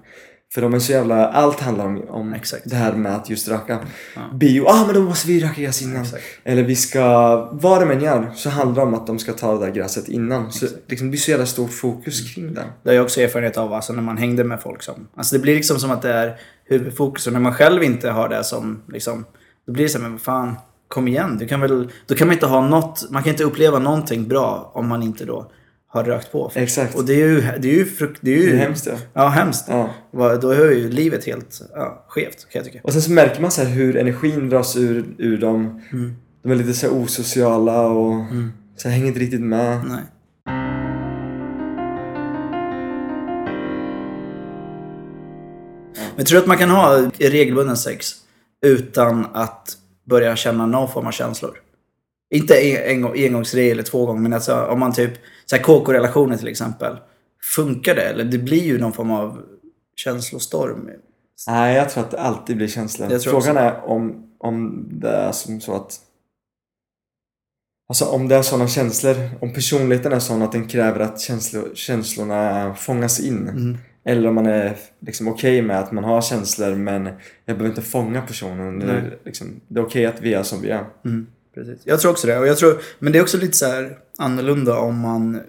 För 0.54 0.62
de 0.62 0.74
är 0.74 0.80
så 0.80 0.92
jävla, 0.92 1.28
allt 1.28 1.60
handlar 1.60 1.86
om, 1.86 2.10
om 2.10 2.34
Exakt. 2.34 2.70
det 2.70 2.76
här 2.76 2.94
med 2.94 3.16
att 3.16 3.30
just 3.30 3.48
röka. 3.48 3.80
Bio, 4.34 4.66
ah 4.68 4.86
men 4.86 4.96
då 4.96 5.02
måste 5.02 5.28
vi 5.28 5.40
röka 5.40 5.62
gräs 5.62 5.82
innan. 5.82 6.02
Exakt. 6.02 6.24
Eller 6.44 6.64
vi 6.64 6.76
ska, 6.76 7.50
vad 7.52 7.82
de 7.82 7.92
än 7.92 8.02
gör 8.02 8.32
så 8.36 8.50
handlar 8.50 8.76
det 8.76 8.88
om 8.88 8.94
att 8.94 9.08
de 9.08 9.20
ska 9.20 9.34
ta 9.34 9.54
det 9.54 9.66
där 9.66 9.72
gräset 9.72 10.10
innan. 10.10 10.52
Så 10.52 10.66
liksom, 10.88 11.08
det 11.08 11.10
blir 11.10 11.20
så 11.20 11.32
jävla 11.32 11.46
stort 11.46 11.72
fokus 11.72 12.34
kring 12.34 12.54
det. 12.54 12.66
Det 12.84 12.90
har 12.90 12.96
jag 12.96 13.04
också 13.04 13.22
erfarenhet 13.22 13.58
av 13.58 13.74
alltså, 13.74 13.94
när 13.94 14.02
man 14.02 14.18
hängde 14.18 14.44
med 14.44 14.62
folk 14.62 14.84
som... 14.84 15.08
Alltså 15.16 15.36
det 15.36 15.42
blir 15.42 15.56
liksom 15.56 15.80
som 15.80 15.92
att 15.92 16.02
det 16.02 16.14
är 16.14 16.40
huvudfokus. 16.66 17.28
Och 17.28 17.34
när 17.34 17.40
man 17.40 17.54
själv 17.54 17.84
inte 17.84 18.10
har 18.10 18.30
det 18.30 18.44
som 18.44 18.82
liksom... 18.88 19.26
Då 19.68 19.74
blir 19.74 19.84
det 19.84 19.90
så 19.90 19.98
här, 19.98 20.04
men 20.04 20.12
vad 20.12 20.22
fan, 20.22 20.56
kom 20.88 21.08
igen. 21.08 21.38
Du 21.38 21.48
kan 21.48 21.62
väl, 21.62 21.90
då 22.08 22.16
kan 22.16 22.28
man 22.28 22.34
inte 22.34 22.46
ha 22.46 22.68
något... 22.68 23.08
Man 23.12 23.24
kan 23.24 23.32
inte 23.32 23.44
uppleva 23.44 23.80
någonting 23.80 24.28
bra 24.28 24.72
om 24.74 24.88
man 24.88 25.04
inte 25.04 25.26
då 25.26 25.52
har 25.92 26.04
rökt 26.04 26.32
på. 26.32 26.52
Exakt. 26.56 26.96
Och 26.96 27.06
det 27.06 27.14
är 27.14 27.28
ju... 27.28 27.42
Det 27.42 27.70
är 27.70 27.74
ju, 27.74 27.86
frukt, 27.86 28.20
det 28.22 28.32
är 28.32 28.38
ju 28.38 28.50
Det 28.50 28.56
är 28.56 28.58
hemskt 28.58 28.86
ja. 28.86 28.94
Ja, 29.14 29.28
hemskt. 29.28 29.66
ja. 29.70 29.90
Då 30.42 30.50
är 30.50 30.72
ju 30.72 30.90
livet 30.90 31.26
helt 31.26 31.62
ja, 31.74 32.06
skevt 32.08 32.48
kan 32.52 32.60
jag 32.60 32.66
tycka. 32.66 32.80
Och 32.84 32.94
sen 32.94 33.02
så 33.02 33.12
märker 33.12 33.42
man 33.42 33.52
så 33.52 33.64
hur 33.64 33.98
energin 33.98 34.50
dras 34.50 34.78
ur, 34.78 35.06
ur 35.18 35.38
dem. 35.38 35.82
Mm. 35.92 36.16
De 36.44 36.52
är 36.52 36.56
lite 36.56 36.74
så 36.74 36.88
här 36.88 37.04
osociala 37.04 37.88
och 37.88 38.26
så 38.76 38.88
här, 38.90 38.96
hänger 38.96 39.08
inte 39.08 39.20
riktigt 39.20 39.42
med. 39.42 39.82
Nej. 39.90 40.04
Men 46.16 46.26
tror 46.26 46.36
du 46.36 46.42
att 46.42 46.48
man 46.48 46.58
kan 46.58 46.70
ha 46.70 47.12
regelbunden 47.18 47.78
sex 47.78 48.12
utan 48.66 49.26
att 49.34 49.78
börja 50.10 50.36
känna 50.36 50.66
någon 50.66 50.90
form 50.90 51.08
av 51.08 51.12
känslor? 51.12 51.58
Inte 52.30 52.56
en, 52.56 53.06
eller 53.06 53.84
två 53.84 54.06
gånger, 54.06 54.22
men 54.22 54.34
alltså 54.34 54.66
om 54.66 54.80
man 54.80 54.94
typ, 54.94 55.12
så 55.46 55.56
här 55.56 55.64
KK-relationer 55.64 56.38
till 56.38 56.48
exempel. 56.48 56.98
Funkar 57.56 57.96
det? 57.96 58.02
Eller 58.02 58.24
det 58.24 58.38
blir 58.38 58.64
ju 58.64 58.78
någon 58.78 58.94
form 58.94 59.12
av 59.12 59.42
känslostorm. 59.96 60.90
Nej, 61.48 61.76
jag 61.76 61.90
tror 61.90 62.04
att 62.04 62.12
det 62.12 62.20
alltid 62.20 62.58
blir 62.58 62.68
känslor. 62.68 63.20
Frågan 63.20 63.58
är 63.58 63.86
om, 63.86 64.30
om 64.40 64.88
det 64.92 65.10
är 65.10 65.32
som 65.32 65.62
så 65.62 65.76
att... 65.76 66.00
Alltså 67.90 68.06
om 68.06 68.28
det 68.28 68.36
är 68.36 68.42
sådana 68.42 68.68
känslor, 68.68 69.16
om 69.42 69.54
personligheten 69.54 70.14
är 70.14 70.20
sån 70.20 70.42
att 70.42 70.52
den 70.52 70.68
kräver 70.68 71.00
att 71.00 71.20
känslor, 71.20 71.72
känslorna 71.74 72.74
fångas 72.76 73.20
in. 73.20 73.48
Mm. 73.48 73.78
Eller 74.04 74.30
om 74.30 74.36
man 74.36 74.46
är 74.46 74.78
liksom 75.00 75.28
okej 75.28 75.62
med 75.62 75.80
att 75.80 75.92
man 75.92 76.04
har 76.04 76.22
känslor 76.22 76.76
men 76.76 77.06
jag 77.46 77.58
behöver 77.58 77.66
inte 77.66 77.82
fånga 77.82 78.22
personen. 78.22 78.80
Det 78.80 78.92
är, 78.92 79.18
liksom, 79.26 79.62
det 79.68 79.80
är 79.80 79.86
okej 79.86 80.06
att 80.06 80.22
vi 80.22 80.34
är 80.34 80.44
som 80.44 80.62
vi 80.62 80.70
är. 80.70 80.86
Mm, 81.06 81.28
precis. 81.60 81.82
Jag 81.86 82.00
tror 82.00 82.12
också 82.12 82.28
det. 82.28 82.40
Och 82.40 82.48
jag 82.48 82.58
tror, 82.58 82.82
men 83.00 83.14
det 83.14 83.20
är 83.20 83.24
också 83.24 83.38
lite 83.38 83.58
så 83.58 83.66
här 83.66 83.98
annorlunda 84.18 84.78
om 84.78 85.00
man 85.00 85.42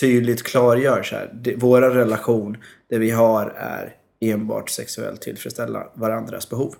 tydligt 0.00 0.42
klargör 0.42 1.02
så 1.02 1.14
här. 1.14 1.32
Det, 1.34 1.56
våra 1.56 1.94
relation, 1.94 2.56
det 2.90 2.98
vi 2.98 3.10
har 3.10 3.46
är 3.56 3.94
enbart 4.20 4.70
sexuellt 4.70 5.22
tillfredsställa 5.22 5.86
varandras 5.94 6.50
behov. 6.50 6.74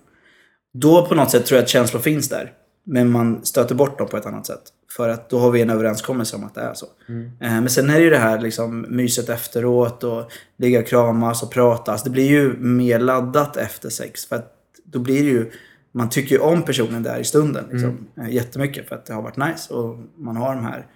Då 0.73 1.05
på 1.05 1.15
något 1.15 1.31
sätt 1.31 1.45
tror 1.45 1.57
jag 1.57 1.63
att 1.63 1.69
känslor 1.69 2.01
finns 2.01 2.29
där. 2.29 2.53
Men 2.83 3.11
man 3.11 3.45
stöter 3.45 3.75
bort 3.75 3.97
dem 3.97 4.07
på 4.07 4.17
ett 4.17 4.25
annat 4.25 4.45
sätt. 4.45 4.61
För 4.97 5.09
att 5.09 5.29
då 5.29 5.39
har 5.39 5.51
vi 5.51 5.61
en 5.61 5.69
överenskommelse 5.69 6.35
om 6.35 6.43
att 6.43 6.55
det 6.55 6.61
är 6.61 6.73
så. 6.73 6.85
Eh, 7.07 7.21
Men 7.39 7.69
sen 7.69 7.89
är 7.89 7.93
det 7.93 8.03
ju 8.03 8.09
det 8.09 8.17
här 8.17 8.41
liksom 8.41 8.85
myset 8.89 9.29
efteråt 9.29 10.03
och 10.03 10.31
ligga 10.57 10.79
och 10.79 10.87
kramas 10.87 11.43
och 11.43 11.51
pratas. 11.51 12.03
Det 12.03 12.09
blir 12.09 12.29
ju 12.29 12.57
mer 12.57 12.99
laddat 12.99 13.57
efter 13.57 13.89
sex. 13.89 14.25
För 14.25 14.35
att 14.35 14.53
då 14.83 14.99
blir 14.99 15.23
det 15.23 15.29
ju, 15.29 15.51
man 15.93 16.09
tycker 16.09 16.35
ju 16.35 16.41
om 16.41 16.63
personen 16.63 17.03
där 17.03 17.19
i 17.19 17.23
stunden. 17.23 17.65
Liksom, 17.71 18.07
eh, 18.17 18.29
Jättemycket 18.29 18.87
för 18.87 18.95
att 18.95 19.05
det 19.05 19.13
har 19.13 19.21
varit 19.21 19.37
nice. 19.37 19.73
Och 19.73 19.97
man 20.17 20.35
har 20.35 20.55
de 20.55 20.65
här 20.65 20.87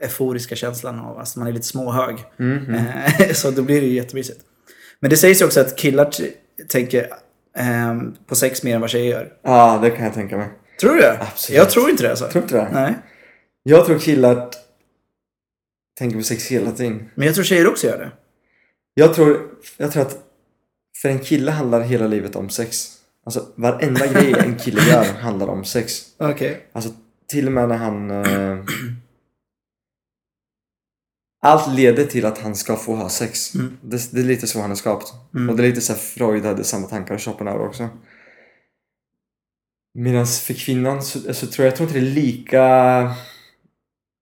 euforiska 0.00 0.56
känslan 0.56 0.98
av 0.98 1.18
att 1.18 1.36
man 1.36 1.46
är 1.48 1.52
lite 1.52 1.66
småhög. 1.66 2.14
Eh, 2.38 3.32
Så 3.32 3.50
då 3.50 3.62
blir 3.62 3.80
det 3.80 3.86
ju 3.86 3.94
jättemysigt. 3.94 4.40
Men 5.00 5.10
det 5.10 5.16
sägs 5.16 5.40
ju 5.40 5.44
också 5.46 5.60
att 5.60 5.76
killar 5.76 6.10
tänker 6.68 7.00
eh, 7.58 7.96
på 8.26 8.34
sex 8.34 8.62
mer 8.62 8.74
än 8.74 8.80
vad 8.80 8.90
tjejer 8.90 9.10
gör. 9.10 9.32
Ja, 9.42 9.78
det 9.82 9.90
kan 9.90 10.04
jag 10.04 10.14
tänka 10.14 10.36
mig. 10.36 10.48
Tror 10.80 10.94
du 10.94 11.00
det? 11.00 11.18
Absolut. 11.20 11.58
Jag 11.58 11.70
tror 11.70 11.90
inte 11.90 12.02
det 12.02 12.10
alltså. 12.10 12.28
Tror 12.28 12.42
inte 12.42 12.56
det? 12.56 12.68
Nej. 12.72 12.94
Jag 13.62 13.86
tror 13.86 13.98
killar 13.98 14.50
tänker 15.98 16.16
på 16.16 16.22
sex 16.22 16.46
hela 16.46 16.70
tiden. 16.70 17.10
Men 17.14 17.26
jag 17.26 17.34
tror 17.34 17.44
tjejer 17.44 17.68
också 17.68 17.86
gör 17.86 17.98
det. 17.98 18.10
Jag 18.94 19.14
tror, 19.14 19.40
jag 19.76 19.92
tror 19.92 20.02
att 20.02 20.18
för 21.02 21.08
en 21.08 21.18
kille 21.18 21.50
handlar 21.50 21.80
hela 21.80 22.06
livet 22.06 22.36
om 22.36 22.50
sex. 22.50 22.97
Alltså 23.28 23.46
varenda 23.56 24.06
grej 24.06 24.34
en 24.38 24.56
kille 24.56 24.80
gör 24.88 25.04
handlar 25.20 25.48
om 25.48 25.64
sex. 25.64 26.02
Okej. 26.18 26.66
Alltså 26.72 26.90
till 27.26 27.46
och 27.46 27.52
med 27.52 27.68
när 27.68 27.76
han... 27.76 28.10
Eh, 28.10 28.64
allt 31.42 31.74
leder 31.76 32.04
till 32.04 32.26
att 32.26 32.38
han 32.38 32.54
ska 32.54 32.76
få 32.76 32.94
ha 32.94 33.08
sex. 33.08 33.54
Mm. 33.54 33.78
Det, 33.82 34.12
det 34.12 34.20
är 34.20 34.24
lite 34.24 34.46
så 34.46 34.60
han 34.60 34.70
är 34.70 34.74
skapt. 34.74 35.12
Mm. 35.34 35.50
Och 35.50 35.56
det 35.56 35.62
är 35.62 35.68
lite 35.68 35.80
så 35.80 35.92
här 35.92 36.00
Freud 36.00 36.44
hade 36.44 36.64
samma 36.64 36.86
tankar 36.86 37.14
och 37.14 37.22
Schopenhauer 37.22 37.66
också. 37.66 37.88
Medan 39.98 40.26
för 40.26 40.54
kvinnan 40.54 41.02
så, 41.02 41.34
så 41.34 41.46
tror 41.46 41.64
jag, 41.64 41.72
jag 41.72 41.76
tror 41.76 41.88
inte 41.88 42.00
det 42.00 42.06
är 42.06 42.10
lika 42.10 43.14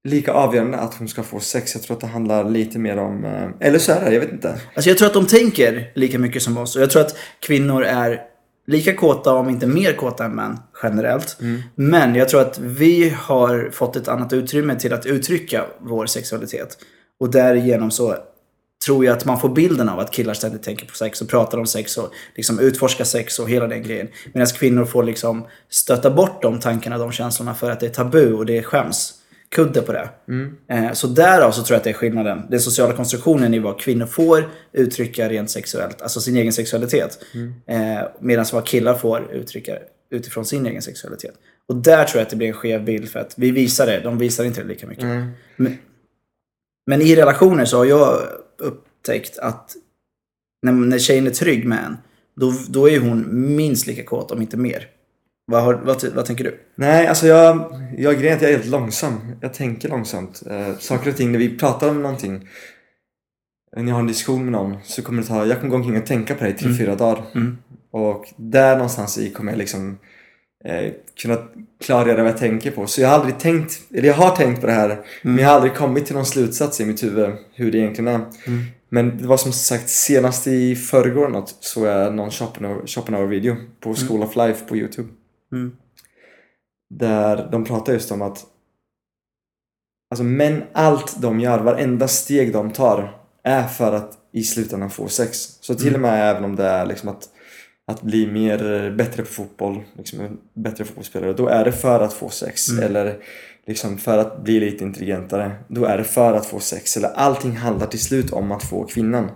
lika 0.08 0.32
avgörande 0.32 0.78
att 0.78 0.94
hon 0.94 1.08
ska 1.08 1.22
få 1.22 1.40
sex. 1.40 1.74
Jag 1.74 1.82
tror 1.82 1.96
att 1.96 2.00
det 2.00 2.06
handlar 2.06 2.50
lite 2.50 2.78
mer 2.78 2.96
om... 2.96 3.24
eh, 3.24 3.68
Eller 3.68 3.78
så 3.78 3.92
är 3.92 4.04
det, 4.04 4.12
jag 4.14 4.20
vet 4.20 4.32
inte. 4.32 4.60
Alltså 4.74 4.90
jag 4.90 4.98
tror 4.98 5.08
att 5.08 5.14
de 5.14 5.26
tänker 5.26 5.92
lika 5.94 6.18
mycket 6.18 6.42
som 6.42 6.58
oss. 6.58 6.76
Och 6.76 6.82
jag 6.82 6.90
tror 6.90 7.02
att 7.02 7.16
kvinnor 7.40 7.82
är 7.84 8.35
lika 8.66 8.94
kåta, 8.94 9.32
om 9.32 9.48
inte 9.48 9.66
mer 9.66 9.92
kåta 9.92 10.24
än 10.24 10.34
män 10.34 10.58
generellt. 10.82 11.36
Men 11.74 12.14
jag 12.14 12.28
tror 12.28 12.40
att 12.40 12.58
vi 12.58 13.14
har 13.16 13.70
fått 13.72 13.96
ett 13.96 14.08
annat 14.08 14.32
utrymme 14.32 14.76
till 14.76 14.92
att 14.92 15.06
uttrycka 15.06 15.64
vår 15.80 16.06
sexualitet. 16.06 16.78
Och 17.20 17.30
därigenom 17.30 17.90
så 17.90 18.16
tror 18.86 19.04
jag 19.04 19.16
att 19.16 19.24
man 19.24 19.40
får 19.40 19.48
bilden 19.48 19.88
av 19.88 19.98
att 19.98 20.10
killar 20.10 20.34
ständigt 20.34 20.62
tänker 20.62 20.86
på 20.86 20.94
sex 20.94 21.20
och 21.22 21.28
pratar 21.28 21.58
om 21.58 21.66
sex 21.66 21.96
och 21.96 22.12
liksom 22.34 22.58
utforskar 22.58 23.04
sex 23.04 23.38
och 23.38 23.50
hela 23.50 23.66
den 23.66 23.82
grejen. 23.82 24.08
Medan 24.32 24.46
kvinnor 24.46 24.84
får 24.84 25.02
liksom 25.02 25.46
stöta 25.68 26.10
bort 26.10 26.42
de 26.42 26.60
tankarna, 26.60 26.98
de 26.98 27.12
känslorna 27.12 27.54
för 27.54 27.70
att 27.70 27.80
det 27.80 27.86
är 27.86 27.90
tabu 27.90 28.32
och 28.32 28.46
det 28.46 28.58
är 28.58 28.62
skäms 28.62 29.14
kudde 29.54 29.82
på 29.82 29.92
det. 29.92 30.08
Eh, 30.68 30.92
Så 30.92 31.06
därav 31.06 31.50
så 31.52 31.62
tror 31.62 31.74
jag 31.74 31.78
att 31.78 31.84
det 31.84 31.90
är 31.90 31.94
skillnaden. 31.94 32.42
Den 32.50 32.60
sociala 32.60 32.92
konstruktionen 32.96 33.54
i 33.54 33.58
vad 33.58 33.80
kvinnor 33.80 34.06
får 34.06 34.48
uttrycka 34.72 35.28
rent 35.28 35.50
sexuellt, 35.50 36.02
alltså 36.02 36.20
sin 36.20 36.36
egen 36.36 36.52
sexualitet. 36.52 37.18
Eh, 37.66 38.08
Medan 38.20 38.46
vad 38.52 38.66
killar 38.66 38.94
får 38.94 39.32
uttrycka 39.32 39.78
utifrån 40.10 40.44
sin 40.44 40.66
egen 40.66 40.82
sexualitet. 40.82 41.34
Och 41.68 41.76
där 41.76 42.04
tror 42.04 42.18
jag 42.18 42.22
att 42.24 42.30
det 42.30 42.36
blir 42.36 42.48
en 42.48 42.54
skev 42.54 42.84
bild 42.84 43.08
för 43.08 43.20
att 43.20 43.34
vi 43.36 43.50
visar 43.50 43.86
det, 43.86 44.00
de 44.00 44.18
visar 44.18 44.44
inte 44.44 44.62
det 44.62 44.68
lika 44.68 44.86
mycket. 44.86 45.04
Men, 45.56 45.78
men 46.86 47.02
i 47.02 47.16
relationer 47.16 47.64
så 47.64 47.76
har 47.76 47.84
jag 47.84 48.22
upptäckt 48.58 49.38
att 49.38 49.70
när, 50.62 50.72
när 50.72 50.98
tjejen 50.98 51.26
är 51.26 51.30
trygg 51.30 51.66
med 51.66 51.84
en, 51.84 51.96
då, 52.40 52.52
då 52.68 52.88
är 52.90 52.98
hon 53.00 53.24
minst 53.56 53.86
lika 53.86 54.04
kåt, 54.04 54.30
om 54.30 54.42
inte 54.42 54.56
mer. 54.56 54.86
Vad, 55.46 55.62
har, 55.62 55.74
vad, 55.74 56.04
vad 56.14 56.24
tänker 56.24 56.44
du? 56.44 56.60
Nej, 56.74 57.06
alltså 57.06 57.26
jag, 57.26 57.72
jag 57.96 58.18
grejen 58.18 58.32
är 58.32 58.36
att 58.36 58.42
jag 58.42 58.50
är 58.50 58.56
helt 58.56 58.70
långsam. 58.70 59.20
Jag 59.40 59.54
tänker 59.54 59.88
långsamt. 59.88 60.42
Eh, 60.50 60.78
saker 60.78 61.10
och 61.10 61.16
ting, 61.16 61.32
när 61.32 61.38
vi 61.38 61.58
pratar 61.58 61.88
om 61.88 62.02
någonting. 62.02 62.48
När 63.76 63.86
jag 63.86 63.92
har 63.92 64.00
en 64.00 64.06
diskussion 64.06 64.42
med 64.42 64.52
någon 64.52 64.76
så 64.84 65.02
kommer 65.02 65.22
det 65.22 65.28
ta, 65.28 65.46
jag 65.46 65.56
kommer 65.60 65.70
gå 65.70 65.76
omkring 65.76 65.96
och 65.96 66.06
tänka 66.06 66.34
på 66.34 66.44
det 66.44 66.50
i 66.50 66.52
tre, 66.52 66.74
fyra 66.78 66.94
dagar. 66.94 67.22
Mm. 67.34 67.58
Och 67.90 68.24
där 68.36 68.74
någonstans 68.76 69.18
i 69.18 69.30
kommer 69.30 69.52
jag 69.52 69.58
liksom 69.58 69.98
eh, 70.64 70.92
kunna 71.22 71.38
klargöra 71.84 72.22
vad 72.22 72.32
jag 72.32 72.38
tänker 72.38 72.70
på. 72.70 72.86
Så 72.86 73.00
jag 73.00 73.08
har 73.08 73.14
aldrig 73.14 73.38
tänkt, 73.38 73.80
eller 73.94 74.08
jag 74.08 74.14
har 74.14 74.36
tänkt 74.36 74.60
på 74.60 74.66
det 74.66 74.72
här, 74.72 74.98
men 75.22 75.38
jag 75.38 75.48
har 75.48 75.54
aldrig 75.54 75.74
kommit 75.74 76.06
till 76.06 76.14
någon 76.14 76.26
slutsats 76.26 76.80
i 76.80 76.84
mitt 76.84 77.02
huvud 77.02 77.30
hur 77.54 77.72
det 77.72 77.78
egentligen 77.78 78.08
är. 78.08 78.20
Men 78.88 79.18
det 79.18 79.26
var 79.26 79.36
som 79.36 79.52
sagt 79.52 79.88
senast 79.88 80.46
i 80.46 80.76
förrgår 80.76 81.28
något 81.28 81.56
såg 81.60 81.86
jag 81.86 82.14
någon 82.14 82.30
Schopenhauer, 82.30 82.86
Schopenhauer 82.86 83.26
video 83.26 83.56
på 83.80 83.94
School 83.94 84.22
of 84.22 84.36
Life 84.36 84.64
på 84.68 84.76
Youtube. 84.76 85.08
Mm. 85.52 85.76
Där 86.90 87.48
de 87.52 87.64
pratar 87.64 87.92
just 87.92 88.12
om 88.12 88.22
att 88.22 88.46
Alltså 90.10 90.24
män, 90.24 90.62
allt 90.72 91.22
de 91.22 91.40
gör, 91.40 91.58
varenda 91.58 92.08
steg 92.08 92.52
de 92.52 92.72
tar 92.72 93.20
är 93.42 93.68
för 93.68 93.92
att 93.92 94.18
i 94.32 94.42
slutändan 94.42 94.90
få 94.90 95.08
sex. 95.08 95.38
Så 95.60 95.74
till 95.74 95.94
och 95.94 96.00
med 96.00 96.30
även 96.30 96.44
om 96.44 96.56
det 96.56 96.64
är 96.64 96.86
liksom 96.86 97.08
att, 97.08 97.28
att 97.86 98.02
bli 98.02 98.26
mer, 98.26 98.90
bättre 98.90 99.22
på 99.22 99.28
fotboll, 99.28 99.82
liksom 99.96 100.38
bättre 100.54 100.84
fotbollsspelare, 100.84 101.32
då 101.32 101.48
är 101.48 101.64
det 101.64 101.72
för 101.72 102.00
att 102.00 102.12
få 102.12 102.28
sex. 102.28 102.68
Eller 102.82 103.18
liksom 103.66 103.98
för 103.98 104.18
att 104.18 104.42
bli 104.42 104.60
lite 104.60 104.84
intelligentare, 104.84 105.54
då 105.68 105.84
är 105.84 105.98
det 105.98 106.04
för 106.04 106.32
att 106.32 106.46
få 106.46 106.60
sex. 106.60 106.96
Eller 106.96 107.08
allting 107.08 107.56
handlar 107.56 107.86
till 107.86 108.02
slut 108.02 108.32
om 108.32 108.52
att 108.52 108.64
få 108.64 108.84
kvinnan. 108.84 109.30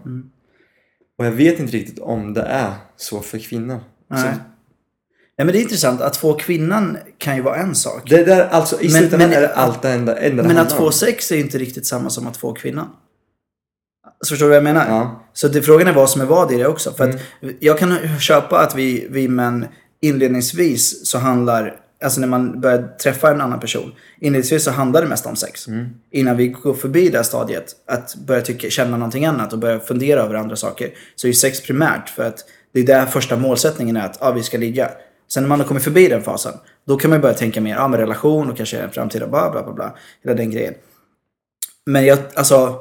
Och 1.18 1.26
jag 1.26 1.32
vet 1.32 1.60
inte 1.60 1.72
riktigt 1.72 1.98
om 1.98 2.34
det 2.34 2.42
är 2.42 2.72
så 2.96 3.20
för 3.20 3.38
kvinnan. 3.38 3.80
Nej. 4.08 4.20
Så 4.20 4.28
Ja, 5.40 5.44
men 5.44 5.52
det 5.52 5.58
är 5.58 5.62
intressant. 5.62 6.00
Att 6.00 6.16
få 6.16 6.34
kvinnan 6.34 6.98
kan 7.18 7.36
ju 7.36 7.42
vara 7.42 7.56
en 7.56 7.74
sak. 7.74 8.02
det 8.10 8.24
där, 8.24 8.48
alltså 8.48 8.80
i 8.80 8.84
Men- 8.84 8.90
slutändan 8.90 9.28
men- 9.28 9.38
är 9.38 9.40
det 9.42 9.54
allt 9.54 9.82
det 9.82 9.88
enda, 9.90 10.16
enda 10.18 10.42
Men 10.42 10.58
att 10.58 10.72
få 10.72 10.90
sex 10.90 11.32
är 11.32 11.36
inte 11.36 11.58
riktigt 11.58 11.86
samma 11.86 12.10
som 12.10 12.26
att 12.26 12.36
få 12.36 12.52
kvinnan. 12.52 12.86
Så 14.24 14.28
förstår 14.28 14.46
du 14.46 14.48
vad 14.48 14.56
jag 14.56 14.64
menar? 14.64 14.86
Ja. 14.88 15.24
Så 15.32 15.48
det, 15.48 15.62
frågan 15.62 15.88
är 15.88 15.92
vad 15.92 16.10
som 16.10 16.20
är 16.20 16.24
vad 16.26 16.52
i 16.52 16.56
det 16.56 16.66
också. 16.66 16.92
För 16.92 17.04
Mm. 17.04 17.16
att 17.16 17.50
jag 17.60 17.78
kan 17.78 18.18
köpa 18.18 18.58
att 18.58 18.74
vi, 18.74 19.06
vi 19.10 19.28
män 19.28 19.66
inledningsvis 20.02 21.06
så 21.06 21.18
handlar, 21.18 21.76
alltså 22.04 22.20
när 22.20 22.28
man 22.28 22.60
börjar 22.60 22.82
träffa 23.02 23.30
en 23.30 23.40
annan 23.40 23.60
person, 23.60 23.92
inledningsvis 24.20 24.64
så 24.64 24.70
handlar 24.70 25.02
det 25.02 25.08
mest 25.08 25.26
om 25.26 25.36
sex. 25.36 25.68
Mm. 25.68 25.86
Innan 26.10 26.36
vi 26.36 26.48
går 26.48 26.74
förbi 26.74 27.08
det 27.08 27.16
här 27.16 27.22
stadiet, 27.24 27.66
att 27.86 28.14
börja 28.26 28.42
tycka, 28.42 28.70
känna 28.70 28.96
någonting 28.96 29.26
annat 29.26 29.52
och 29.52 29.58
börja 29.58 29.80
fundera 29.80 30.20
över 30.22 30.34
andra 30.34 30.56
saker, 30.56 30.90
så 31.16 31.26
är 31.26 31.28
ju 31.28 31.34
sex 31.34 31.60
primärt 31.62 32.08
för 32.08 32.22
att 32.24 32.38
det 32.74 32.80
är 32.80 32.84
där 32.86 33.06
första 33.06 33.36
målsättningen 33.36 33.96
är 33.96 34.06
att 34.06 34.18
ja, 34.20 34.30
vi 34.32 34.42
ska 34.42 34.58
ligga. 34.58 34.90
Sen 35.32 35.42
när 35.42 35.48
man 35.48 35.60
har 35.60 35.66
kommit 35.66 35.84
förbi 35.84 36.08
den 36.08 36.22
fasen, 36.22 36.52
då 36.86 36.96
kan 36.96 37.10
man 37.10 37.20
börja 37.20 37.34
tänka 37.34 37.60
mer, 37.60 37.74
ja 37.74 37.88
med 37.88 38.00
relation 38.00 38.50
och 38.50 38.56
kanske 38.56 38.78
en 38.78 38.90
framtida 38.90 39.26
bla 39.26 39.50
bla 39.50 39.62
bla 39.62 39.72
bla. 39.72 39.96
Hela 40.24 40.36
den 40.36 40.50
grejen. 40.50 40.74
Men 41.86 42.06
jag, 42.06 42.18
alltså. 42.34 42.80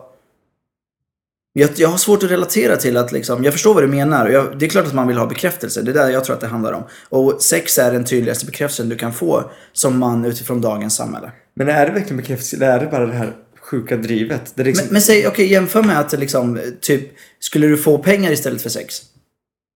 Jag, 1.54 1.70
jag 1.76 1.90
har 1.90 1.98
svårt 1.98 2.24
att 2.24 2.32
relatera 2.32 2.78
till 2.78 2.98
att 2.98 3.12
liksom, 3.12 3.44
jag 3.44 3.54
förstår 3.54 3.74
vad 3.74 3.84
du 3.84 3.88
menar. 3.88 4.30
Jag, 4.30 4.60
det 4.60 4.66
är 4.66 4.70
klart 4.70 4.86
att 4.86 4.94
man 4.94 5.08
vill 5.08 5.18
ha 5.18 5.26
bekräftelse. 5.26 5.82
Det 5.82 5.92
är 5.92 5.94
där 5.94 6.10
jag 6.10 6.24
tror 6.24 6.36
att 6.36 6.42
det 6.42 6.48
handlar 6.48 6.74
om. 6.74 6.84
Och 7.10 7.42
sex 7.42 7.78
är 7.78 7.92
den 7.92 8.06
tydligaste 8.06 8.46
bekräftelsen 8.46 8.90
du 8.90 8.96
kan 8.96 9.14
få 9.14 9.52
som 9.74 10.00
man 10.00 10.26
utifrån 10.26 10.62
dagens 10.62 10.96
samhälle. 10.96 11.32
Men 11.54 11.70
är 11.70 11.86
det 11.86 11.92
verkligen 11.92 12.18
bekräftelse 12.18 12.56
eller 12.56 12.68
är 12.68 12.80
det 12.80 12.86
bara 12.86 13.06
det 13.06 13.14
här 13.14 13.36
sjuka 13.62 13.98
drivet? 13.98 14.52
Det 14.56 14.64
liksom, 14.64 14.86
Men, 14.86 14.94
men 14.94 15.02
säg, 15.02 15.28
okej 15.28 15.52
jämför 15.52 15.84
med 15.84 16.00
att 16.00 16.20
liksom, 16.20 16.60
typ, 16.82 17.12
skulle 17.40 17.68
du 17.68 17.78
få 17.78 17.98
pengar 17.98 18.32
istället 18.32 18.62
för 18.62 18.70
sex? 18.70 19.02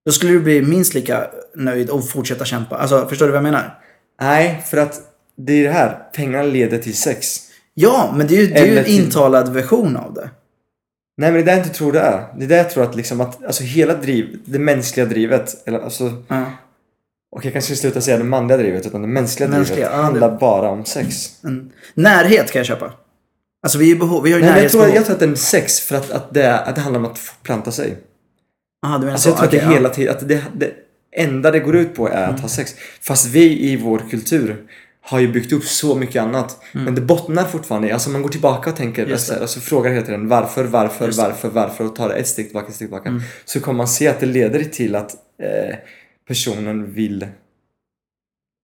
Då 0.06 0.12
skulle 0.12 0.32
du 0.32 0.40
bli 0.40 0.62
minst 0.62 0.94
lika 0.94 1.28
nöjd 1.56 1.90
och 1.90 2.10
fortsätta 2.10 2.46
kämpa. 2.46 2.76
Alltså, 2.78 3.08
förstår 3.10 3.26
du 3.26 3.32
vad 3.32 3.38
jag 3.38 3.44
menar? 3.44 3.80
Nej, 4.22 4.64
för 4.70 4.78
att 4.78 5.02
det 5.38 5.54
är 5.54 5.64
det 5.64 5.74
här. 5.74 6.00
Pengar 6.16 6.44
leder 6.44 6.78
till 6.78 6.98
sex. 6.98 7.40
Ja, 7.74 8.14
men 8.18 8.28
det 8.28 8.36
är 8.38 8.42
ju, 8.42 8.48
det 8.48 8.60
är 8.60 8.66
ju 8.66 8.78
en 8.78 8.86
till- 8.86 9.00
intalad 9.06 9.54
version 9.54 9.98
av 9.98 10.14
det. 10.14 10.30
Nej 11.18 11.32
men 11.32 11.34
det 11.34 11.40
är 11.40 11.46
det 11.46 11.52
jag 11.52 11.60
inte 11.68 11.78
tror 11.78 11.92
det 11.92 12.00
är. 12.00 12.28
Det 12.38 12.44
är 12.46 12.50
det 12.50 12.58
jag 12.58 12.70
tror 12.70 12.84
att 12.84 12.96
liksom 12.96 13.22
att, 13.22 13.44
alltså 13.46 13.64
hela 13.64 13.94
driv, 13.96 14.40
det 14.46 14.60
mänskliga 14.60 15.06
drivet, 15.06 15.68
eller 15.68 15.80
alltså, 15.80 16.12
Ja. 16.28 16.46
och 17.36 17.46
jag 17.46 17.54
kanske 17.54 17.76
sluta 17.76 18.02
säga 18.02 18.18
det 18.18 18.24
manliga 18.24 18.58
drivet, 18.58 18.86
utan 18.86 19.02
det 19.02 19.08
mänskliga, 19.08 19.50
Mänskliga, 19.50 19.76
drivet 19.76 19.92
ja, 19.92 19.98
det- 19.98 20.04
handlar 20.04 20.38
bara 20.40 20.70
om 20.70 20.86
sex. 20.86 21.30
En 21.44 21.72
närhet 21.94 22.52
kan 22.52 22.60
jag 22.60 22.66
köpa. 22.66 22.94
Alltså 23.64 23.78
vi, 23.78 23.92
är 23.92 23.96
behov, 23.96 24.24
vi 24.24 24.32
har 24.32 24.40
ju 24.40 24.46
Nej, 24.46 24.54
men 24.54 24.64
jag, 24.64 24.72
tror, 24.72 24.82
närhetsbehov. 24.82 24.96
jag 24.96 25.06
tror 25.06 25.14
att 25.14 25.20
det 25.20 25.26
är 25.26 25.36
sex 25.36 25.80
för 25.80 25.96
att, 25.96 26.12
att, 26.12 26.34
det, 26.34 26.60
att 26.60 26.76
det 26.76 26.82
handlar 26.82 27.00
om 27.00 27.06
att 27.06 27.20
fortplanta 27.20 27.72
sig. 27.72 27.98
Aha, 28.84 28.94
du 28.98 29.00
menar 29.00 29.12
Alltså 29.12 29.24
så. 29.24 29.30
jag 29.30 29.38
tror 29.38 29.48
Okej, 29.48 29.60
att 29.60 29.66
det 29.66 29.72
ja. 29.72 29.78
hela 29.78 29.90
tiden, 29.90 30.16
att 30.16 30.28
det, 30.28 30.44
det 30.56 30.72
enda 31.16 31.52
det 31.52 31.60
går 31.60 31.76
ut 31.76 31.96
på 31.96 32.08
är 32.10 32.28
att 32.28 32.40
ha 32.40 32.50
sex. 32.50 32.76
Fast 33.02 33.26
vi 33.28 33.60
i 33.72 33.76
vår 33.78 34.02
kultur 34.12 34.64
har 35.06 35.20
ju 35.20 35.28
byggt 35.28 35.52
upp 35.54 35.64
så 35.64 35.96
mycket 35.96 36.22
annat. 36.24 36.58
Men 36.72 36.96
det 36.96 37.02
bottnar 37.02 37.44
fortfarande 37.44 37.88
i, 37.88 37.92
alltså 37.92 38.10
man 38.10 38.22
går 38.22 38.30
tillbaka 38.30 38.70
och 38.70 38.76
tänker, 38.76 39.12
alltså, 39.12 39.34
alltså 39.42 39.60
frågar 39.60 39.92
hela 39.92 40.06
tiden 40.06 40.28
varför, 40.28 40.64
varför, 40.64 41.06
Just 41.06 41.20
varför, 41.20 41.50
varför 41.50 41.86
och 41.86 41.96
tar 41.96 42.10
det 42.10 42.16
ett 42.16 42.28
steg 42.28 42.46
tillbaka, 42.46 42.68
ett 42.68 42.76
steg 42.76 42.88
tillbaka. 42.88 43.22
Så 43.46 43.60
kommer 43.60 43.78
man 43.78 43.88
se 43.88 44.08
att 44.08 44.20
det 44.20 44.26
leder 44.26 44.64
till 44.64 44.96
att 44.96 45.12
eh, 45.44 45.76
personen 46.28 46.94
vill 46.94 47.22
ha 47.24 47.30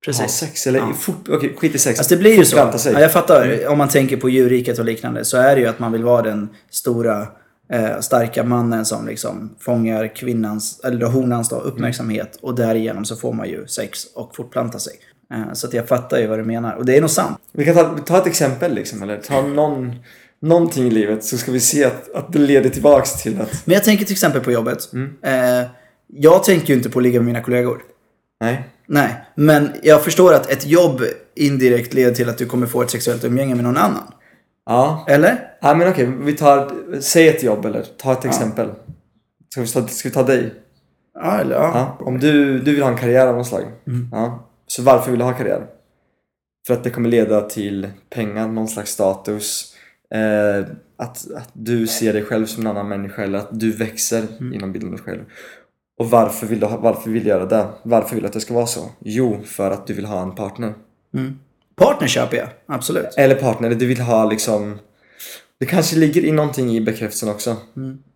Precis. 0.05 0.31
sex. 0.31 0.67
Eller 0.67 0.79
Ja. 0.79 0.93
fort, 0.93 1.29
okej, 1.29 1.55
skit 1.57 1.75
i 1.75 1.77
sex. 1.77 1.99
Alltså 1.99 2.15
det 2.15 2.19
blir 2.21 2.37
ju 2.37 2.45
så. 2.45 2.57
Ja, 2.57 2.99
jag 3.01 3.11
fattar. 3.13 3.67
Om 3.67 3.77
man 3.77 3.89
tänker 3.89 4.17
på 4.17 4.29
djurriket 4.29 4.79
och 4.79 4.85
liknande 4.85 5.25
så 5.25 5.37
är 5.37 5.55
det 5.55 5.61
ju 5.61 5.67
att 5.67 5.79
man 5.79 5.91
vill 5.91 6.03
vara 6.03 6.21
den 6.21 6.49
stora 6.69 7.27
eh, 7.73 7.99
starka 7.99 8.43
mannen 8.43 8.85
som 8.85 9.07
liksom 9.07 9.55
fångar 9.59 10.15
kvinnans, 10.15 10.79
eller 10.83 11.05
honans 11.05 11.49
då, 11.49 11.55
uppmärksamhet 11.55 12.37
och 12.41 12.55
därigenom 12.55 13.05
så 13.05 13.15
får 13.15 13.33
man 13.33 13.49
ju 13.49 13.67
sex 13.67 14.05
och 14.15 14.35
fortplanta 14.35 14.79
sig. 14.79 14.93
Eh, 15.33 15.53
så 15.53 15.67
att 15.67 15.73
jag 15.73 15.87
fattar 15.87 16.19
ju 16.19 16.27
vad 16.27 16.39
du 16.39 16.43
menar. 16.43 16.73
Och 16.75 16.85
det 16.85 16.97
är 16.97 17.01
nog 17.01 17.09
sant. 17.09 17.37
Vi 17.51 17.65
kan 17.65 17.75
ta, 17.75 17.97
ta 17.97 18.17
ett 18.17 18.27
exempel 18.27 18.73
liksom, 18.73 19.03
eller 19.03 19.17
ta 19.17 19.41
någon, 19.41 19.95
någonting 20.41 20.87
i 20.87 20.91
livet 20.91 21.23
så 21.23 21.37
ska 21.37 21.51
vi 21.51 21.59
se 21.59 21.85
att, 21.85 22.15
att 22.15 22.33
det 22.33 22.39
leder 22.39 22.69
tillbaks 22.69 23.23
till 23.23 23.41
att, 23.41 23.65
Men 23.65 23.73
jag 23.73 23.83
tänker 23.83 24.05
till 24.05 24.13
exempel 24.13 24.41
på 24.41 24.51
jobbet. 24.51 24.93
Mm. 24.93 25.17
Eh, 25.21 25.67
jag 26.07 26.43
tänker 26.43 26.67
ju 26.67 26.73
inte 26.73 26.89
på 26.89 26.99
att 26.99 27.03
ligga 27.03 27.19
med 27.19 27.25
mina 27.25 27.41
kollegor. 27.41 27.81
nej. 28.41 28.69
Nej, 28.91 29.25
men 29.35 29.71
jag 29.83 30.03
förstår 30.03 30.33
att 30.33 30.49
ett 30.51 30.65
jobb 30.65 31.01
indirekt 31.35 31.93
leder 31.93 32.15
till 32.15 32.29
att 32.29 32.37
du 32.37 32.45
kommer 32.45 32.67
få 32.67 32.81
ett 32.81 32.89
sexuellt 32.89 33.23
umgänge 33.23 33.55
med 33.55 33.63
någon 33.63 33.77
annan. 33.77 34.13
Ja, 34.69 35.05
Eller? 35.07 35.51
Ja 35.61 35.75
men 35.75 35.89
okej, 35.89 36.05
vi 36.05 36.33
tar, 36.33 36.71
säg 36.99 37.27
ett 37.27 37.43
jobb 37.43 37.65
eller 37.65 37.83
ta 37.97 38.11
ett 38.13 38.25
exempel. 38.25 38.69
Ska 39.49 39.61
vi 39.61 39.67
ta, 39.67 39.87
ska 39.87 40.09
vi 40.09 40.13
ta 40.15 40.23
dig? 40.23 40.53
Ja, 41.13 41.39
eller 41.39 41.55
ja. 41.55 41.71
Ja, 41.73 42.05
om 42.05 42.19
du, 42.19 42.59
du 42.59 42.71
vill 42.71 42.83
ha 42.83 42.89
en 42.91 42.97
karriär 42.97 43.27
av 43.27 43.35
något 43.35 43.47
slag. 43.47 43.63
Ja, 44.11 44.49
så 44.67 44.83
varför 44.83 45.11
vill 45.11 45.19
du 45.19 45.25
ha 45.25 45.33
karriär? 45.33 45.65
För 46.67 46.73
att 46.73 46.83
det 46.83 46.89
kommer 46.89 47.09
leda 47.09 47.41
till 47.41 47.89
pengar, 48.09 48.47
någon 48.47 48.67
slags 48.67 48.91
status. 48.91 49.75
Eh, 50.13 50.65
att, 50.97 51.31
att 51.35 51.49
du 51.53 51.87
ser 51.87 52.13
dig 52.13 52.23
själv 52.23 52.45
som 52.45 52.63
en 52.63 52.67
annan 52.67 52.89
människa 52.89 53.23
eller 53.23 53.39
att 53.39 53.59
du 53.59 53.71
växer 53.71 54.23
inom 54.53 54.71
bilden 54.71 54.89
av 54.89 54.95
dig 54.95 55.05
själv. 55.05 55.21
Och 55.99 56.09
varför 56.09 56.47
vill, 56.47 56.59
du 56.59 56.65
ha, 56.65 56.77
varför 56.77 57.09
vill 57.09 57.23
du 57.23 57.29
göra 57.29 57.45
det? 57.45 57.67
Varför 57.83 58.15
vill 58.15 58.23
du 58.23 58.27
att 58.27 58.33
det 58.33 58.39
ska 58.39 58.53
vara 58.53 58.65
så? 58.65 58.89
Jo, 58.99 59.39
för 59.45 59.71
att 59.71 59.87
du 59.87 59.93
vill 59.93 60.05
ha 60.05 60.21
en 60.21 60.35
partner. 60.35 60.73
Partner 61.79 62.07
köper 62.07 62.37
jag, 62.37 62.49
absolut. 62.67 63.07
Eller 63.17 63.35
partner, 63.35 63.69
du 63.69 63.85
vill 63.85 64.01
ha 64.01 64.25
liksom 64.25 64.79
Det 65.59 65.65
kanske 65.65 65.95
ligger 65.95 66.25
i 66.25 66.31
någonting 66.31 66.71
i 66.75 66.81
bekräftelsen 66.81 67.29
också 67.29 67.57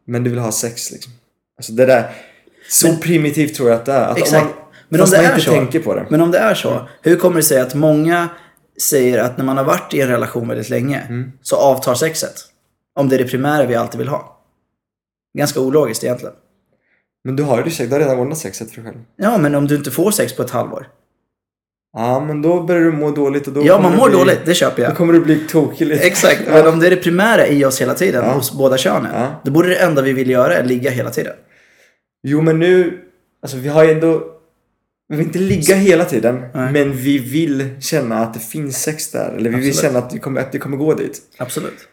Men 0.05 0.24
du 0.24 0.30
vill 0.30 0.39
ha 0.39 0.51
sex 0.51 0.91
liksom 0.91 1.11
Alltså 1.57 1.72
det 1.74 1.86
där 1.86 2.11
Så 2.70 2.95
primitivt 2.97 3.55
tror 3.55 3.70
jag 3.70 3.76
att 3.80 3.86
det 3.86 3.91
är 3.93 4.01
att 4.07 4.18
om 4.18 4.24
Exakt. 4.24 4.45
man, 4.45 4.53
Men 4.89 5.01
om 5.01 5.09
det 5.09 5.18
man 5.18 5.26
är 5.26 5.30
inte 5.30 5.45
så, 5.45 5.51
tänker 5.51 5.80
på 5.80 5.95
det. 5.95 6.05
Men 6.09 6.22
om 6.22 6.32
det 6.32 6.38
är 6.38 6.53
så, 6.55 6.88
hur 7.01 7.16
kommer 7.16 7.36
det 7.36 7.43
sig 7.43 7.59
att 7.61 7.74
många 7.76 8.30
säger 8.82 9.20
att 9.20 9.38
när 9.38 9.45
man 9.45 9.57
har 9.57 9.64
varit 9.64 9.93
i 9.93 10.01
en 10.01 10.07
relation 10.07 10.47
väldigt 10.47 10.70
länge 10.70 11.01
Mm. 11.09 11.32
så 11.41 11.55
avtar 11.55 11.95
sexet? 11.95 12.34
Om 12.95 13.09
det 13.09 13.16
är 13.16 13.18
det 13.18 13.30
primära 13.30 13.66
vi 13.66 13.76
alltid 13.76 13.97
vill 13.99 14.07
ha. 14.07 14.39
Ganska 15.38 15.59
ologiskt 15.59 16.03
egentligen. 16.03 16.36
Men 17.24 17.36
du 17.36 17.43
har 17.43 17.57
ju 17.57 17.86
du 17.86 17.91
har 17.91 17.99
redan 17.99 18.20
ordnat 18.20 18.38
sexet 18.38 18.72
för 18.72 18.82
dig 18.82 18.91
själv. 18.91 19.03
Ja, 19.16 19.38
men 19.38 19.55
om 19.55 19.68
du 19.68 19.76
inte 19.76 19.91
får 19.91 20.11
sex 20.11 20.36
på 20.36 20.43
ett 20.43 20.49
halvår. 20.51 20.88
Ja, 21.93 22.19
men 22.27 22.41
då 22.41 22.63
börjar 22.63 22.81
du 22.81 22.91
må 22.91 23.11
dåligt 23.11 23.47
och 23.47 23.53
då 23.53 23.65
Ja, 23.65 23.81
man 23.81 23.95
mår 23.95 24.09
bli, 24.09 24.17
dåligt, 24.17 24.39
det 24.45 24.53
köper 24.53 24.77
Då 24.77 24.83
jag. 24.83 24.97
kommer 24.97 25.13
du 25.13 25.19
bli 25.19 25.39
tokig 25.49 25.87
lite. 25.87 26.03
Exakt, 26.07 26.41
men 26.47 26.67
om 26.67 26.79
det 26.79 26.87
är 26.87 26.89
det 26.89 26.95
primära 26.97 27.47
i 27.47 27.65
oss 27.65 27.81
hela 27.81 27.93
tiden, 27.93 28.25
Ja. 28.25 28.31
hos 28.31 28.51
båda 28.57 28.77
könen, 28.77 29.11
Ja. 29.13 29.41
då 29.43 29.51
borde 29.51 29.69
det 29.69 29.75
enda 29.75 30.01
vi 30.01 30.13
vill 30.13 30.29
göra 30.29 30.55
är 30.57 30.63
ligga 30.63 30.91
hela 30.91 31.09
tiden. 31.09 31.33
Jo, 32.27 32.41
men 32.41 32.59
nu, 32.59 32.99
alltså 33.41 33.57
vi 33.57 33.69
har 33.69 33.83
ju 33.83 33.91
ändå, 33.91 34.23
vi 35.09 35.17
vill 35.17 35.25
inte 35.25 35.39
ligga 35.39 35.75
hela 35.75 36.05
tiden, 36.05 36.43
Nej. 36.53 36.71
men 36.71 36.91
vi 36.93 37.17
vill 37.17 37.69
känna 37.81 38.19
att 38.19 38.33
det 38.33 38.39
finns 38.39 38.81
sex 38.83 39.11
där. 39.11 39.33
Eller 39.37 39.49
vi 39.49 39.55
vill 39.55 39.69
Absolut. 39.69 39.75
känna 39.91 39.99
att 39.99 40.09
det 40.09 40.19
kommer, 40.19 40.41
att 40.41 40.51
det 40.51 40.59
kommer 40.59 40.77
gå 40.77 40.93
dit. 40.93 41.21
Absolut. 41.37 41.87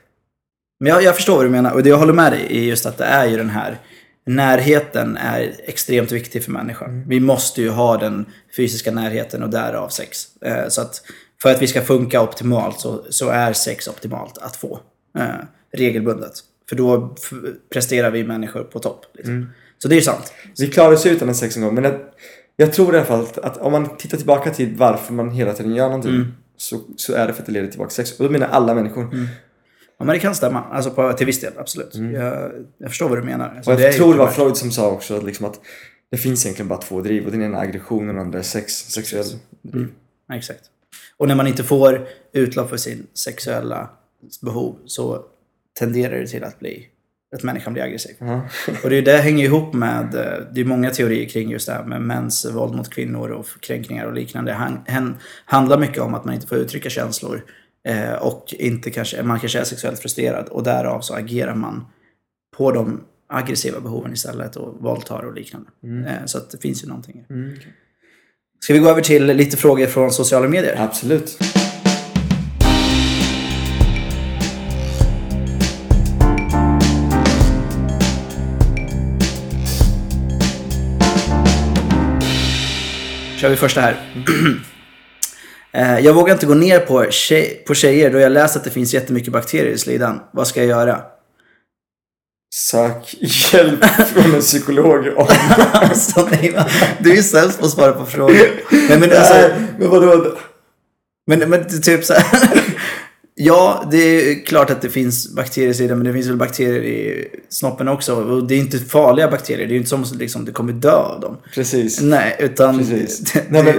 Men 0.80 0.92
jag, 0.92 1.02
jag 1.02 1.14
förstår 1.16 1.36
vad 1.36 1.44
du 1.44 1.50
menar 1.50 1.72
och 1.72 1.82
det 1.82 1.88
jag 1.88 1.96
håller 1.98 2.12
med 2.12 2.32
dig 2.32 2.46
i 2.50 2.68
just 2.68 2.86
att 2.86 2.98
det 2.98 3.04
är 3.04 3.26
ju 3.26 3.36
den 3.36 3.50
här 3.50 3.78
närheten 4.26 5.16
är 5.16 5.54
extremt 5.64 6.12
viktig 6.12 6.44
för 6.44 6.52
människan. 6.52 7.04
Vi 7.08 7.20
måste 7.20 7.62
ju 7.62 7.68
ha 7.70 7.96
den 7.96 8.26
fysiska 8.56 8.90
närheten 8.90 9.42
och 9.42 9.50
därav 9.50 9.88
sex. 9.88 10.26
Eh, 10.40 10.68
så 10.68 10.80
att 10.80 11.02
för 11.42 11.50
att 11.50 11.62
vi 11.62 11.66
ska 11.66 11.82
funka 11.82 12.22
optimalt 12.22 12.80
så, 12.80 13.04
så 13.10 13.28
är 13.28 13.52
sex 13.52 13.88
optimalt 13.88 14.38
att 14.38 14.56
få 14.56 14.80
eh, 15.18 15.24
regelbundet. 15.72 16.32
För 16.68 16.76
då 16.76 17.16
presterar 17.72 18.10
vi 18.10 18.24
människor 18.24 18.62
på 18.62 18.78
topp. 18.78 19.06
Liksom. 19.14 19.50
Så 19.78 19.88
det 19.88 19.94
är 19.94 19.96
ju 19.96 20.02
sant. 20.02 20.32
Vi 20.58 20.66
klarar 20.68 20.92
oss 20.92 21.06
utan 21.06 21.28
en 21.28 21.34
sex 21.34 21.56
en 21.56 21.62
gång, 21.62 21.74
men 21.74 21.84
jag, 21.84 21.94
jag 22.56 22.72
tror 22.72 22.94
i 22.94 22.98
alla 22.98 23.06
fall 23.06 23.26
att, 23.42 23.56
om 23.56 23.72
man 23.72 23.96
tittar 23.96 24.16
tillbaka 24.16 24.50
till 24.50 24.76
varför 24.76 25.12
man 25.12 25.30
hela 25.30 25.52
tiden 25.52 25.74
gör 25.74 25.86
någonting 25.86 26.14
Mm. 26.14 26.32
så, 26.56 26.80
så 26.96 27.12
är 27.14 27.26
det 27.26 27.32
för 27.32 27.40
att 27.40 27.46
det 27.46 27.52
leder 27.52 27.68
tillbaka 27.68 27.88
till 27.88 27.96
sex. 28.06 28.20
Och 28.20 28.26
då 28.26 28.32
menar 28.32 28.46
alla 28.48 28.74
människor. 28.74 29.14
Ja, 30.00 30.06
men 30.06 30.14
det 30.14 30.20
kan 30.20 30.34
stämma. 30.34 30.64
Alltså 30.64 30.90
på, 30.90 31.12
till 31.12 31.26
viss 31.26 31.40
del, 31.40 31.52
absolut. 31.58 31.94
Jag, 31.94 32.52
jag 32.78 32.90
förstår 32.90 33.08
vad 33.08 33.18
du 33.18 33.22
menar. 33.22 33.54
Alltså, 33.56 33.70
Och 33.70 33.76
det 33.76 33.82
är 33.82 33.86
jag 33.86 33.92
ju 33.92 33.98
tror 33.98 34.12
det 34.12 34.18
var. 34.18 34.30
Freud 34.30 34.56
som 34.56 34.70
sa 34.70 34.90
också 34.90 35.16
att, 35.16 35.24
liksom 35.24 35.46
att 35.46 35.60
det 36.10 36.16
finns 36.16 36.46
egentligen 36.46 36.68
bara 36.68 36.78
två 36.78 37.00
driv 37.00 37.26
och 37.26 37.32
den 37.32 37.42
ena 37.42 37.58
är 37.58 37.62
aggression 37.62 38.08
och 38.08 38.14
den 38.14 38.22
andra 38.22 38.38
är 38.38 38.42
sex, 38.42 38.72
sexuell 38.72 39.24
driv. 39.62 39.88
Ja, 40.28 40.34
exakt. 40.34 40.60
Och 41.16 41.28
när 41.28 41.34
man 41.34 41.46
inte 41.46 41.64
får 41.64 42.06
utlopp 42.32 42.68
för 42.68 42.76
sin 42.76 43.06
sexuella 43.14 43.90
behov 44.42 44.76
så 44.86 45.24
tenderar 45.78 46.18
det 46.18 46.26
till 46.26 46.44
att 46.44 46.58
bli 46.58 46.88
att 47.36 47.42
människan 47.42 47.72
blir 47.72 47.82
aggressiv. 47.82 48.14
Ja. 48.18 48.48
Och 48.84 48.90
det, 48.90 49.00
det 49.00 49.16
hänger 49.16 49.44
ihop 49.44 49.74
med, 49.74 50.14
eh, 50.14 50.46
det 50.52 50.60
är 50.60 50.64
många 50.64 50.90
teorier 50.90 51.28
kring 51.28 51.50
just 51.50 51.66
det 51.66 51.72
här 51.72 51.84
med 51.84 52.02
mäns 52.02 52.44
våld 52.44 52.74
mot 52.74 52.90
kvinnor 52.90 53.30
och 53.30 53.46
kränkningar 53.60 54.06
och 54.06 54.12
liknande. 54.12 54.52
Han, 54.86 55.16
handlar 55.44 55.78
mycket 55.78 55.98
om 55.98 56.14
att 56.14 56.24
man 56.24 56.34
inte 56.34 56.46
får 56.46 56.58
uttrycka 56.58 56.90
känslor 56.90 57.44
eh, 57.88 58.12
och 58.12 58.54
inte 58.58 58.90
kanske, 58.90 59.22
man 59.22 59.40
kanske 59.40 59.60
är 59.60 59.64
sexuellt 59.64 59.98
frustrerad 59.98 60.48
och 60.48 60.62
därav 60.62 61.00
så 61.00 61.14
agerar 61.14 61.54
man 61.54 61.84
på 62.56 62.72
de 62.72 63.00
aggressiva 63.28 63.80
behoven 63.80 64.12
istället 64.12 64.56
och 64.56 64.82
våldtar 64.82 65.22
och 65.22 65.34
liknande. 65.34 65.70
Eh, 66.06 66.26
så 66.26 66.38
att 66.38 66.50
det 66.50 66.58
finns 66.58 66.84
ju 66.84 66.88
någonting. 66.88 67.24
Mm. 67.30 67.56
Ska 68.60 68.72
vi 68.72 68.78
gå 68.78 68.88
över 68.88 69.02
till 69.02 69.26
lite 69.26 69.56
frågor 69.56 69.86
från 69.86 70.10
sociala 70.10 70.48
medier? 70.48 70.76
Absolut. 70.78 71.38
kör 83.40 83.50
vi 83.50 83.56
första 83.56 83.80
här. 83.80 83.96
Eh, 85.72 85.98
jag 85.98 86.14
vågar 86.14 86.34
inte 86.34 86.46
gå 86.46 86.54
ner 86.54 86.78
på, 86.78 87.06
tjej, 87.10 87.64
på 87.66 87.74
tjejer 87.74 88.10
då 88.10 88.18
jag 88.18 88.32
läst 88.32 88.56
att 88.56 88.64
det 88.64 88.70
finns 88.70 88.94
jättemycket 88.94 89.32
bakterier 89.32 89.72
i 89.72 89.78
slidan. 89.78 90.20
Vad 90.32 90.46
ska 90.46 90.60
jag 90.60 90.68
göra? 90.68 91.02
Sök 92.54 93.14
hjälp 93.20 93.84
från 93.84 94.34
en 94.34 94.40
psykolog 94.40 95.06
om... 95.16 95.26
alltså, 95.72 96.28
nej, 96.30 96.56
du 96.98 97.10
är 97.10 97.16
ju 97.16 97.22
sämst 97.22 97.58
på 97.58 97.66
att 97.66 97.72
svara 97.72 97.92
på 97.92 98.06
frågor. 98.06 98.48
Nej, 98.70 99.00
men, 99.00 99.10
alltså, 99.10 99.34
Nej, 99.34 99.50
men 99.78 99.88
vadå? 99.90 100.36
men, 101.26 101.50
men 101.50 101.82
typ 101.82 102.04
så 102.04 102.12
här. 102.12 102.24
Ja, 103.42 103.88
det 103.90 103.96
är 103.96 104.44
klart 104.44 104.70
att 104.70 104.82
det 104.82 104.88
finns 104.88 105.34
bakterier 105.34 105.70
i 105.70 105.74
slidan, 105.74 105.98
men 105.98 106.06
det 106.06 106.12
finns 106.12 106.26
väl 106.26 106.36
bakterier 106.36 106.82
i 106.82 107.28
snoppen 107.48 107.88
också. 107.88 108.14
Och 108.14 108.46
det 108.46 108.54
är 108.54 108.58
inte 108.58 108.78
farliga 108.78 109.30
bakterier. 109.30 109.66
Det 109.66 109.70
är 109.70 109.74
ju 109.74 109.76
inte 109.76 109.88
som 109.88 110.02
att 110.02 110.14
liksom, 110.14 110.44
du 110.44 110.52
kommer 110.52 110.72
dö 110.72 110.92
av 110.92 111.20
dem. 111.20 111.36
Precis. 111.54 112.00
Nej, 112.00 112.36
utan... 112.38 112.78
Precis. 112.78 113.18
Det, 113.32 113.44
Nej, 113.48 113.64
men, 113.64 113.74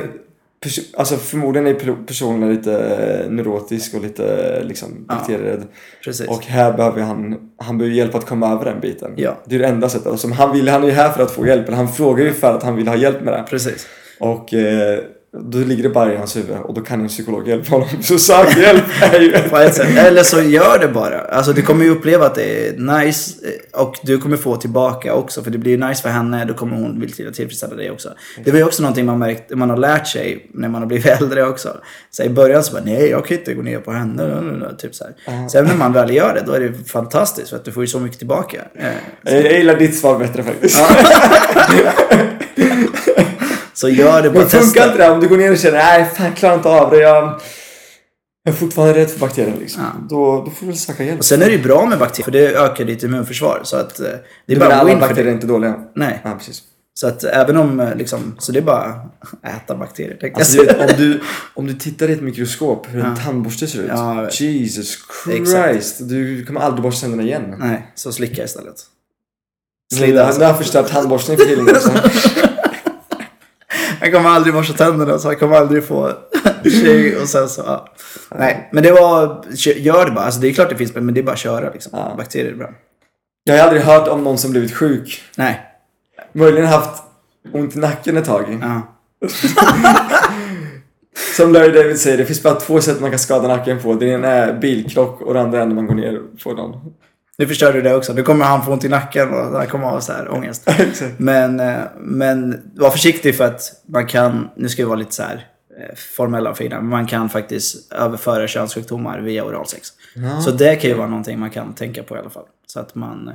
alltså 0.98 1.16
förmodligen 1.18 1.68
är 1.68 1.74
per- 1.74 2.06
personen 2.08 2.54
lite 2.54 2.74
eh, 2.80 3.32
neurotisk 3.32 3.94
och 3.94 4.02
lite 4.02 4.36
eh, 4.58 4.64
liksom, 4.68 5.06
Ja. 5.10 5.16
bakterierädd. 5.16 5.64
precis. 6.04 6.28
Och 6.28 6.46
här 6.46 6.74
behöver 6.74 7.02
han, 7.02 7.38
han 7.58 7.78
behöver 7.78 7.96
hjälp 7.98 8.16
att 8.16 8.26
komma 8.26 8.52
över 8.54 8.66
den 8.66 8.80
biten. 8.80 9.14
Ja. 9.18 9.38
Det 9.46 9.56
är 9.56 9.60
det 9.60 9.66
enda 9.68 9.90
sättet. 9.90 10.20
Som 10.20 10.32
han, 10.32 10.54
vill, 10.54 10.70
han 10.70 10.84
är 10.84 10.88
ju 10.88 10.94
här 10.94 11.10
för 11.10 11.24
att 11.24 11.32
få 11.32 11.48
hjälp, 11.48 11.68
eller 11.68 11.78
han 11.78 11.88
frågar 11.94 12.24
ju 12.26 12.34
för 12.34 12.56
att 12.56 12.64
han 12.64 12.76
vill 12.76 12.88
ha 12.88 12.96
hjälp 12.96 13.22
med 13.24 13.34
det. 13.34 13.46
Precis. 13.50 13.88
Och 14.20 14.54
eh, 14.54 15.00
då 15.38 15.58
ligger 15.58 15.84
det 15.84 15.90
bara 15.90 16.14
i 16.14 16.18
hans 16.18 16.36
huvud 16.36 16.58
och 16.58 16.74
då 16.74 16.82
kan 16.82 17.02
en 17.02 17.08
psykolog 17.08 17.48
hjälpa 17.48 17.72
honom. 17.72 17.88
Så 18.02 18.18
sök 18.18 18.58
hjälp 18.58 18.84
är 19.02 19.20
ju. 19.20 19.34
Eller 19.98 20.24
så 20.24 20.42
gör 20.42 20.80
det 20.80 20.88
bara. 20.88 21.20
Alltså 21.22 21.54
du 21.54 21.62
kommer 21.62 21.86
ju 21.86 21.92
uppleva 21.92 22.26
att 22.26 22.36
det 22.36 22.68
är 22.68 22.74
nice 22.78 23.34
eh, 23.74 23.82
och 23.82 23.96
du 24.04 24.18
kommer 24.18 24.38
få 24.38 24.56
tillbaka 24.56 25.14
också. 25.14 25.44
För 25.44 25.52
det 25.52 25.58
blir 25.58 25.72
ju 25.72 25.78
nice 25.88 26.02
för 26.02 26.10
henne, 26.10 26.46
då 26.46 26.54
kommer 26.54 26.76
hon 26.76 27.00
vilja 27.00 27.16
tillfredsställa 27.32 27.76
dig 27.76 27.92
också. 27.92 28.10
Det 28.44 28.52
var 28.52 28.58
ju 28.58 28.64
också 28.66 28.82
någonting 28.82 29.06
man 29.06 29.20
märkt, 29.20 29.56
man 29.56 29.70
har 29.70 29.78
lärt 29.78 30.08
sig 30.08 30.50
när 30.54 30.70
man 30.70 30.82
har 30.82 30.88
blivit 30.88 31.06
äldre 31.22 31.48
också. 31.48 31.78
Så 32.12 32.24
i 32.24 32.30
början 32.30 32.64
så 32.64 32.74
bara, 32.74 32.84
nej 32.86 33.10
jag 33.10 33.26
kan 33.26 33.38
inte 33.38 33.54
gå 33.54 33.62
ner 33.62 33.80
på 33.80 33.92
henne. 33.92 34.68
Typ 34.78 34.96
så 34.96 35.04
här. 35.26 35.48
Sen 35.50 35.66
när 35.66 35.76
man 35.76 35.94
väl 35.94 36.16
gör 36.16 36.34
det, 36.34 36.44
då 36.46 36.52
är 36.54 36.60
det 36.60 36.90
fantastiskt 36.90 37.50
för 37.50 37.56
att 37.58 37.66
du 37.66 37.72
får 37.72 37.84
ju 37.84 37.88
så 37.88 38.00
mycket 38.00 38.18
tillbaka. 38.18 38.62
Eh, 38.76 38.86
Jag 39.24 39.46
jag 39.46 39.54
gillar 39.54 39.76
ditt 39.76 40.00
svar 40.00 40.20
bättre 40.20 40.44
faktiskt. 40.44 40.80
Så 43.82 43.90
gör 43.90 44.22
det 44.22 44.30
bara, 44.30 44.40
Men 44.40 44.50
funkar 44.50 44.66
testa. 44.68 44.86
inte 44.86 44.98
det 44.98 45.10
om 45.12 45.20
du 45.20 45.28
går 45.28 45.38
ner 45.38 45.52
och 45.52 45.58
känner 45.58 45.78
nej 45.78 46.06
fan 46.16 46.26
jag 46.26 46.36
klarar 46.36 46.56
inte 46.56 46.70
av 46.70 46.92
det. 46.92 46.98
Jag, 46.98 47.24
jag 48.44 48.54
är 48.54 48.58
fortfarande 48.58 48.94
rädd 48.94 49.10
för 49.10 49.20
bakterier 49.20 49.54
liksom. 49.60 49.82
Ja. 49.84 50.08
Då, 50.10 50.44
då 50.46 50.52
får 50.52 50.60
du 50.60 50.66
väl 50.66 50.78
söka 50.78 51.04
hjälp. 51.04 51.20
Och 51.20 51.26
sen 51.26 51.42
är 51.42 51.46
det 51.46 51.52
ju 51.52 51.64
bra 51.64 51.86
med 51.86 52.00
bakterier, 52.00 52.24
för 52.26 52.32
det 52.32 52.56
ökar 52.56 52.86
ditt 52.86 53.04
immunförsvar. 53.04 53.62
Så 53.64 53.78
att 53.78 54.00
eh, 54.00 54.06
det 54.06 54.12
är 54.12 54.20
Du 54.46 54.56
bara 54.56 54.70
menar 54.70 54.82
alla 54.82 55.00
bakterier 55.00 55.30
är 55.30 55.34
inte 55.34 55.48
dåliga? 55.48 55.76
Nej. 55.96 56.22
Ja, 56.24 56.36
precis. 56.38 56.64
Så 56.94 57.08
att 57.08 57.24
även 57.24 57.58
om 57.58 57.80
eh, 57.80 57.96
liksom, 57.96 58.36
så 58.40 58.52
det 58.52 58.60
är 58.60 58.64
bara 58.64 58.94
äta 59.58 59.76
bakterier. 59.76 60.18
jag 60.22 60.38
Alltså, 60.38 60.58
du 60.58 60.66
vet, 60.66 60.80
om, 60.92 60.98
du, 60.98 61.22
om 61.54 61.68
du 61.68 61.74
tittar 61.74 62.10
i 62.10 62.14
ett 62.14 62.22
mikroskop 62.22 62.88
hur 62.90 63.00
en 63.00 63.16
Ja. 63.18 63.24
tandborste 63.26 63.68
ser 63.68 63.80
ut. 63.80 63.86
Ja, 63.90 64.24
jag. 64.24 64.32
Jesus 64.42 64.98
Exakt. 65.32 65.70
Christ. 65.72 65.96
Du 66.10 66.46
kommer 66.46 66.62
aldrig 66.62 66.84
borsta 66.84 67.02
tänderna 67.02 67.24
igen. 67.24 67.56
Nej, 67.60 67.92
så 67.96 68.12
slicka 68.12 68.44
istället. 68.44 68.76
Slida. 69.94 70.26
Han 70.26 70.42
har 70.42 70.54
förstört 70.54 70.92
tandborstning 70.92 71.38
för 71.38 71.46
killen 71.46 71.68
Han 74.02 74.12
kommer 74.12 74.30
aldrig 74.30 74.54
borsta 74.54 74.74
tänderna 74.74 75.20
så 75.20 75.28
han 75.28 75.38
kommer 75.38 75.56
aldrig 75.56 75.84
få 75.84 76.12
tjej 76.64 77.18
och 77.18 77.28
sen 77.28 77.50
så, 77.50 77.62
ja. 77.66 77.88
Nej, 78.36 78.70
men 78.72 78.84
det 78.84 78.92
var, 78.92 79.46
gör 79.76 80.06
det 80.06 80.12
bara. 80.12 80.26
Alltså 80.26 80.40
det 80.42 80.48
är 80.48 80.54
klart 80.54 80.70
det 80.70 80.76
finns, 80.76 80.96
men 80.96 81.14
det 81.14 81.20
är 81.20 81.24
bara 81.24 81.32
att 81.32 81.38
köra 81.40 81.72
liksom. 81.74 81.92
Ja. 81.96 82.14
Bakterier 82.18 82.52
är 82.52 82.56
bra. 82.56 82.70
Jag 83.44 83.58
har 83.58 83.64
aldrig 83.64 83.82
hört 83.82 84.08
om 84.08 84.24
någon 84.24 84.38
som 84.38 84.52
blivit 84.52 84.74
sjuk. 84.74 85.22
Nej, 85.38 85.62
Möjligen 86.34 86.68
haft 86.68 87.04
ont 87.54 87.76
i 87.76 87.80
nacken 87.80 88.18
ett 88.18 88.26
tag. 88.26 88.60
ja. 88.62 88.82
Som 91.38 91.54
Larry 91.54 91.72
David 91.72 92.00
säger, 92.00 92.18
det 92.18 92.26
finns 92.26 92.44
bara 92.44 92.56
två 92.56 92.82
sätt 92.82 93.02
man 93.02 93.10
kan 93.10 93.20
skada 93.20 93.48
nacken 93.48 93.82
på. 93.82 93.94
Det 93.94 94.06
ena 94.06 94.28
är 94.28 94.54
bilkrock 94.54 95.22
och 95.22 95.34
det 95.34 95.42
andra 95.42 95.62
är 95.62 95.66
när 95.66 95.76
man 95.76 95.88
går 95.88 95.96
ner 95.96 96.22
på 96.44 96.54
någon. 96.54 96.94
Nu 97.42 97.48
förstörde 97.48 97.78
du 97.78 97.82
det 97.82 97.96
också. 97.96 98.14
Nu 98.14 98.24
kommer 98.24 98.46
han 98.46 98.66
få 98.66 98.72
ont 98.72 98.84
i 98.84 98.90
nacken 98.90 99.30
och 99.30 99.58
han 99.58 99.68
kommer 99.68 99.86
ha 99.86 100.02
så 100.02 100.14
här 100.14 100.32
ångest. 100.32 100.70
Men, 101.18 101.60
eh, 101.60 101.80
men 102.00 102.62
var 102.76 102.90
försiktig 102.90 103.36
för 103.36 103.44
att 103.44 103.62
man 103.86 104.08
kan, 104.08 104.50
nu 104.56 104.70
ska 104.70 104.82
vi 104.82 104.88
vara 104.88 105.00
lite 105.00 105.12
så 105.12 105.24
här 105.24 105.48
eh, 105.80 105.96
formella 105.96 106.50
och 106.50 106.58
fina, 106.58 106.76
men 106.76 106.90
man 106.90 107.08
kan 107.08 107.30
faktiskt 107.30 107.94
överföra 107.94 108.48
könssjukdomar 108.48 109.20
via 109.20 109.46
oralsex. 109.46 109.88
Ja. 110.16 110.42
Så 110.42 110.52
det 110.52 110.76
kan 110.76 110.90
ju 110.90 110.96
vara 110.96 111.08
någonting 111.08 111.40
man 111.40 111.50
kan 111.50 111.74
tänka 111.74 112.04
på 112.04 112.16
i 112.16 112.20
alla 112.20 112.30
fall. 112.30 112.46
Så 112.68 112.80
att 112.80 112.96
man 112.96 113.28
eh, 113.28 113.34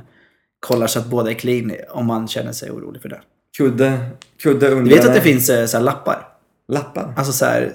kollar 0.59 0.87
så 0.87 0.99
att 0.99 1.05
båda 1.05 1.31
är 1.31 1.35
clean 1.35 1.71
om 1.89 2.05
man 2.05 2.27
känner 2.27 2.51
sig 2.51 2.71
orolig 2.71 3.01
för 3.01 3.09
det. 3.09 3.21
Kudde, 3.57 3.99
kudde 4.43 4.69
under... 4.69 4.89
Du 4.89 4.97
vet 4.97 5.07
att 5.07 5.15
det 5.15 5.21
finns 5.21 5.45
så 5.45 5.77
här 5.77 5.81
lappar? 5.81 6.27
Lappar? 6.67 7.13
Alltså 7.17 7.33
så 7.33 7.45
här, 7.45 7.73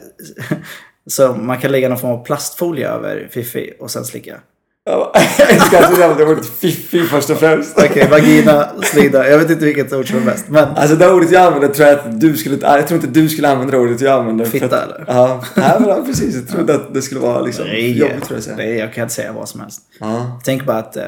så 1.07 1.35
man 1.35 1.59
kan 1.59 1.72
lägga 1.72 1.89
någon 1.89 1.99
form 1.99 2.12
av 2.12 2.24
plastfolie 2.24 2.89
över 2.89 3.28
fiffi 3.33 3.72
och 3.80 3.91
sen 3.91 4.05
slicka. 4.05 4.41
Ja, 4.85 5.12
Jag 5.39 5.51
älskar 5.51 5.83
att 5.83 5.97
du 5.97 6.03
använder 6.03 6.28
ordet 6.33 6.47
fiffi 6.47 7.03
först 7.03 7.30
och 7.30 7.39
främst. 7.39 7.78
Okej, 7.78 8.09
vagina, 8.11 8.68
slida. 8.83 9.28
Jag 9.30 9.39
vet 9.39 9.51
inte 9.51 9.64
vilket 9.64 9.93
ord 9.93 10.09
som 10.09 10.16
är 10.16 10.24
bäst. 10.24 10.45
Men 10.49 10.68
Alltså 10.68 10.97
det 10.97 11.11
ordet 11.11 11.30
jag 11.30 11.43
använder 11.43 11.68
tror 11.68 11.89
jag 11.89 11.99
att 11.99 12.20
du 12.20 12.37
skulle... 12.37 12.59
Jag 12.62 12.89
tror 12.89 13.01
inte 13.05 13.20
du 13.20 13.28
skulle 13.28 13.49
använda 13.49 13.70
det 13.72 13.78
ordet 13.78 14.01
jag 14.01 14.20
använder. 14.20 14.45
för 14.45 14.53
Fitta, 14.53 14.66
att, 14.66 14.85
eller? 14.85 15.05
Ja, 15.09 15.45
nej, 15.57 15.76
men 15.80 15.89
ja, 15.89 16.03
precis. 16.07 16.35
Jag 16.35 16.49
trodde 16.49 16.74
att 16.74 16.95
det 16.95 17.03
skulle 17.03 17.20
vara 17.20 17.41
liksom 17.41 17.66
nej, 17.66 17.99
jobbigt 17.99 18.16
tror 18.24 18.30
jag 18.30 18.39
att 18.39 18.45
säga. 18.45 18.57
nej, 18.57 18.76
jag 18.78 18.95
kan 18.95 19.03
inte 19.03 19.14
säga 19.14 19.33
vad 19.33 19.49
som 19.49 19.61
helst. 19.61 19.80
Ja. 20.01 20.41
Tänk 20.45 20.66
bara 20.66 20.78
att 20.78 20.97
uh, 20.97 21.03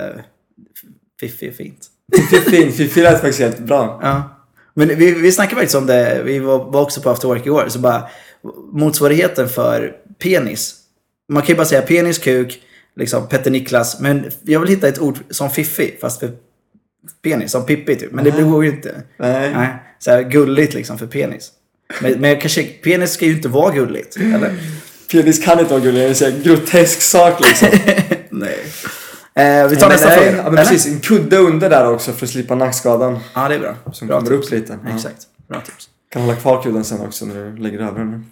fiffi 1.20 1.48
är 1.48 1.52
fint. 1.52 1.86
Fiffi, 2.30 2.72
fiffi 2.72 3.02
lät 3.02 3.20
faktiskt 3.20 3.40
helt 3.40 3.58
bra. 3.58 4.00
Ja. 4.02 4.22
Men 4.74 4.88
vi, 4.88 5.14
vi 5.14 5.32
snackade 5.32 5.56
faktiskt 5.56 5.74
om 5.74 5.86
det, 5.86 6.22
vi 6.24 6.38
var, 6.38 6.58
var 6.70 6.80
också 6.82 7.00
på 7.00 7.10
after 7.10 7.28
work 7.28 7.46
igår, 7.46 7.64
så 7.68 7.78
bara 7.78 8.02
motsvarigheten 8.72 9.48
för 9.48 9.92
penis. 10.18 10.74
Man 11.28 11.42
kan 11.42 11.48
ju 11.48 11.56
bara 11.56 11.66
säga 11.66 11.82
penis, 11.82 12.18
kuk, 12.18 12.60
liksom 12.96 13.28
Petter 13.28 13.50
Niklas, 13.50 14.00
men 14.00 14.30
jag 14.42 14.60
vill 14.60 14.68
hitta 14.68 14.88
ett 14.88 14.98
ord 14.98 15.18
som 15.30 15.50
fiffi, 15.50 15.96
fast 16.00 16.20
för 16.20 16.32
penis, 17.22 17.50
som 17.52 17.66
Pippi 17.66 17.96
typ. 17.96 18.12
Men 18.12 18.24
det 18.24 18.42
går 18.42 18.64
ju 18.64 18.70
inte. 18.70 19.02
Nej. 19.16 19.54
Nej, 19.54 19.68
så 19.98 20.10
här 20.10 20.22
gulligt 20.22 20.74
liksom 20.74 20.98
för 20.98 21.06
penis. 21.06 21.50
Men, 22.00 22.20
men 22.20 22.40
kanske, 22.40 22.62
penis 22.62 23.12
ska 23.12 23.26
ju 23.26 23.32
inte 23.32 23.48
vara 23.48 23.74
gulligt, 23.74 24.16
eller? 24.16 24.54
Penis 25.12 25.44
kan 25.44 25.58
inte 25.58 25.70
vara 25.70 25.84
gullig, 25.84 26.02
det 26.02 26.22
är 26.22 26.32
en 26.32 26.42
grotesk 26.42 27.02
sak 27.02 27.40
liksom. 27.40 27.68
Nej. 28.30 28.58
Eh, 29.36 29.68
vi 29.68 29.76
tar 29.76 29.88
nästa 29.88 30.08
nej, 30.08 30.18
fråga. 30.18 30.36
ja, 30.36 30.42
men 30.50 30.56
precis, 30.56 30.86
en 30.86 31.00
kudde 31.00 31.36
under 31.36 31.70
där 31.70 31.90
också 31.90 32.12
för 32.12 32.26
att 32.26 32.30
slippa 32.30 32.54
nackskadan. 32.54 33.18
Ja, 33.34 33.48
det 33.48 33.54
är 33.54 33.58
bra. 33.58 33.76
Som 33.92 34.08
bra 34.08 34.18
kommer 34.18 34.36
tips. 34.36 34.46
upp 34.46 34.52
lite. 34.52 34.78
Ja. 34.84 34.94
Exakt. 34.94 35.22
Bra 35.48 35.60
tips. 35.60 35.88
Kan 36.12 36.22
hålla 36.22 36.36
kvar 36.36 36.62
kudden 36.62 36.84
sen 36.84 37.00
också 37.00 37.24
när 37.24 37.34
du 37.34 37.56
lägger 37.56 37.78
över 37.78 37.98
den. 37.98 38.26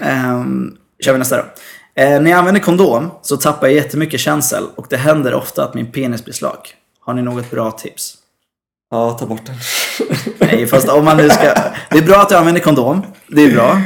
Um, 0.00 0.76
kör 1.04 1.12
vi 1.12 1.18
nästa 1.18 1.36
då. 1.36 1.44
Eh, 1.94 2.20
när 2.20 2.30
jag 2.30 2.38
använder 2.38 2.60
kondom 2.60 3.10
så 3.22 3.36
tappar 3.36 3.66
jag 3.66 3.76
jättemycket 3.76 4.20
känsel 4.20 4.64
och 4.76 4.86
det 4.90 4.96
händer 4.96 5.34
ofta 5.34 5.64
att 5.64 5.74
min 5.74 5.92
penis 5.92 6.24
blir 6.24 6.34
slak. 6.34 6.74
Har 7.00 7.14
ni 7.14 7.22
något 7.22 7.50
bra 7.50 7.70
tips? 7.70 8.14
Ja, 8.90 9.10
ta 9.10 9.26
bort 9.26 9.46
den. 9.46 9.56
Nej, 10.38 10.66
fast 10.66 10.88
om 10.88 11.04
man 11.04 11.16
nu 11.16 11.28
ska... 11.28 11.54
Det 11.90 11.98
är 11.98 12.02
bra 12.02 12.16
att 12.16 12.28
du 12.28 12.36
använder 12.36 12.60
kondom. 12.60 13.02
Det 13.28 13.42
är 13.42 13.52
bra. 13.52 13.82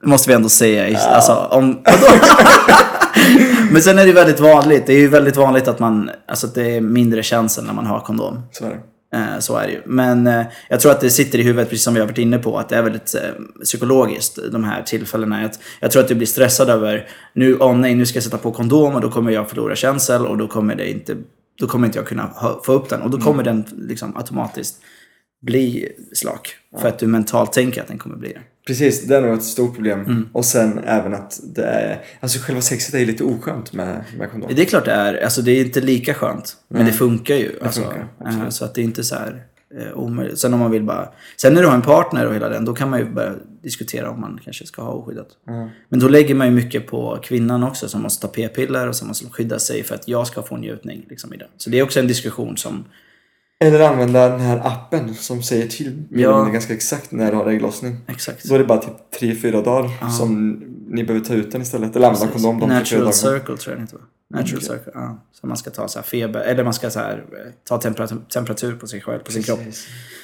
Det 0.00 0.06
måste 0.06 0.28
vi 0.28 0.34
ändå 0.34 0.48
säga. 0.48 0.98
Alltså, 0.98 1.32
om... 1.50 1.82
Men 3.70 3.82
sen 3.82 3.98
är 3.98 4.06
det 4.06 4.12
väldigt 4.12 4.40
vanligt. 4.40 4.86
Det 4.86 4.92
är 4.92 4.98
ju 4.98 5.08
väldigt 5.08 5.36
vanligt 5.36 5.68
att 5.68 5.78
man... 5.78 6.10
Alltså 6.28 6.46
att 6.46 6.54
det 6.54 6.76
är 6.76 6.80
mindre 6.80 7.22
känsel 7.22 7.64
när 7.64 7.72
man 7.72 7.86
har 7.86 8.00
kondom. 8.00 8.42
Så 8.52 8.64
är 8.64 8.70
det. 8.70 8.80
Eh, 9.16 9.38
Så 9.38 9.56
är 9.56 9.66
det 9.66 9.72
ju. 9.72 9.82
Men 9.86 10.26
eh, 10.26 10.46
jag 10.68 10.80
tror 10.80 10.92
att 10.92 11.00
det 11.00 11.10
sitter 11.10 11.38
i 11.38 11.42
huvudet, 11.42 11.68
precis 11.70 11.84
som 11.84 11.94
vi 11.94 12.00
har 12.00 12.06
varit 12.06 12.18
inne 12.18 12.38
på, 12.38 12.58
att 12.58 12.68
det 12.68 12.76
är 12.76 12.82
väldigt 12.82 13.14
eh, 13.14 13.20
psykologiskt, 13.64 14.38
de 14.52 14.64
här 14.64 14.82
tillfällena. 14.82 15.50
Jag 15.80 15.90
tror 15.90 16.02
att 16.02 16.08
du 16.08 16.14
blir 16.14 16.26
stressad 16.26 16.70
över, 16.70 17.08
nu, 17.32 17.56
åh 17.58 17.76
nej, 17.76 17.94
nu 17.94 18.06
ska 18.06 18.16
jag 18.16 18.24
sätta 18.24 18.38
på 18.38 18.52
kondom 18.52 18.94
och 18.94 19.00
då 19.00 19.10
kommer 19.10 19.30
jag 19.30 19.48
förlora 19.48 19.76
känsel 19.76 20.26
och 20.26 20.38
då 20.38 20.48
kommer, 20.48 20.74
det 20.74 20.90
inte, 20.90 21.16
då 21.60 21.66
kommer 21.66 21.86
inte 21.86 21.98
jag 21.98 22.06
kunna 22.06 22.30
få 22.64 22.72
upp 22.72 22.88
den. 22.88 23.02
Och 23.02 23.10
då 23.10 23.18
kommer 23.18 23.44
den 23.44 23.64
liksom 23.76 24.16
automatiskt 24.16 24.80
bli 25.42 25.88
slak. 26.12 26.56
För 26.80 26.88
att 26.88 26.98
du 26.98 27.06
mentalt 27.06 27.52
tänker 27.52 27.80
att 27.80 27.88
den 27.88 27.98
kommer 27.98 28.16
bli 28.16 28.28
det. 28.28 28.40
Precis, 28.66 29.02
det 29.02 29.16
är 29.16 29.20
nog 29.20 29.34
ett 29.34 29.44
stort 29.44 29.74
problem. 29.74 30.00
Mm. 30.00 30.28
Och 30.32 30.44
sen 30.44 30.78
även 30.78 31.14
att 31.14 31.40
det 31.54 31.64
är... 31.64 32.02
Alltså 32.20 32.38
själva 32.38 32.60
sexet 32.60 32.94
är 32.94 33.06
lite 33.06 33.24
oskönt 33.24 33.72
med, 33.72 34.04
med 34.18 34.30
kondom. 34.30 34.50
Det 34.54 34.62
är 34.62 34.66
klart 34.66 34.84
det 34.84 34.92
är. 34.92 35.24
Alltså 35.24 35.42
det 35.42 35.50
är 35.50 35.64
inte 35.64 35.80
lika 35.80 36.14
skönt. 36.14 36.56
Men 36.68 36.86
det 36.86 36.92
funkar 36.92 37.34
ju. 37.34 37.58
Alltså, 37.62 37.80
funkar, 37.80 38.08
eh, 38.26 38.48
så 38.48 38.64
att 38.64 38.74
det 38.74 38.80
är 38.80 38.84
inte 38.84 39.04
så 39.04 39.14
här 39.14 39.46
eh, 39.78 39.92
omöjligt. 39.92 40.38
Sen 40.38 40.54
om 40.54 40.60
man 40.60 40.70
vill 40.70 40.82
bara... 40.82 41.08
Sen 41.36 41.54
när 41.54 41.62
du 41.62 41.68
har 41.68 41.74
en 41.74 41.82
partner 41.82 42.26
och 42.26 42.34
hela 42.34 42.48
den, 42.48 42.64
då 42.64 42.74
kan 42.74 42.90
man 42.90 42.98
ju 42.98 43.04
börja 43.04 43.34
diskutera 43.62 44.10
om 44.10 44.20
man 44.20 44.40
kanske 44.44 44.66
ska 44.66 44.82
ha 44.82 44.92
oskyddat. 44.92 45.28
Men 45.88 46.00
då 46.00 46.08
lägger 46.08 46.34
man 46.34 46.46
ju 46.46 46.52
mycket 46.52 46.86
på 46.86 47.18
kvinnan 47.22 47.64
också 47.64 47.88
som 47.88 48.02
måste 48.02 48.26
ta 48.26 48.32
p-piller 48.32 48.88
och 48.88 48.96
som 48.96 49.08
måste 49.08 49.30
skydda 49.30 49.58
sig 49.58 49.82
för 49.82 49.94
att 49.94 50.08
jag 50.08 50.26
ska 50.26 50.42
få 50.42 50.56
njutning 50.56 51.06
liksom, 51.10 51.34
i 51.34 51.36
det. 51.36 51.48
Så 51.56 51.70
det 51.70 51.78
är 51.78 51.82
också 51.82 52.00
en 52.00 52.06
diskussion 52.06 52.56
som... 52.56 52.84
Eller 53.64 53.80
använda 53.80 54.28
den 54.28 54.40
här 54.40 54.60
appen 54.66 55.14
som 55.14 55.42
säger 55.42 55.68
till 55.68 56.02
Ja. 56.10 56.44
ganska 56.44 56.74
exakt 56.74 57.12
när 57.12 57.30
du 57.30 57.36
har 57.36 57.46
ägglossning. 57.50 57.96
Exakt. 58.06 58.44
Då 58.44 58.54
är 58.54 58.58
det 58.58 58.64
bara 58.64 58.78
typ 58.78 58.92
3-4 59.20 59.62
dagar 59.64 60.10
som 60.10 60.52
ni 60.88 61.04
behöver 61.04 61.26
ta 61.26 61.34
ut 61.34 61.52
den 61.52 61.62
istället. 61.62 61.96
Eller 61.96 62.06
använda 62.08 62.32
kondom 62.32 62.60
de 62.60 62.66
3-4 62.70 62.72
Natural 62.78 63.12
circle 63.12 63.56
tror 63.56 63.58
jag 63.66 63.74
den 63.76 63.80
heter 63.80 63.96
va? 63.96 64.02
Natural 64.30 64.62
circle, 64.62 64.92
ja. 64.94 65.22
Så 65.40 65.46
man 65.46 65.56
ska 65.56 65.70
ta 65.70 65.88
så 65.88 66.02
feber, 66.02 66.40
eller 66.40 66.64
man 66.64 66.74
ska 66.74 66.90
så 66.90 66.98
här, 66.98 67.12
eh, 67.32 67.52
ta 67.68 67.78
temperatur, 67.78 68.18
temperatur 68.28 68.74
på 68.74 68.86
sig 68.86 69.00
själv, 69.00 69.18
på 69.18 69.32
sin 69.32 69.42
kropp. 69.42 69.60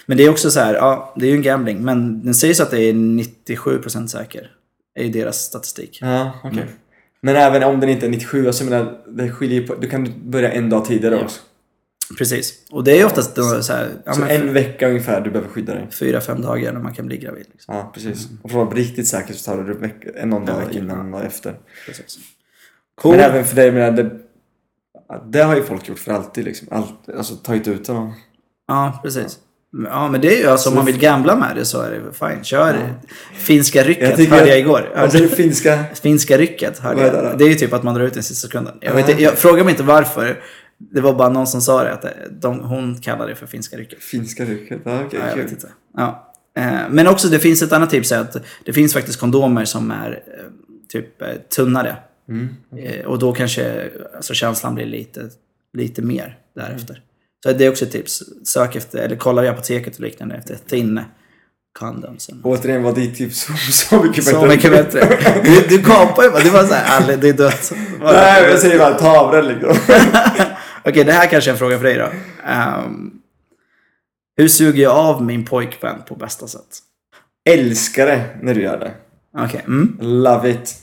Men 0.06 0.16
det 0.16 0.24
är 0.24 0.30
också 0.30 0.50
så 0.50 0.60
här, 0.60 0.74
ja, 0.74 1.14
det 1.16 1.26
är 1.26 1.30
ju 1.30 1.36
en 1.36 1.42
gambling. 1.42 1.78
Men 1.84 2.24
den 2.24 2.34
sägs 2.34 2.60
att 2.60 2.70
det 2.70 2.80
är 2.80 2.92
97% 2.92 4.06
säker. 4.08 4.50
är 4.94 5.04
ju 5.04 5.10
deras 5.10 5.36
statistik. 5.38 5.98
Ja, 6.02 6.32
okej. 6.44 6.58
Mm. 6.62 6.74
Men 7.20 7.36
även 7.36 7.62
om 7.62 7.80
den 7.80 7.88
inte 7.90 8.06
är 8.06 8.10
97, 8.10 8.46
alltså 8.46 8.64
menar, 8.64 8.98
det 9.08 9.30
skiljer 9.30 9.66
på, 9.66 9.74
du 9.74 9.88
kan 9.88 10.12
börja 10.30 10.52
en 10.52 10.70
dag 10.70 10.84
tidigare 10.84 11.14
Ja. 11.14 11.22
också. 11.24 11.40
Precis. 12.18 12.54
Och 12.70 12.84
det 12.84 13.00
är 13.00 13.04
oftast 13.06 13.36
då 13.36 13.62
så 13.62 13.72
här, 13.72 13.88
ja, 14.04 14.12
Så 14.12 14.22
en 14.22 14.52
vecka 14.52 14.88
ungefär 14.88 15.20
du 15.20 15.30
behöver 15.30 15.50
skydda 15.50 15.74
dig. 15.74 15.88
fyra, 15.92 16.20
fem 16.20 16.42
dagar 16.42 16.72
när 16.72 16.80
man 16.80 16.94
kan 16.94 17.06
bli 17.06 17.16
gravid. 17.16 17.46
Liksom. 17.52 17.74
Ja, 17.74 17.90
precis. 17.94 18.28
Och 18.42 18.50
för 18.50 18.60
att 18.62 18.66
vara 18.66 18.76
riktigt 18.76 19.06
säker 19.08 19.34
så 19.34 19.50
tar 19.50 19.58
veck- 19.62 20.06
en 20.16 20.28
någon 20.30 20.46
dag 20.46 20.62
Ja, 20.72 20.78
innan 20.78 21.14
och 21.14 21.22
efter. 21.24 21.54
Precis. 21.86 22.18
Men 23.04 23.20
även 23.20 23.44
för 23.44 23.56
dig, 23.56 23.70
menar, 23.72 23.90
det, 23.90 24.10
det 25.30 25.42
har 25.42 25.56
ju 25.56 25.62
folk 25.62 25.88
gjort 25.88 25.98
för 25.98 26.12
alltid 26.12 26.44
liksom. 26.44 26.68
Allt, 26.70 27.08
alltså 27.16 27.34
tagit 27.36 27.68
ut 27.68 27.88
och... 27.88 28.08
Ja, 28.68 29.00
precis. 29.02 29.38
Ja, 29.84 30.08
men 30.08 30.20
det 30.20 30.36
är 30.36 30.40
ju 30.40 30.46
alltså 30.46 30.68
om 30.68 30.74
man 30.74 30.84
vill 30.84 30.98
gambla 30.98 31.36
med 31.36 31.56
det 31.56 31.64
så 31.64 31.80
är 31.80 31.90
det 31.90 32.12
fine. 32.12 32.44
Kör 32.44 32.94
finska 33.34 33.84
rycket, 33.84 34.18
Jag 34.18 34.26
hörde 34.26 34.48
jag 34.48 34.58
igår. 34.58 34.92
Alltså 34.96 35.28
finska... 35.28 35.84
Finska 36.02 36.38
rycket 36.38 36.78
hörde 36.78 37.06
jag. 37.06 37.38
Det 37.38 37.44
är 37.44 37.48
ju 37.48 37.54
typ 37.54 37.72
att 37.72 37.82
man 37.82 37.94
drar 37.94 38.02
ut 38.04 38.14
den 38.14 38.22
sista 38.22 38.46
sekunden. 38.48 38.74
Jag, 38.80 38.94
vet, 38.94 39.04
Ja. 39.04 39.10
inte- 39.10 39.22
jag 39.22 39.38
frågar 39.38 39.64
mig 39.64 39.70
inte 39.70 39.82
varför. 39.82 40.42
Det 40.90 41.00
var 41.00 41.14
bara 41.14 41.28
någon 41.28 41.46
som 41.46 41.60
sa 41.60 41.84
det, 41.84 41.92
att 41.92 42.04
de, 42.30 42.60
hon 42.60 43.00
kallar 43.00 43.28
det 43.28 43.34
för 43.34 43.46
finska 43.46 43.76
rycket. 43.76 44.02
Finska 44.02 44.44
rycket, 44.44 44.80
ja 44.84 45.02
okej, 45.06 45.20
Ja, 45.22 45.28
jag 45.28 45.36
vet 45.36 45.52
inte. 45.52 45.68
Ja. 45.96 46.32
Eh, 46.56 46.80
Men 46.90 47.06
också 47.06 47.28
det 47.28 47.38
finns 47.38 47.62
ett 47.62 47.72
annat 47.72 47.90
tips 47.90 48.12
att 48.12 48.36
det 48.64 48.72
finns 48.72 48.92
faktiskt 48.92 49.20
kondomer 49.20 49.64
som 49.64 49.90
är 49.90 50.10
eh, 50.10 50.44
typ 50.92 51.22
eh, 51.22 51.28
tunnare. 51.56 51.96
Mm. 52.28 52.48
Eh, 52.78 53.06
Och 53.06 53.18
då 53.18 53.32
kanske 53.32 53.90
alltså, 54.16 54.34
känslan 54.34 54.74
blir 54.74 54.86
lite, 54.86 55.20
lite 55.78 56.02
mer 56.02 56.38
därefter. 56.56 57.00
Så 57.44 57.52
det 57.52 57.64
är 57.66 57.70
också 57.70 57.84
ett 57.84 57.92
tips. 57.92 58.22
Sök 58.44 58.76
efter, 58.76 58.98
eller 58.98 59.16
kolla 59.16 59.44
i 59.44 59.48
apoteket 59.48 59.94
och 59.94 60.00
liknande 60.00 60.34
efter 60.34 60.56
thin 60.68 61.00
condoms. 61.78 62.30
Återigen 62.42 62.82
var 62.82 62.92
ditt 62.92 63.16
tips 63.16 63.48
så, 63.70 64.02
mycket 64.02 64.24
bättre. 64.24 64.40
Så 64.40 64.46
mycket 64.46 64.70
bättre. 64.70 65.18
Du, 65.44 65.76
du 65.76 65.82
kapar 65.82 66.22
ju 66.22 66.30
bara. 66.30 66.42
Det 66.42 66.50
var 66.50 66.64
såhär, 66.64 67.16
det 67.16 67.28
är 67.28 67.32
dött. 67.32 67.72
Nej, 68.00 68.42
jag 68.50 68.58
säger 68.58 68.78
bara 68.78 68.94
tavlan 68.94 69.48
liksom. 69.48 69.74
Okej, 70.84 71.04
det 71.04 71.12
här 71.12 71.28
kanske 71.28 71.50
är 71.50 71.52
en 71.52 71.58
fråga 71.58 71.76
för 71.78 71.84
dig 71.84 71.96
då. 71.98 72.08
Ehm, 72.44 73.12
hur 74.36 74.48
suger 74.48 74.82
jag 74.82 74.96
av 74.96 75.24
min 75.24 75.44
pojkvän 75.44 76.02
på 76.08 76.14
bästa 76.14 76.46
sätt? 76.46 76.78
Älskar 77.50 78.06
det 78.06 78.36
när 78.42 78.54
du 78.54 78.62
gör 78.62 78.78
det. 78.78 78.94
Okej. 79.44 79.60
Mm. 79.66 79.96
Love 80.00 80.50
it. 80.50 80.74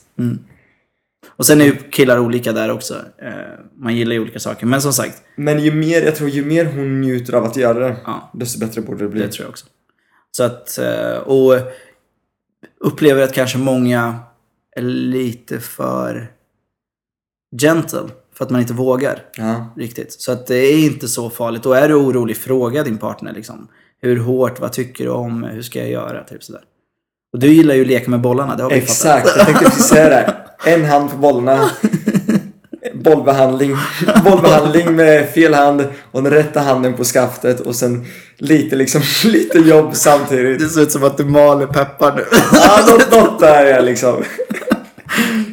Och 1.29 1.45
sen 1.45 1.61
är 1.61 1.65
ju 1.65 1.75
killar 1.75 2.19
olika 2.19 2.51
där 2.51 2.71
också. 2.71 2.93
Eh, 3.17 3.31
man 3.77 3.95
gillar 3.95 4.13
ju 4.13 4.19
olika 4.19 4.39
saker. 4.39 4.65
Men 4.65 4.81
som 4.81 4.93
sagt, 4.93 5.21
Men 5.35 5.59
ju 5.59 5.71
mer, 5.73 6.01
jag 6.01 6.15
tror 6.15 6.29
ju 6.29 6.45
mer 6.45 6.65
hon 6.65 7.01
njuter 7.01 7.33
av 7.33 7.43
att 7.43 7.55
göra 7.57 7.79
det, 7.79 7.95
Ja. 8.05 8.31
desto 8.33 8.59
bättre 8.59 8.81
borde 8.81 9.03
det 9.03 9.09
bli. 9.09 9.21
det 9.21 9.31
tror 9.31 9.43
jag 9.45 9.49
också. 9.49 9.65
Så 10.31 10.43
att, 10.43 10.77
eh, 10.77 11.17
och 11.17 11.53
upplever 12.79 13.21
att 13.21 13.33
kanske 13.33 13.57
många 13.57 14.19
är 14.75 14.81
lite 14.81 15.59
för 15.59 16.31
gentle. 17.61 18.09
För 18.39 18.45
att 18.45 18.51
man 18.51 18.61
inte 18.61 18.73
vågar 18.73 19.19
Ja. 19.37 19.73
riktigt. 19.77 20.13
Så 20.21 20.31
att 20.31 20.47
det 20.47 20.55
är 20.57 20.77
inte 20.85 21.07
så 21.07 21.29
farligt. 21.29 21.65
Och 21.65 21.77
är 21.77 21.87
du 21.87 21.93
orolig, 21.95 22.37
fråga 22.37 22.83
din 22.83 22.97
partner 22.97 23.33
liksom. 23.33 23.67
Hur 24.01 24.17
hårt, 24.19 24.59
vad 24.59 24.71
tycker 24.73 25.03
du 25.03 25.09
om, 25.09 25.43
hur 25.43 25.61
ska 25.61 25.79
jag 25.79 25.89
göra? 25.89 26.23
Typ 26.23 26.43
sådär. 26.43 26.61
Och 27.33 27.39
du 27.39 27.47
gillar 27.47 27.75
ju 27.75 27.81
att 27.81 27.87
leka 27.87 28.09
med 28.11 28.21
bollarna, 28.21 28.55
det 28.55 28.63
har 28.63 28.69
vi 28.69 28.75
Exakt, 28.75 29.21
fattat. 29.27 29.37
jag 29.37 29.45
tänkte 29.45 29.65
precis 29.65 29.85
säga 29.85 30.09
det. 30.09 30.35
En 30.71 30.85
hand 30.85 31.11
på 31.11 31.17
bollarna. 31.17 31.69
Bollbehandling. 32.93 33.75
Bollbehandling 34.25 34.95
med 34.95 35.29
fel 35.29 35.53
hand 35.53 35.87
och 36.11 36.23
den 36.23 36.31
rätta 36.33 36.59
handen 36.59 36.93
på 36.93 37.03
skaftet 37.03 37.59
och 37.59 37.75
sen 37.75 38.05
lite 38.37 38.75
liksom, 38.75 39.01
lite 39.31 39.59
jobb 39.59 39.95
samtidigt. 39.95 40.59
Det 40.59 40.65
ser 40.69 40.81
ut 40.81 40.91
som 40.91 41.03
att 41.03 41.17
du 41.17 41.25
maler 41.25 41.65
peppar 41.67 42.15
nu. 42.15 42.23
Ja, 42.53 42.85
något, 42.91 43.11
något 43.11 43.39
där 43.39 43.65
är 43.65 43.71
jag 43.71 43.85
liksom. 43.85 44.23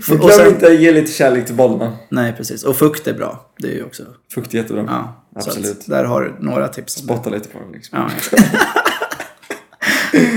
Men 0.08 0.20
Och 0.20 0.26
glöm 0.26 0.38
sen- 0.38 0.46
inte 0.48 0.66
att 0.66 0.80
ge 0.80 0.92
lite 0.92 1.12
kärlek 1.12 1.46
till 1.46 1.54
bollarna. 1.54 1.92
Nej, 2.08 2.34
precis. 2.36 2.62
Och 2.64 2.76
fukt 2.76 3.06
är 3.06 3.14
bra. 3.14 3.50
Det 3.58 3.68
är 3.68 3.72
ju 3.72 3.84
också... 3.84 4.02
Fukt 4.34 4.54
är 4.54 4.58
jättebra. 4.58 4.84
Ja, 4.88 5.24
Absolut. 5.36 5.86
där 5.86 6.04
har 6.04 6.22
du 6.22 6.34
några 6.46 6.68
tips. 6.68 6.92
Spotta 6.92 7.30
lite 7.30 7.48
på 7.48 7.58
den 7.58 7.72
liksom. 7.72 7.98
Ja, 7.98 8.38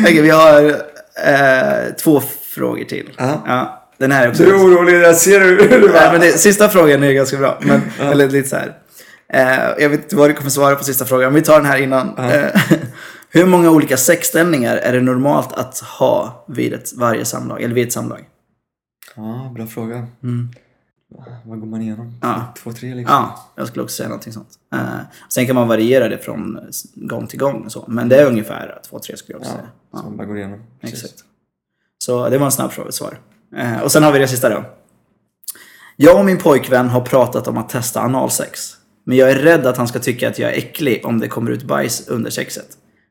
Okej, 0.04 0.22
vi 0.22 0.30
har 0.30 0.64
eh, 1.26 1.94
två 2.04 2.22
frågor 2.56 2.84
till. 2.84 3.10
Ja. 3.18 3.44
Ja, 3.48 3.90
den 3.98 4.12
här 4.12 4.26
är 4.26 4.30
också... 4.30 4.44
Du 4.44 4.50
är 4.50 4.56
orolig, 4.58 5.02
jag 5.02 5.16
ser 5.16 5.40
hur 5.42 5.58
du 5.82 5.90
bara... 5.90 6.12
men 6.12 6.22
det, 6.22 6.32
sista 6.32 6.70
frågan 6.70 7.04
är 7.04 7.12
ganska 7.14 7.38
bra. 7.38 7.58
Men, 7.62 7.82
Eller 8.00 8.30
lite 8.30 8.50
så 8.50 8.56
här. 8.56 8.78
Eh, 9.34 9.84
jag 9.84 9.90
vet 9.90 10.04
inte 10.04 10.16
vad 10.16 10.30
du 10.30 10.34
kommer 10.34 10.50
svara 10.50 10.76
på 10.76 10.84
sista 10.84 11.06
frågan. 11.06 11.34
Vi 11.34 11.42
tar 11.42 11.54
den 11.60 11.66
här 11.66 11.78
innan. 11.78 12.18
Eh, 12.18 12.62
hur 13.30 13.46
många 13.46 13.70
olika 13.70 13.98
sexställningar 13.98 14.78
är 14.78 14.94
det 14.94 15.02
normalt 15.02 15.54
att 15.54 15.80
ha 15.80 16.46
vid 16.48 16.74
ett, 16.74 16.94
varje 16.96 17.26
samlag? 17.26 17.62
Eller 17.62 17.76
vid 17.76 17.88
ett 17.88 17.94
samlag? 17.94 18.20
Ja, 19.16 19.52
bra 19.56 19.68
fråga. 19.68 20.08
Vad 21.46 21.60
går 21.60 21.68
man 21.68 21.82
igenom? 21.82 22.20
Ja. 22.22 22.54
Två, 22.58 22.72
tre 22.74 22.96
liksom? 22.96 23.16
Ja, 23.16 23.50
jag 23.56 23.68
skulle 23.68 23.84
också 23.84 23.96
säga 23.96 24.10
någonting 24.10 24.34
sånt. 24.34 24.50
Eh, 24.74 25.00
sen 25.30 25.46
kan 25.46 25.56
man 25.56 25.68
variera 25.68 26.08
det 26.08 26.18
från 26.18 26.60
gång 26.96 27.28
till 27.28 27.40
gång 27.40 27.62
och 27.66 27.72
så. 27.72 27.86
Men 27.88 28.10
det 28.10 28.16
är 28.22 28.26
ungefär 28.26 28.80
två, 28.90 29.00
tre 29.00 29.18
skulle 29.18 29.34
jag 29.34 29.40
också 29.42 29.52
Ja, 29.52 29.58
säga. 29.58 29.70
så 30.02 30.08
man 30.10 30.18
bara 30.18 30.28
går 30.28 30.38
igenom. 30.38 30.64
Precis. 30.82 31.04
Exakt. 31.04 31.24
Så 32.04 32.30
det 32.30 32.38
var 32.38 32.46
en 32.46 32.52
snabb 32.52 32.72
fråga 32.72 32.92
svar. 32.92 33.20
Eh, 33.58 33.80
och 33.82 33.92
sen 33.92 34.04
har 34.04 34.12
vi 34.12 34.20
det 34.20 34.28
sista 34.28 34.50
då. 34.50 34.64
Jag 35.96 36.20
och 36.20 36.26
min 36.26 36.38
pojkvän 36.38 36.90
har 36.90 37.02
pratat 37.02 37.48
om 37.48 37.58
att 37.58 37.70
testa 37.70 38.02
analsex. 38.02 38.74
Men 39.04 39.18
jag 39.18 39.32
är 39.32 39.36
rädd 39.36 39.66
att 39.66 39.78
han 39.78 39.88
ska 39.88 40.00
tycka 40.00 40.30
att 40.30 40.40
jag 40.40 40.54
är 40.54 40.58
äcklig 40.58 41.02
om 41.06 41.20
det 41.20 41.28
kommer 41.28 41.52
ut 41.52 41.64
bajs 41.64 42.08
under 42.08 42.32
sexet. 42.32 42.68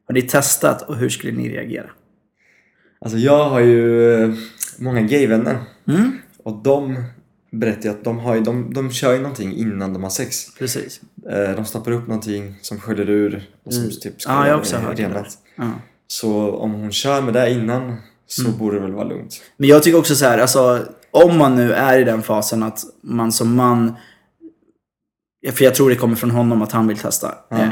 Har 0.07 0.15
ni 0.15 0.23
testat 0.23 0.83
och 0.83 0.97
hur 0.97 1.09
skulle 1.09 1.33
ni 1.33 1.49
reagera? 1.49 1.91
Alltså 3.01 3.19
jag 3.19 3.49
har 3.49 3.61
ju 3.61 4.13
eh, 4.25 4.35
många 4.79 5.01
gayvänner. 5.03 5.59
Mm, 5.89 6.13
Och 6.45 6.63
de 6.63 7.05
berättar 7.51 7.83
ju 7.83 7.89
att 7.91 8.05
de, 8.05 8.19
har 8.19 8.35
ju, 8.35 8.41
de, 8.41 8.75
de 8.75 8.91
kör 8.91 9.13
ju 9.13 9.19
någonting 9.19 9.57
innan 9.57 9.93
de 9.93 10.03
har 10.03 10.11
sex. 10.11 10.55
precis. 10.59 11.01
Eh, 11.31 11.51
De 11.57 11.65
stoppar 11.65 11.91
upp 11.93 12.07
någonting 12.09 12.55
som 12.63 12.81
sköljer 12.81 13.11
ur 13.11 13.49
och 13.65 13.75
som 13.75 13.91
typ 14.01 14.21
ska 14.23 14.33
Ja, 14.33 14.49
jag 14.49 14.59
också 14.59 14.77
hört 14.77 14.97
det. 14.97 15.25
Ja. 15.57 15.71
Så 16.07 16.51
om 16.53 16.73
hon 16.73 16.93
kör 16.93 17.23
med 17.23 17.35
det 17.35 17.51
innan 17.51 17.97
så 18.27 18.45
Mm. 18.47 18.59
borde 18.59 18.77
det 18.77 18.83
väl 18.83 18.93
vara 18.93 19.05
lugnt. 19.09 19.43
Men 19.57 19.69
jag 19.69 19.83
tycker 19.83 19.99
också 19.99 20.15
så 20.15 20.25
här, 20.25 20.39
alltså 20.39 20.87
om 21.11 21.39
man 21.39 21.55
nu 21.57 21.73
är 21.73 21.99
i 21.99 22.05
den 22.05 22.23
fasen 22.23 22.63
att 22.63 22.81
man 23.03 23.33
som 23.33 23.55
man 23.55 23.95
För 25.53 25.65
jag 25.65 25.75
tror 25.75 25.91
det 25.91 25.97
kommer 25.97 26.17
från 26.17 26.31
honom 26.31 26.63
att 26.63 26.73
han 26.73 26.89
vill 26.89 26.97
testa. 26.97 27.35
Ja. 27.51 27.57
Eh, 27.57 27.69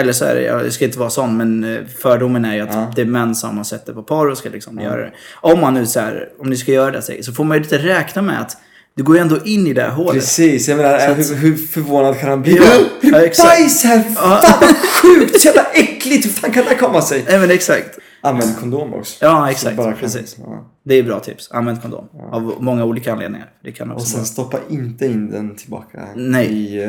eller 0.00 0.12
så 0.12 0.24
är 0.24 0.34
det, 0.34 0.42
jag 0.42 0.72
ska 0.72 0.84
inte 0.84 0.98
vara 0.98 1.10
sån, 1.10 1.36
men 1.36 1.64
eh, 1.64 1.80
fördomen 1.98 2.44
är 2.44 2.54
ju 2.54 2.60
att 2.60 2.74
Ja. 2.74 2.92
det 2.96 3.02
är 3.02 3.06
män 3.06 3.34
som 3.34 3.64
det 3.86 3.92
på 3.92 4.02
porr 4.02 4.30
och 4.30 4.38
ska 4.38 4.48
liksom 4.48 4.80
göra 4.80 4.96
det. 5.00 5.12
Om 5.40 5.60
man 5.60 5.74
nu 5.74 5.86
så 5.86 6.00
här, 6.00 6.28
om 6.38 6.50
ni 6.50 6.56
ska 6.56 6.72
göra 6.72 6.90
det 6.90 7.02
så- 7.02 7.32
får 7.32 7.44
man 7.44 7.56
ju 7.56 7.62
lite 7.62 7.78
räkna 7.78 8.22
med 8.22 8.40
att 8.40 8.56
du 8.96 9.02
går 9.02 9.16
ju 9.16 9.22
ändå 9.22 9.38
in 9.44 9.66
i 9.66 9.72
det 9.72 9.82
här 9.82 9.90
hålet. 9.90 10.14
Precis, 10.14 10.68
jag 10.68 10.76
menar 10.76 10.94
att- 10.94 11.18
hur, 11.18 11.34
hur 11.34 11.56
förvånad 11.56 12.20
kan 12.20 12.28
han 12.30 12.42
bli? 12.42 12.56
Ja, 12.56 12.62
Ja, 13.00 13.08
ja, 13.12 13.24
exakt. 13.24 13.48
Bajs 13.48 13.84
här! 13.84 14.02
Fan 14.02 14.40
vad 14.60 14.76
sjukt! 14.76 15.40
Så 15.40 15.46
jävla 15.46 15.64
äckligt! 15.74 16.24
Hur 16.26 16.30
fan 16.30 16.50
kan 16.52 16.64
det 16.68 16.74
komma 16.74 17.02
sig? 17.02 17.24
Nej 17.28 17.38
men 17.38 17.50
exakt. 17.50 17.98
Använd 18.20 18.56
kondom 18.58 18.94
också. 18.94 19.24
Ja, 19.24 19.50
exakt. 19.50 19.76
bara 19.76 19.90
kan- 19.92 20.00
Precis. 20.00 20.36
Ja. 20.38 20.72
Det 20.84 20.94
är 20.94 21.02
bra 21.02 21.20
tips. 21.20 21.50
Använd 21.52 21.82
kondom. 21.82 22.08
Av 22.32 22.54
många 22.60 22.84
olika 22.84 23.12
anledningar. 23.12 23.50
Det 23.64 23.72
kan 23.72 23.90
Och 23.90 23.96
också 23.96 24.06
sen 24.06 24.18
vara 24.18 24.26
stoppa 24.26 24.58
inte 24.68 25.06
in 25.06 25.30
den 25.30 25.56
tillbaka 25.56 26.08
Nej. 26.16 26.46
i 26.46 26.82
eh, 26.84 26.88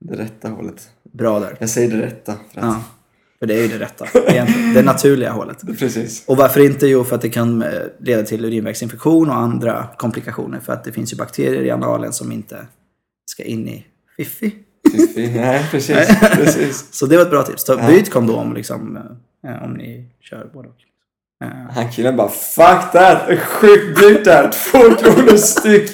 det 0.00 0.14
rätta 0.16 0.48
hålet. 0.48 0.88
bra 1.12 1.40
där. 1.40 1.56
Jag 1.60 1.68
säger 1.68 1.90
det 1.96 2.02
rätta. 2.06 2.32
För 2.32 2.60
att, 2.60 2.66
Ja. 2.66 2.82
För 3.38 3.46
det 3.46 3.54
är 3.54 3.62
ju 3.62 3.68
det 3.68 3.78
rätta. 3.78 4.06
Egentligen. 4.32 4.74
Det 4.74 4.82
naturliga 4.82 5.32
hålet. 5.32 5.62
Precis. 5.78 6.24
Och 6.26 6.36
varför 6.36 6.60
inte? 6.60 6.86
Jo, 6.86 7.04
för 7.04 7.16
att 7.16 7.22
det 7.22 7.28
kan 7.30 7.62
eh, 7.62 7.68
leda 8.00 8.22
till 8.22 8.44
urinvägsinfektion 8.44 9.28
och 9.30 9.36
andra 9.36 9.88
komplikationer. 9.98 10.60
För 10.60 10.72
att 10.72 10.84
det 10.84 10.92
finns 10.92 11.12
ju 11.12 11.16
bakterier 11.16 11.62
i 11.62 11.70
analen 11.70 12.12
som 12.12 12.32
inte 12.32 12.66
ska 13.26 13.42
in 13.42 13.68
i 13.68 13.86
fiffi. 14.16 14.54
Fiffi. 14.92 15.32
Nej, 15.36 15.66
precis. 15.70 15.96
precis. 16.32 16.88
Så 16.94 17.06
det 17.06 17.16
var 17.16 17.22
ett 17.22 17.30
bra 17.30 17.42
tips. 17.42 17.64
Ta, 17.64 17.78
Ja. 17.80 17.86
byt 17.88 18.10
kondom 18.10 18.54
liksom, 18.54 18.98
om 19.64 19.74
ni 19.74 20.04
kör 20.20 20.50
både 20.54 20.68
och. 20.68 20.74
Eh, 21.44 21.50
Han 21.74 21.92
killen 21.92 22.16
bara 22.16 22.28
Fuck 22.28 22.92
that! 22.92 23.38
Sjukt 23.40 24.00
dyrt 24.00 24.24
där! 24.24 24.50
Två 24.52 24.78
kronor 24.78 25.36
styck! 25.36 25.90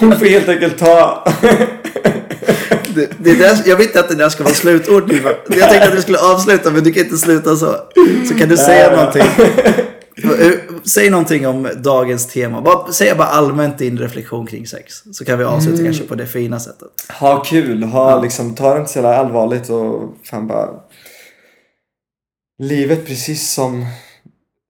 Hon 0.00 0.18
får 0.18 0.26
helt 0.26 0.48
enkelt 0.48 0.78
ta... 0.78 1.24
Det, 2.94 3.10
det 3.18 3.34
där, 3.34 3.58
jag 3.66 3.76
vet 3.76 3.86
inte 3.86 4.00
att 4.00 4.08
det 4.08 4.14
där 4.14 4.28
ska 4.28 4.44
vara 4.44 4.54
slutord 4.54 5.08
nu. 5.08 5.20
Jag 5.48 5.70
tänkte 5.70 5.88
att 5.88 5.94
vi 5.94 6.02
skulle 6.02 6.18
avsluta 6.18 6.70
men 6.70 6.84
du 6.84 6.92
kan 6.92 7.02
inte 7.04 7.16
sluta 7.16 7.56
så. 7.56 7.76
Så 8.28 8.34
kan 8.34 8.48
du 8.48 8.56
säga 8.56 8.86
Nej, 8.88 8.96
någonting. 8.96 9.22
Eh, 10.40 10.52
Säg 10.84 11.10
någonting 11.10 11.46
om 11.46 11.68
dagens 11.76 12.26
tema. 12.26 12.60
Bara, 12.60 12.92
säg 12.92 13.14
bara 13.14 13.26
allmänt 13.28 13.78
din 13.78 13.98
reflektion 13.98 14.46
kring 14.46 14.66
sex. 14.66 14.94
Så 15.12 15.24
kan 15.24 15.38
vi 15.38 15.44
avsluta 15.44 15.74
Mm. 15.78 15.84
kanske 15.84 16.04
på 16.04 16.14
det 16.14 16.26
fina 16.26 16.60
sättet. 16.60 16.88
Ha 17.20 17.42
kul, 17.42 17.82
ha 17.82 18.20
liksom, 18.22 18.54
ta 18.54 18.74
det 18.74 18.80
inte 18.80 18.92
så 18.92 18.98
jävla 18.98 19.16
allvarligt 19.16 19.70
och 19.70 20.14
fan 20.24 20.46
bara... 20.46 20.68
Livet 22.58 23.06
precis 23.06 23.52
som 23.52 23.86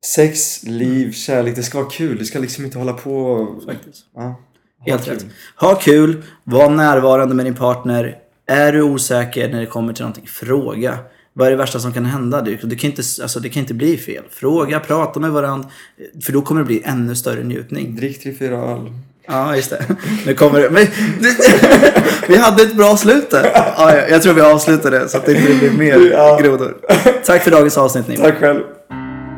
sex, 0.07 0.63
liv, 0.63 1.13
kärlek, 1.13 1.57
det 1.57 1.63
ska 1.63 1.79
vara 1.79 1.91
kul. 1.91 2.19
Det 2.19 2.25
ska 2.25 2.39
liksom 2.39 2.65
inte 2.65 2.79
hålla 2.79 2.93
på 2.93 3.17
och... 3.17 3.65
Faktiskt. 3.65 4.07
Ja, 4.15 4.41
Helt 4.87 5.05
kul. 5.05 5.15
rätt. 5.15 5.27
Ha 5.61 5.75
kul, 5.75 6.23
var 6.45 6.71
närvarande 6.71 7.35
med 7.35 7.47
din 7.47 7.55
partner. 7.55 8.19
Är 8.47 8.73
du 8.73 8.83
osäker 8.83 9.49
när 9.49 9.61
det 9.61 9.67
kommer 9.67 9.93
till 9.93 10.03
någonting, 10.03 10.27
fråga. 10.27 10.99
Vad 11.33 11.47
är 11.47 11.51
det 11.51 11.57
värsta 11.57 11.79
som 11.81 11.93
kan 11.93 12.05
hända? 12.05 12.43
Du, 12.43 12.57
du 12.57 12.77
kan 12.77 12.91
inte, 12.91 13.03
alltså, 13.23 13.41
det 13.41 13.49
kan 13.49 13.61
inte 13.61 13.75
bli 13.75 13.97
fel. 13.97 14.25
Fråga, 14.31 14.81
prata 14.81 15.21
med 15.21 15.31
varandra. 15.33 15.69
För 16.25 16.33
då 16.33 16.43
kommer 16.43 16.61
det 16.61 16.67
bli 16.67 16.83
ännu 16.85 17.17
större 17.17 17.45
njutning. 17.45 17.97
Drick 17.97 18.23
tre, 18.23 18.35
fyra 18.35 18.57
öl. 18.57 18.93
Ja, 19.27 19.57
just 19.57 19.71
det. 19.71 19.85
Nu 20.27 20.35
kommer 20.35 20.61
det. 20.61 20.71
Men, 20.71 20.87
vi 22.29 22.37
hade 22.37 22.63
ett 22.63 22.77
bra 22.77 22.97
slut 22.97 23.31
där. 23.31 23.51
Ja, 23.55 23.97
jag- 24.09 24.23
tror 24.23 24.35
vi 24.35 24.41
avslutar 24.41 24.91
det 24.91 25.09
så 25.09 25.17
att 25.17 25.27
det 25.27 25.33
inte 25.35 25.55
blir 25.55 25.71
mer 25.79 26.11
Ja. 26.13 26.39
grodor. 26.43 26.77
Tack 27.25 27.43
för 27.43 27.51
dagens 27.51 27.79
avsnitt 27.79 28.09
Nimo. 28.09 28.23
Tack 28.25 28.39
själv. 28.39 28.61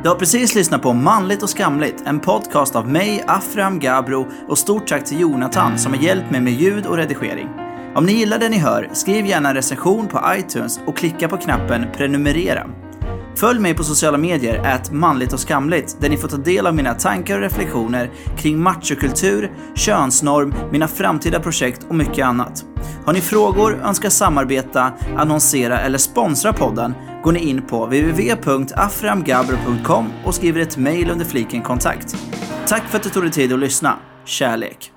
Du 0.03 0.09
har 0.09 0.17
precis 0.17 0.55
lyssnat 0.55 0.83
på 0.83 0.93
Manligt 0.93 1.43
och 1.43 1.51
skamligt, 1.51 2.03
en 2.07 2.21
podcast 2.21 2.77
av 2.77 2.89
mig, 2.89 3.25
Afram 3.27 3.79
Gabro 3.79 4.27
och 4.49 4.59
stort 4.59 4.87
tack 4.87 5.05
till 5.05 5.21
Jonathan 5.21 5.79
som 5.79 5.93
har 5.95 6.01
hjälpt 6.01 6.31
mig 6.31 6.41
med 6.41 6.53
ljud 6.53 6.87
och 6.87 6.97
redigering. 6.97 7.49
Om 7.95 8.07
ni 8.07 8.13
gillar 8.13 8.39
det 8.39 8.49
ni 8.49 8.59
hör, 8.59 8.89
skriv 8.93 9.27
gärna 9.27 9.49
en 9.49 9.55
recension 9.55 10.07
på 10.09 10.21
iTunes 10.39 10.81
och 10.87 10.97
klicka 10.97 11.29
på 11.29 11.37
knappen 11.37 11.87
prenumerera. 11.97 12.67
Följ 13.37 13.61
mig 13.61 13.75
på 13.75 13.85
sociala 13.85 14.19
medier, 14.19 14.67
at 14.67 14.93
manligt 14.93 15.33
och 15.33 15.41
skamligt, 15.41 15.97
där 16.01 16.09
ni 16.09 16.17
får 16.17 16.29
ta 16.29 16.37
del 16.37 16.67
av 16.67 16.75
mina 16.75 16.95
tankar 16.95 17.37
och 17.37 17.43
reflektioner 17.43 18.11
kring 18.39 18.59
machokultur, 18.59 19.53
könsnorm, 19.75 20.55
mina 20.73 20.89
framtida 20.89 21.41
projekt 21.41 21.87
och 21.89 21.95
mycket 21.95 22.25
annat. 22.25 22.65
Har 23.05 23.13
ni 23.13 23.21
frågor, 23.21 23.81
önskar 23.85 24.11
samarbeta, 24.11 24.93
annonsera 25.17 25.81
eller 25.81 25.99
sponsra 25.99 26.53
podden 26.53 26.95
går 27.23 27.33
ni 27.33 27.41
in 27.41 27.63
på 27.63 27.85
www.aframgabro.com 27.85 30.13
och 30.25 30.35
skriver 30.35 30.61
ett 30.61 30.77
mejl 30.77 31.11
under 31.11 31.25
fliken 31.25 31.63
kontakt. 31.63 32.17
Tack 32.67 32.83
för 32.83 32.97
att 32.97 33.03
du 33.03 33.11
tog 33.11 33.23
dig 33.23 33.33
tid 33.33 33.53
att 33.53 33.59
lyssna. 33.59 33.97
Kärlek! 34.25 34.96